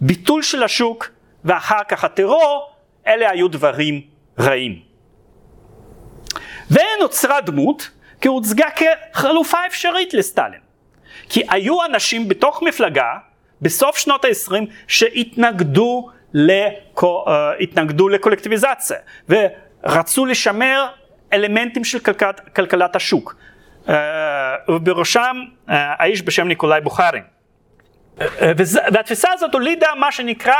[0.00, 1.10] ביטול של השוק
[1.44, 2.70] ואחר כך הטרור,
[3.06, 4.00] אלה היו דברים
[4.38, 4.85] רעים.
[6.70, 7.90] ונוצרה דמות
[8.20, 10.60] כי הוצגה כחלופה אפשרית לסטלין.
[11.28, 13.14] כי היו אנשים בתוך מפלגה
[13.62, 14.54] בסוף שנות ה-20
[14.88, 18.96] שהתנגדו לקו, uh, לקולקטיביזציה
[19.28, 20.86] ורצו לשמר
[21.32, 23.36] אלמנטים של כלכלת, כלכלת השוק.
[23.86, 23.90] Uh,
[24.68, 27.22] ובראשם uh, האיש בשם ניקולאי בוכרין.
[28.18, 28.22] Uh,
[28.92, 30.54] והתפיסה הזאת הולידה מה שנקרא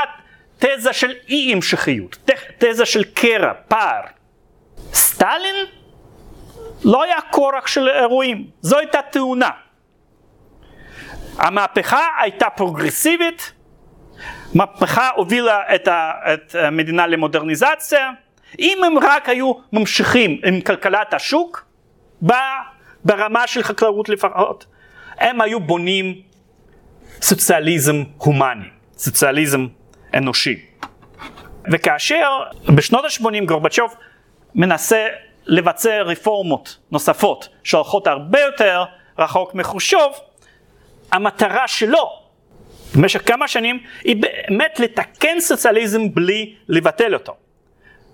[0.58, 4.00] תזה של אי המשכיות, תזה של קרע, פער.
[4.92, 5.66] סטלין
[6.84, 9.50] לא היה כורח של אירועים, זו הייתה תאונה.
[11.38, 13.52] המהפכה הייתה פרוגרסיבית,
[14.54, 18.10] מהפכה הובילה את המדינה למודרניזציה,
[18.58, 21.66] אם הם רק היו ממשיכים עם כלכלת השוק,
[23.04, 24.66] ברמה של חקלאות לפחות,
[25.18, 26.14] הם היו בונים
[27.22, 28.66] סוציאליזם הומני,
[28.96, 29.66] סוציאליזם
[30.14, 30.60] אנושי.
[31.72, 32.30] וכאשר
[32.74, 33.94] בשנות ה-80 גורבצ'וב
[34.54, 35.06] מנסה
[35.46, 38.84] לבצע רפורמות נוספות שהולכות הרבה יותר
[39.18, 40.20] רחוק מחושוב,
[41.12, 42.26] המטרה שלו
[42.94, 47.36] במשך כמה שנים היא באמת לתקן סוציאליזם בלי לבטל אותו.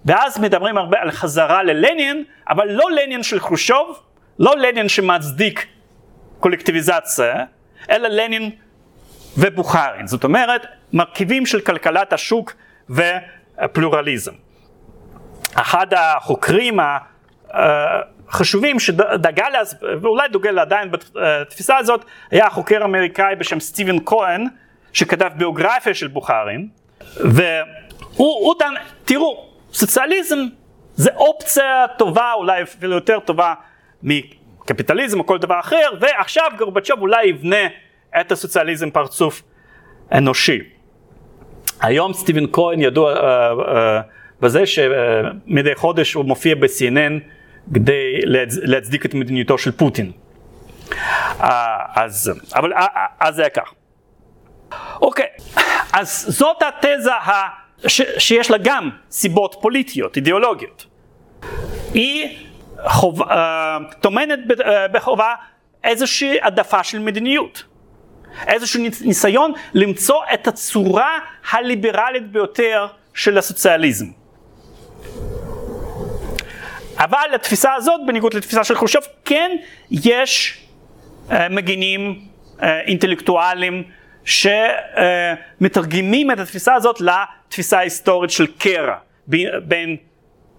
[0.05, 4.03] ואז מדברים הרבה על חזרה ללנין, אבל לא לנין של חושוב,
[4.39, 5.67] לא לנין שמצדיק
[6.41, 7.35] קולקטיביזציה,
[7.91, 8.51] אלא לנין
[9.39, 10.07] ובוכרין.
[10.07, 12.55] זאת אומרת, מרכיבים של כלכלת השוק
[12.91, 14.33] ופלורליזם.
[15.55, 16.79] אחד החוקרים
[17.53, 24.47] החשובים שדגל אז, ואולי דוגל עדיין בתפיסה הזאת, היה החוקר האמריקאי בשם סטיבן כהן,
[24.93, 26.69] שכתב ביוגרפיה של בוכרין,
[27.17, 28.75] והוא דן,
[29.05, 30.39] תראו, סוציאליזם
[30.95, 33.55] זה אופציה טובה, אולי אפילו יותר טובה
[34.03, 37.67] מקפיטליזם או כל דבר אחר, ועכשיו גורבצ'וב אולי יבנה
[38.21, 39.43] את הסוציאליזם פרצוף
[40.13, 40.59] אנושי.
[41.81, 43.23] היום סטיבן כהן ידוע uh, uh,
[44.41, 47.13] בזה שמדי חודש הוא מופיע ב-CNN
[47.75, 48.21] כדי
[48.63, 50.13] להצדיק את מדיניותו של פוטין.
[50.91, 51.45] Uh,
[51.95, 52.81] אז, אבל uh, uh,
[53.21, 53.73] אז זה היה כך.
[55.03, 55.27] אוקיי,
[55.93, 57.49] אז זאת התזה ה...
[57.87, 60.87] ש, שיש לה גם סיבות פוליטיות, אידיאולוגיות.
[61.95, 62.47] היא
[62.87, 63.35] חוב, uh,
[64.01, 64.39] טומנת
[64.93, 65.35] בחובה
[65.85, 67.65] איזושהי העדפה של מדיניות.
[68.47, 71.19] איזשהו ניסיון למצוא את הצורה
[71.51, 74.22] הליברלית ביותר של הסוציאליזם.
[77.05, 79.51] אבל לתפיסה הזאת, בניגוד לתפיסה של חושב, כן
[79.91, 80.63] יש
[81.29, 82.21] uh, מגינים
[82.59, 83.83] uh, אינטלקטואלים
[84.25, 84.71] שמתרגמים
[86.31, 88.97] uh, את התפיסה הזאת לתפיסה ההיסטורית של קרע
[89.65, 89.97] בין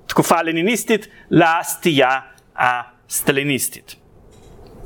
[0.05, 2.19] תקופה לניניסטית לסטייה
[2.55, 3.95] הסטליניסטית.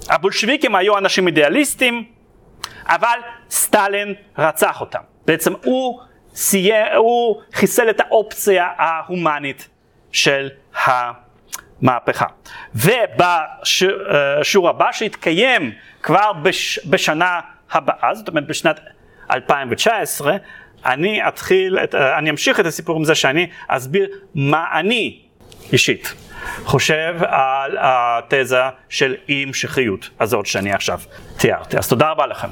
[0.10, 2.04] הבולשוויקים היו אנשים אידיאליסטים,
[2.86, 3.20] אבל
[3.50, 5.00] סטלין רצח אותם.
[5.26, 6.00] בעצם הוא,
[6.34, 9.68] סייע, הוא חיסל את האופציה ההומנית
[10.12, 10.50] של
[11.82, 12.26] המהפכה.
[12.76, 15.72] ובשיעור הבא שהתקיים
[16.04, 17.40] כבר בש, בשנה
[17.72, 18.80] הבאה, זאת אומרת בשנת
[19.32, 20.38] 2019,
[20.86, 25.20] אני אתחיל, את, אני אמשיך את הסיפור עם זה שאני אסביר מה אני
[25.74, 26.14] אישית
[26.64, 31.00] חושב על התזה של אי המשכיות הזאת שאני עכשיו
[31.38, 31.78] תיארתי.
[31.78, 32.48] אז תודה רבה לכם.